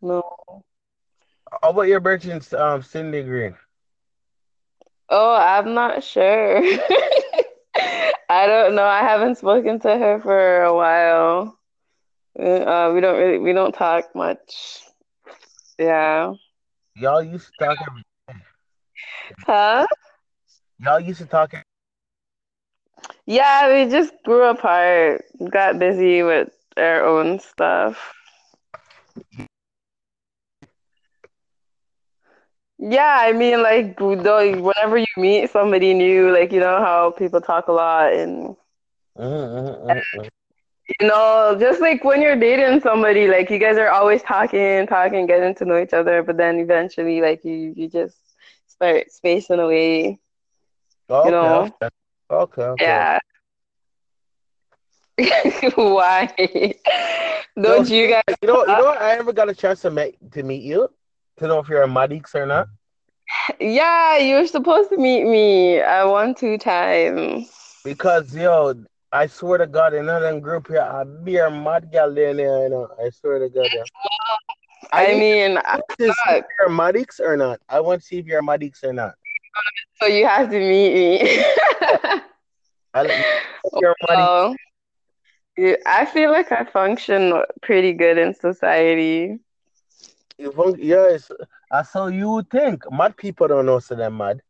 No. 0.00 0.22
How 1.62 1.70
about 1.70 1.82
your 1.82 2.00
virgin, 2.00 2.40
um, 2.56 2.82
Cindy 2.82 3.22
Green? 3.22 3.56
Oh, 5.08 5.34
I'm 5.34 5.74
not 5.74 6.02
sure. 6.04 6.62
I 8.28 8.46
don't 8.46 8.74
know. 8.76 8.84
I 8.84 9.00
haven't 9.00 9.38
spoken 9.38 9.80
to 9.80 9.88
her 9.88 10.20
for 10.20 10.62
a 10.62 10.74
while. 10.74 11.58
Uh, 12.38 12.92
we 12.94 13.00
don't 13.00 13.18
really 13.18 13.38
we 13.38 13.52
don't 13.52 13.72
talk 13.72 14.14
much. 14.14 14.82
Yeah. 15.78 16.34
Y'all 16.94 17.22
used 17.22 17.46
to 17.46 17.64
talk 17.64 17.78
every 17.88 18.02
day. 18.28 18.34
Huh? 19.46 19.86
Y'all 20.78 21.00
used 21.00 21.20
to 21.20 21.26
talk. 21.26 21.52
Yeah, 23.26 23.72
we 23.72 23.90
just 23.90 24.12
grew 24.24 24.44
apart. 24.44 25.24
Got 25.50 25.78
busy 25.78 26.22
with 26.22 26.50
their 26.80 27.06
own 27.06 27.38
stuff. 27.40 28.14
Yeah, 32.78 33.16
I 33.20 33.32
mean, 33.32 33.62
like, 33.62 33.98
whenever 34.00 34.98
you 34.98 35.06
meet 35.16 35.50
somebody 35.50 35.94
new, 35.94 36.32
like, 36.32 36.52
you 36.52 36.60
know 36.60 36.78
how 36.78 37.10
people 37.10 37.40
talk 37.40 37.68
a 37.68 37.72
lot 37.72 38.12
and, 38.12 38.56
mm-hmm, 39.18 40.26
you 41.00 41.06
know, 41.08 41.56
just 41.58 41.80
like 41.80 42.04
when 42.04 42.20
you're 42.22 42.36
dating 42.38 42.80
somebody, 42.80 43.26
like, 43.28 43.50
you 43.50 43.58
guys 43.58 43.78
are 43.78 43.90
always 43.90 44.22
talking, 44.22 44.86
talking, 44.86 45.26
getting 45.26 45.54
to 45.56 45.64
know 45.64 45.80
each 45.80 45.92
other, 45.94 46.22
but 46.22 46.36
then 46.36 46.58
eventually, 46.58 47.20
like, 47.20 47.44
you, 47.44 47.72
you 47.76 47.88
just 47.88 48.16
start 48.66 49.10
spacing 49.10 49.60
away. 49.60 50.18
Okay, 51.10 51.28
you 51.28 51.30
know? 51.30 51.74
Okay, 52.30 52.62
okay. 52.62 52.80
Yeah. 52.80 53.18
Why? 55.74 56.32
Don't 57.60 57.88
you, 57.88 57.96
you 57.96 58.08
guys? 58.08 58.22
You 58.42 58.48
know, 58.48 58.60
you 58.60 58.66
know 58.66 58.84
what? 58.84 59.00
I 59.00 59.12
ever 59.16 59.32
got 59.32 59.48
a 59.48 59.54
chance 59.54 59.82
to 59.82 59.90
meet 59.90 60.16
to 60.32 60.42
meet 60.42 60.62
you 60.62 60.88
to 61.38 61.46
know 61.46 61.58
if 61.58 61.68
you're 61.68 61.82
a 61.82 61.88
Madix 61.88 62.34
or 62.34 62.46
not. 62.46 62.68
Yeah, 63.60 64.18
you 64.18 64.36
were 64.36 64.46
supposed 64.46 64.90
to 64.90 64.96
meet 64.96 65.24
me 65.24 65.80
uh, 65.80 66.08
one 66.08 66.34
two 66.34 66.58
times. 66.58 67.50
Because 67.84 68.34
yo, 68.34 68.74
I 69.12 69.26
swear 69.26 69.58
to 69.58 69.66
God, 69.66 69.94
in 69.94 70.00
another 70.00 70.38
group 70.40 70.68
here, 70.68 70.82
I 70.82 71.04
be 71.04 71.36
a 71.38 71.50
mad 71.50 71.90
girl 71.92 72.14
there, 72.14 72.30
you 72.30 72.68
know. 72.70 72.88
I 73.02 73.10
swear 73.10 73.38
to 73.40 73.48
God. 73.48 73.68
Yeah. 73.72 73.82
I, 74.92 75.06
I 75.06 75.14
mean, 75.14 75.58
I 75.58 75.80
to 75.98 76.12
see 76.12 76.34
if 76.34 76.44
you're 76.58 76.68
a 76.68 76.70
Madix 76.70 77.20
or 77.20 77.36
not. 77.36 77.60
I 77.68 77.80
want 77.80 78.00
to 78.00 78.06
see 78.06 78.18
if 78.18 78.26
you're 78.26 78.40
a 78.40 78.42
Madix 78.42 78.82
or 78.82 78.92
not. 78.92 79.14
So 80.00 80.06
you 80.06 80.26
have 80.26 80.50
to 80.50 80.58
meet 80.58 80.94
me. 80.94 81.44
I, 82.94 83.24
you're 83.80 83.94
I 85.58 86.06
feel 86.06 86.30
like 86.30 86.50
I 86.52 86.64
function 86.64 87.32
pretty 87.62 87.92
good 87.92 88.18
in 88.18 88.34
society. 88.34 89.38
You 90.38 90.50
fun- 90.52 90.76
yes, 90.78 91.30
I 91.70 91.82
saw 91.82 92.06
you 92.06 92.42
think 92.50 92.90
mad 92.90 93.16
people 93.16 93.46
don't 93.48 93.66
know 93.66 93.78
so 93.78 93.94
they're 93.94 94.10
mad. 94.10 94.42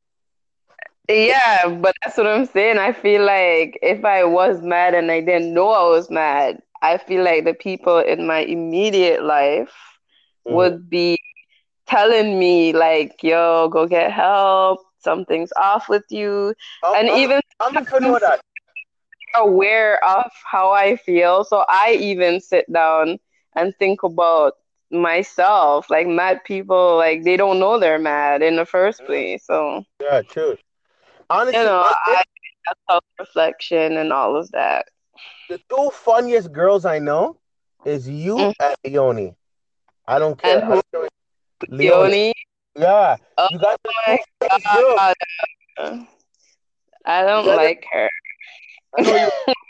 Yeah, 1.08 1.68
but 1.80 1.94
that's 2.02 2.16
what 2.16 2.26
I'm 2.26 2.46
saying. 2.46 2.78
I 2.78 2.92
feel 2.92 3.24
like 3.24 3.78
if 3.82 4.04
I 4.04 4.24
was 4.24 4.62
mad 4.62 4.94
and 4.94 5.10
I 5.10 5.20
didn't 5.20 5.52
know 5.54 5.68
I 5.70 5.88
was 5.88 6.10
mad, 6.10 6.60
I 6.82 6.98
feel 6.98 7.24
like 7.24 7.44
the 7.44 7.54
people 7.54 7.98
in 7.98 8.26
my 8.26 8.38
immediate 8.38 9.22
life 9.22 9.72
Mhm. 10.46 10.54
would 10.54 10.88
be 10.90 11.18
telling 11.86 12.38
me 12.38 12.72
like, 12.72 13.22
"Yo, 13.22 13.68
go 13.68 13.86
get 13.86 14.12
help. 14.12 14.80
Something's 14.98 15.52
off 15.56 15.88
with 15.88 16.04
you." 16.10 16.54
And 16.94 17.08
I'm, 17.08 17.18
even 17.18 17.40
I'm 17.60 17.72
gonna 17.84 18.06
know 18.06 18.18
that. 18.20 18.40
Aware 19.36 20.02
of 20.04 20.30
how 20.50 20.70
I 20.72 20.96
feel, 20.96 21.44
so 21.44 21.64
I 21.68 21.96
even 22.00 22.40
sit 22.40 22.70
down 22.72 23.18
and 23.56 23.74
think 23.78 24.02
about 24.02 24.54
myself. 24.90 25.90
Like 25.90 26.06
mad 26.06 26.42
people, 26.44 26.96
like 26.96 27.24
they 27.24 27.36
don't 27.36 27.58
know 27.60 27.78
they're 27.78 27.98
mad 27.98 28.42
in 28.42 28.56
the 28.56 28.66
first 28.66 29.04
place. 29.04 29.44
So, 29.46 29.84
Yeah, 30.00 30.22
true. 30.22 30.56
you 31.52 31.62
Honestly, 31.62 31.64
know, 31.64 31.80
I, 32.06 32.22
I 32.66 32.72
self 32.90 33.04
reflection 33.18 33.96
and 33.96 34.12
all 34.12 34.36
of 34.36 34.50
that. 34.52 34.86
the 35.48 35.58
two 35.68 35.90
funniest 35.92 36.52
girls 36.52 36.84
I 36.84 36.98
know 36.98 37.38
is 37.84 38.08
you 38.08 38.46
Mm. 38.46 38.52
and 38.60 38.74
Leonie. 38.84 39.34
I 40.06 40.18
don't 40.18 40.38
care. 40.38 40.60
And 40.60 40.64
who? 40.64 40.80
Leonie. 41.68 42.10
Leonie. 42.10 42.32
Yeah, 42.76 43.16
Oh 43.38 43.48
you 43.48 43.58
are 43.58 43.76
my 43.84 44.18
funniest 44.40 44.72
girls. 44.72 45.02
God. 45.78 46.06
I 47.04 47.22
don't 47.22 47.54
like 47.54 47.84
her. 47.92 48.08
I 48.98 49.02
know 49.02 49.16
you. 49.16 49.54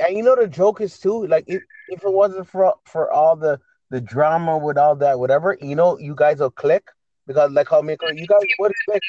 And 0.00 0.16
you 0.16 0.22
know 0.22 0.36
the 0.36 0.46
joke 0.46 0.80
is 0.80 0.98
too 1.00 1.26
like 1.26 1.44
if, 1.48 1.62
if 1.88 2.04
it 2.04 2.12
wasn't 2.12 2.46
for 2.48 2.74
for 2.84 3.10
all 3.10 3.34
the 3.34 3.58
the 3.90 4.00
drama 4.00 4.56
with 4.56 4.78
all 4.78 4.94
that 4.96 5.18
whatever 5.18 5.58
you 5.60 5.74
know 5.74 5.98
you 5.98 6.14
guys 6.14 6.38
will 6.38 6.50
click 6.50 6.90
because 7.26 7.50
like 7.50 7.68
how 7.68 7.82
Miko 7.82 8.06
you 8.08 8.26
guys 8.26 8.40
would 8.60 8.72
click 8.88 9.02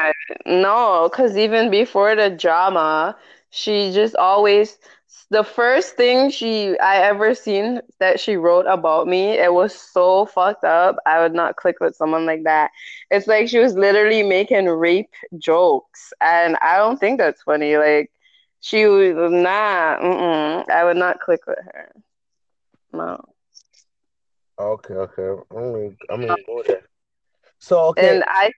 yeah? 0.00 0.12
No, 0.46 1.08
because 1.10 1.36
even 1.36 1.70
before 1.70 2.16
the 2.16 2.30
drama, 2.30 3.16
she 3.50 3.92
just 3.92 4.16
always 4.16 4.78
the 5.30 5.44
first 5.44 5.96
thing 5.96 6.30
she 6.30 6.78
I 6.78 6.96
ever 7.02 7.34
seen 7.34 7.80
that 8.00 8.18
she 8.18 8.36
wrote 8.36 8.66
about 8.66 9.06
me, 9.06 9.32
it 9.38 9.52
was 9.52 9.74
so 9.74 10.26
fucked 10.26 10.64
up. 10.64 10.96
I 11.06 11.20
would 11.20 11.34
not 11.34 11.56
click 11.56 11.76
with 11.80 11.94
someone 11.94 12.26
like 12.26 12.44
that. 12.44 12.70
It's 13.10 13.26
like 13.26 13.48
she 13.48 13.58
was 13.58 13.74
literally 13.74 14.22
making 14.22 14.66
rape 14.68 15.14
jokes, 15.38 16.12
and 16.20 16.56
I 16.62 16.78
don't 16.78 16.98
think 16.98 17.18
that's 17.18 17.42
funny. 17.42 17.76
Like 17.76 18.10
she 18.60 18.86
was 18.86 19.32
not. 19.32 20.00
mm-mm, 20.00 20.68
I 20.70 20.84
would 20.84 20.96
not 20.96 21.20
click 21.20 21.46
with 21.46 21.58
her. 21.72 21.92
No. 22.92 23.24
Okay, 24.58 24.94
okay. 24.94 25.42
I 25.50 25.60
mean, 25.60 25.96
I 26.10 26.16
mean, 26.16 26.36
go 26.46 26.62
there. 26.66 26.82
So 27.58 27.80
okay, 27.90 28.14
And 28.14 28.24
I 28.26 28.50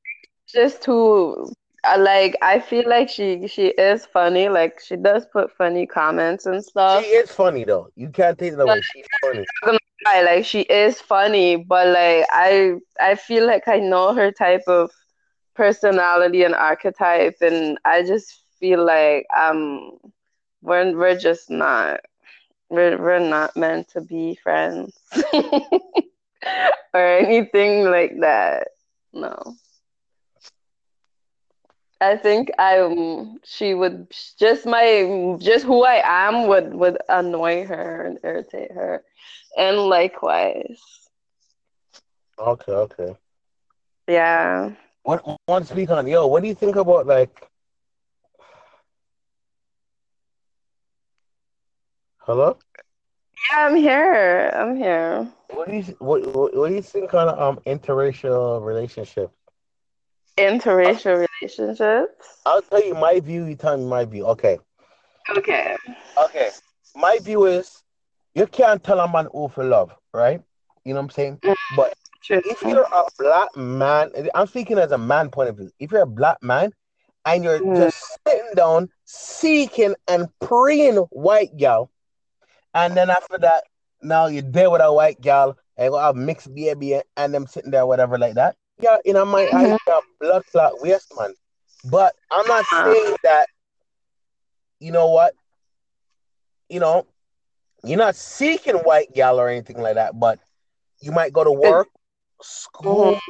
just 0.49 0.83
to 0.85 1.51
I 1.85 1.97
like 1.97 2.37
I 2.43 2.61
feel 2.61 2.89
like 2.89 3.09
she 3.09 3.47
she 3.49 3.69
is 3.69 4.07
funny. 4.07 4.49
Like 4.49 4.81
she 4.81 4.97
does 4.97 5.27
put 5.33 5.51
funny 5.57 5.87
comments 5.87 6.47
and 6.47 6.62
stuff. 6.65 7.05
she 7.05 7.11
is 7.11 7.31
funny 7.33 7.65
though. 7.65 7.89
You 7.97 8.09
can't 8.11 8.39
take 8.39 8.53
it 8.55 8.61
away. 8.61 8.81
She's 8.83 9.07
funny. 9.20 9.45
Like 10.05 10.45
she 10.45 10.61
is 10.62 11.01
funny, 11.01 11.57
but 11.57 11.89
like 11.89 12.27
I 12.31 12.74
I 13.01 13.15
feel 13.15 13.47
like 13.47 13.69
I 13.69 13.79
know 13.79 14.15
her 14.15 14.31
type 14.33 14.62
of 14.66 14.91
personality 15.55 16.43
and 16.43 16.55
archetype, 16.55 17.37
and 17.41 17.79
I 17.85 18.03
just 18.03 18.41
feel 18.63 18.85
like 18.87 19.27
um 19.37 19.99
we're 20.63 20.97
we're 20.97 21.19
just 21.19 21.51
not 21.51 22.01
we're 22.71 22.99
we're 22.99 23.19
not 23.19 23.57
meant 23.57 23.89
to 23.91 24.01
be 24.03 24.37
friends 24.37 24.99
or 26.95 27.07
anything 27.07 27.85
like 27.85 28.21
that. 28.21 28.69
No. 29.13 29.57
I 32.01 32.17
think 32.17 32.51
I 32.59 32.79
um, 32.81 33.41
she 33.45 33.75
would 33.75 34.11
just 34.39 34.67
my 34.67 35.37
just 35.41 35.65
who 35.65 35.85
I 35.85 36.03
am 36.05 36.49
would 36.49 36.75
would 36.75 36.99
annoy 37.09 37.67
her 37.67 38.07
and 38.07 38.19
irritate 38.25 38.73
her, 38.73 39.05
and 39.57 39.79
likewise, 39.79 40.81
Okay, 42.39 42.73
okay. 42.73 43.17
yeah. 44.09 44.73
What 45.05 45.25
want 45.49 45.67
to 45.67 45.73
speak 45.73 45.91
on? 45.91 46.07
Yo, 46.07 46.27
what 46.27 46.43
do 46.43 46.49
you 46.49 46.55
think 46.55 46.77
about 46.77 47.07
like? 47.07 47.49
Hello. 52.24 52.57
Yeah, 53.51 53.66
I'm 53.66 53.77
here. 53.77 54.53
I'm 54.55 54.77
here. 54.77 55.28
What 55.49 55.69
do 55.69 55.77
you 55.77 55.82
what 55.99 56.24
what, 56.35 56.57
what 56.57 56.69
do 56.69 56.74
you 56.74 56.82
think 56.82 57.12
on 57.15 57.28
um 57.28 57.59
interracial 57.66 58.65
relationship? 58.65 59.32
Interracial 60.39 61.27
relationships. 61.43 62.40
I'll 62.47 62.62
tell 62.62 62.85
you 62.85 62.94
my 62.94 63.20
view. 63.20 63.44
You 63.47 63.57
tell 63.57 63.77
me 63.77 63.85
my 63.85 64.05
view. 64.05 64.27
Okay. 64.27 64.59
Okay. 65.36 65.77
Okay. 66.16 66.51
My 66.94 67.19
view 67.20 67.47
is 67.47 67.82
you 68.35 68.47
can't 68.47 68.82
tell 68.82 69.01
a 69.01 69.11
man 69.12 69.28
who 69.32 69.49
for 69.49 69.65
love, 69.65 69.93
right? 70.15 70.40
You 70.85 70.94
know 70.94 71.01
what 71.01 71.07
I'm 71.07 71.11
saying? 71.11 71.40
But 71.77 71.94
True. 72.23 72.40
if 72.44 72.62
you're 72.62 72.86
a 72.93 73.05
black 73.19 73.57
man, 73.57 74.11
I'm 74.35 74.47
speaking 74.47 74.78
as 74.78 74.93
a 74.93 74.99
man 74.99 75.28
point 75.31 75.49
of 75.51 75.57
view. 75.57 75.70
If 75.78 75.90
you're 75.93 76.03
a 76.03 76.07
black 76.07 76.43
man 76.43 76.73
and 77.24 77.44
you're 77.44 77.61
Mm. 77.61 77.77
just 77.77 78.19
sitting 78.27 78.51
down, 78.57 78.89
seeking 79.05 79.94
and 80.09 80.28
praying 80.40 80.97
white 81.11 81.57
gal, 81.57 81.90
and 82.74 82.97
then 82.97 83.11
after 83.11 83.39
that, 83.39 83.65
now 84.03 84.27
you're 84.27 84.43
there 84.43 84.70
with 84.70 84.81
a 84.82 84.93
white 84.93 85.20
gal 85.20 85.57
and 85.77 85.93
you 85.93 85.99
have 85.99 86.16
mixed 86.16 86.55
baby 86.55 87.01
and 87.16 87.35
them 87.35 87.47
sitting 87.47 87.70
there, 87.70 87.86
whatever, 87.86 88.19
like 88.19 88.35
that. 88.35 88.57
Yeah, 88.81 88.99
you 89.05 89.12
know, 89.12 89.24
my 89.24 89.47
Mhm. 89.47 89.78
are 89.86 90.03
blood 90.20 90.44
clot 90.51 90.81
waste, 90.81 91.12
man. 91.16 91.35
But 91.85 92.15
I'm 92.31 92.47
not 92.47 92.66
saying 92.66 93.16
that, 93.23 93.49
you 94.81 94.93
know 94.93 95.09
what, 95.09 95.35
you 96.69 96.81
know, 96.81 97.07
you're 97.85 97.99
not 97.99 98.16
seeking 98.16 98.77
white 98.77 99.12
gal 99.12 99.39
or 99.39 99.49
anything 99.49 99.81
like 99.81 99.94
that, 99.94 100.19
but 100.19 100.39
you 101.01 101.12
might 101.12 101.32
go 101.32 101.44
to 101.44 101.53
work, 101.53 101.89
school, 102.40 103.20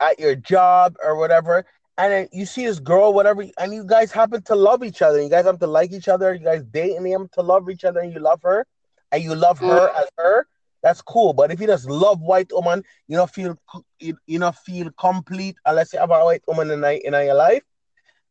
at 0.00 0.18
your 0.18 0.34
job 0.34 0.96
or 1.02 1.16
whatever, 1.16 1.66
and 1.96 2.12
then 2.12 2.28
you 2.32 2.44
see 2.46 2.66
this 2.66 2.80
girl, 2.80 3.12
whatever, 3.12 3.44
and 3.58 3.72
you 3.72 3.84
guys 3.84 4.10
happen 4.10 4.42
to 4.42 4.54
love 4.54 4.82
each 4.82 5.00
other. 5.02 5.22
You 5.22 5.30
guys 5.30 5.44
have 5.44 5.60
to 5.60 5.66
like 5.66 5.92
each 5.92 6.08
other. 6.08 6.34
You 6.34 6.44
guys 6.44 6.64
date 6.64 6.96
and 6.96 7.06
you 7.06 7.18
have 7.18 7.30
to 7.32 7.42
love 7.42 7.70
each 7.70 7.84
other, 7.84 8.00
and 8.00 8.12
you 8.12 8.18
love 8.18 8.42
her, 8.42 8.66
and 9.12 9.22
you 9.22 9.34
love 9.34 9.60
mm. 9.60 9.68
her 9.68 9.90
as 9.96 10.08
her. 10.18 10.46
That's 10.82 11.00
cool. 11.00 11.32
But 11.32 11.50
if 11.50 11.60
you 11.60 11.66
just 11.66 11.88
love 11.88 12.20
white 12.20 12.50
woman, 12.52 12.84
you 13.08 13.16
don't 13.16 13.30
feel 13.30 13.56
you, 14.00 14.18
you 14.26 14.38
don't 14.38 14.56
feel 14.56 14.90
complete 14.98 15.56
unless 15.64 15.92
you 15.92 16.00
have 16.00 16.10
a 16.10 16.24
white 16.24 16.42
woman 16.46 16.70
in, 16.70 16.84
in 16.84 17.12
your 17.12 17.34
life. 17.34 17.62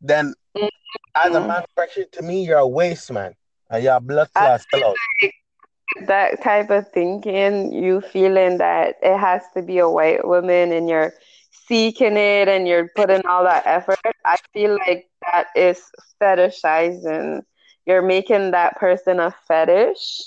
Then, 0.02 0.34
mm-hmm. 0.56 0.68
as 1.16 1.34
a 1.34 1.40
man, 1.40 1.64
actually, 1.80 2.08
to 2.12 2.22
me, 2.22 2.46
you're 2.46 2.60
a 2.60 2.68
waste 2.68 3.12
man, 3.12 3.34
and 3.70 3.84
you're 3.84 3.96
a 3.96 4.02
blood 4.02 4.32
class 4.34 4.66
fellow. 4.70 4.94
That 6.08 6.44
type 6.44 6.70
of 6.70 6.92
thinking, 6.92 7.72
you 7.72 8.02
feeling 8.02 8.58
that 8.58 8.96
it 9.02 9.18
has 9.18 9.44
to 9.54 9.62
be 9.62 9.78
a 9.78 9.90
white 9.90 10.28
woman 10.28 10.72
and 10.72 10.90
you're 10.90 11.14
seeking 11.68 12.18
it 12.18 12.48
and 12.48 12.68
you're 12.68 12.90
putting 12.96 13.26
all 13.26 13.44
that 13.44 13.66
effort, 13.66 14.00
I 14.26 14.38
feel 14.54 14.78
like 14.88 15.10
that 15.22 15.48
is 15.56 15.82
fetishizing. 16.22 17.42
You're 17.86 18.02
making 18.02 18.52
that 18.52 18.78
person 18.78 19.20
a 19.20 19.32
fetish. 19.48 20.22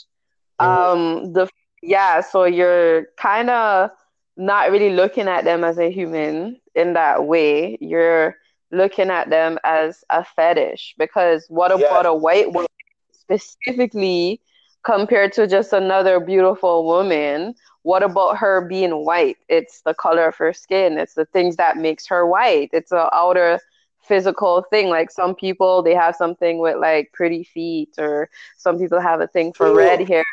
Mhm. 0.60 0.66
Um, 0.66 1.32
the 1.32 1.48
yeah, 1.82 2.20
so 2.20 2.44
you're 2.44 3.06
kind 3.16 3.50
of 3.50 3.90
not 4.36 4.70
really 4.70 4.90
looking 4.90 5.28
at 5.28 5.44
them 5.44 5.64
as 5.64 5.78
a 5.78 5.90
human 5.90 6.60
in 6.74 6.94
that 6.94 7.24
way. 7.24 7.76
You're 7.80 8.36
looking 8.72 9.10
at 9.10 9.30
them 9.30 9.58
as 9.64 10.04
a 10.10 10.24
fetish 10.24 10.94
because 10.98 11.46
what 11.48 11.70
Yes. 11.76 11.90
about 11.90 12.06
a 12.06 12.14
white 12.14 12.52
woman 12.52 12.66
specifically 13.12 14.40
compared 14.84 15.32
to 15.34 15.46
just 15.46 15.72
another 15.72 16.20
beautiful 16.20 16.84
woman? 16.84 17.54
What 17.86 18.02
about 18.02 18.38
her 18.38 18.62
being 18.62 19.04
white? 19.04 19.36
It's 19.48 19.82
the 19.82 19.94
color 19.94 20.26
of 20.26 20.36
her 20.38 20.52
skin. 20.52 20.98
It's 20.98 21.14
the 21.14 21.24
things 21.26 21.54
that 21.54 21.76
makes 21.76 22.04
her 22.08 22.26
white. 22.26 22.70
It's 22.72 22.90
an 22.90 23.08
outer 23.12 23.60
physical 24.02 24.66
thing. 24.70 24.88
Like 24.88 25.12
some 25.12 25.36
people, 25.36 25.84
they 25.84 25.94
have 25.94 26.16
something 26.16 26.58
with 26.58 26.78
like 26.78 27.12
pretty 27.12 27.44
feet, 27.44 27.90
or 27.96 28.28
some 28.56 28.80
people 28.80 28.98
have 28.98 29.20
a 29.20 29.28
thing 29.28 29.52
for 29.52 29.72
red 29.72 30.08
hair, 30.08 30.24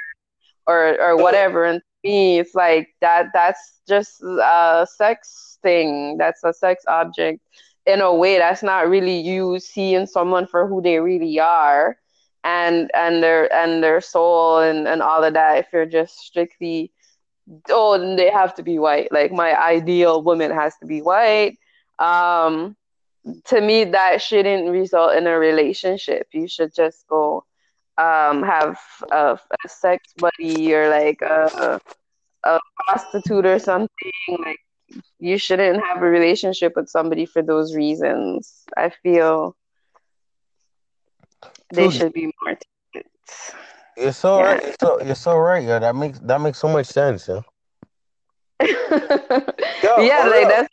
or 0.65 0.99
or 0.99 1.15
whatever. 1.15 1.65
And 1.65 1.79
to 1.79 2.09
me, 2.09 2.39
it's 2.39 2.55
like 2.55 2.87
that. 3.01 3.27
That's 3.35 3.81
just 3.87 4.23
a 4.23 4.87
sex 4.89 5.59
thing. 5.61 6.17
That's 6.17 6.43
a 6.43 6.53
sex 6.53 6.83
object 6.87 7.39
in 7.85 8.01
a 8.01 8.11
way. 8.11 8.39
That's 8.39 8.63
not 8.63 8.89
really 8.89 9.19
you 9.19 9.59
seeing 9.59 10.07
someone 10.07 10.47
for 10.47 10.67
who 10.67 10.81
they 10.81 10.97
really 10.97 11.39
are, 11.39 11.97
and 12.43 12.89
and 12.95 13.21
their 13.21 13.53
and 13.53 13.83
their 13.83 14.01
soul 14.01 14.57
and 14.57 14.87
and 14.87 15.03
all 15.03 15.23
of 15.23 15.35
that. 15.35 15.59
If 15.59 15.67
you're 15.71 15.85
just 15.85 16.17
strictly 16.17 16.92
oh, 17.69 18.15
they 18.15 18.29
have 18.29 18.55
to 18.55 18.63
be 18.63 18.79
white. 18.79 19.11
Like 19.11 19.31
my 19.31 19.59
ideal 19.59 20.21
woman 20.21 20.51
has 20.51 20.75
to 20.77 20.85
be 20.85 21.01
white. 21.01 21.57
Um, 21.99 22.75
to 23.45 23.61
me, 23.61 23.85
that 23.85 24.21
shouldn't 24.21 24.69
result 24.69 25.15
in 25.15 25.27
a 25.27 25.37
relationship. 25.37 26.27
You 26.33 26.47
should 26.47 26.73
just 26.73 27.07
go 27.07 27.45
um, 27.97 28.43
have 28.43 28.77
a, 29.11 29.39
a 29.65 29.69
sex 29.69 30.13
buddy 30.17 30.73
or 30.73 30.89
like 30.89 31.21
a, 31.21 31.79
a 32.43 32.59
prostitute 32.85 33.45
or 33.45 33.59
something. 33.59 34.11
Like 34.39 34.59
you 35.19 35.37
shouldn't 35.37 35.83
have 35.83 36.01
a 36.01 36.09
relationship 36.09 36.73
with 36.75 36.89
somebody 36.89 37.25
for 37.25 37.41
those 37.41 37.75
reasons. 37.75 38.63
I 38.75 38.89
feel 38.89 39.55
they 41.73 41.89
should 41.89 42.13
be 42.13 42.31
more. 42.43 42.57
You're 43.97 44.11
so 44.13 44.39
Yeah. 44.39 44.43
right. 44.43 44.63
You're 44.63 44.75
so, 44.79 45.01
you're 45.01 45.15
so 45.15 45.37
right, 45.37 45.63
yo. 45.63 45.79
That 45.79 45.95
makes 45.95 46.19
that 46.19 46.41
makes 46.41 46.59
so 46.59 46.67
much 46.67 46.87
sense, 46.87 47.27
yo. 47.27 47.43
Yo, 49.83 49.97
yeah, 49.99 50.25
like 50.25 50.47
real. 50.47 50.47
that's 50.47 50.69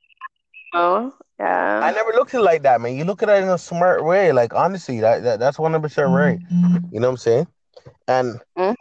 oh 0.74 1.12
yeah. 1.40 1.80
I 1.82 1.90
never 1.92 2.12
looked 2.12 2.34
at 2.34 2.40
it 2.40 2.44
like 2.44 2.62
that, 2.62 2.80
man. 2.80 2.94
You 2.97 3.05
look 3.05 3.22
at 3.22 3.28
it 3.28 3.42
in 3.42 3.48
a 3.48 3.59
smart 3.59 4.05
way. 4.05 4.32
Like 4.32 4.55
honestly, 4.55 5.01
that, 5.01 5.22
that 5.24 5.40
that's 5.40 5.59
one 5.59 5.72
hundred 5.72 5.82
percent 5.88 6.10
right. 6.10 6.38
You 6.92 7.01
know 7.01 7.09
what 7.09 7.12
I'm 7.14 7.16
saying? 7.16 7.47
And 8.06 8.40
mm-hmm. 8.56 8.72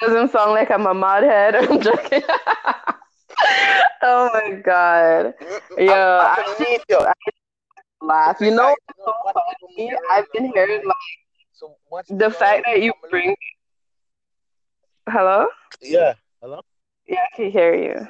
Doesn't 0.00 0.32
sound 0.32 0.50
like 0.52 0.70
I'm 0.70 0.86
a 0.86 0.94
modhead. 0.94 1.54
I'm 1.70 1.80
joking. 1.80 2.22
oh 4.02 4.30
my 4.34 4.52
god. 4.64 5.34
Yo, 5.78 5.92
I 5.92 6.34
not 6.36 6.36
gonna 6.58 6.70
need, 6.70 6.80
yo. 6.88 7.06
laugh. 8.02 8.36
You 8.40 8.50
know, 8.50 8.64
Like, 8.68 8.78
so 8.98 9.12
funny? 9.32 9.92
I've 10.10 10.30
been 10.32 10.46
hearing 10.52 10.82
like 10.84 10.96
So 11.52 11.76
what's 11.88 12.08
the 12.10 12.30
fact 12.30 12.64
that 12.66 12.82
you 12.82 12.92
bring. 13.10 13.36
Hello. 15.08 15.46
Yeah. 15.80 16.14
Hello. 16.40 16.60
Yeah, 17.08 17.18
I 17.32 17.36
can 17.36 17.50
hear 17.50 17.74
you. 17.74 18.08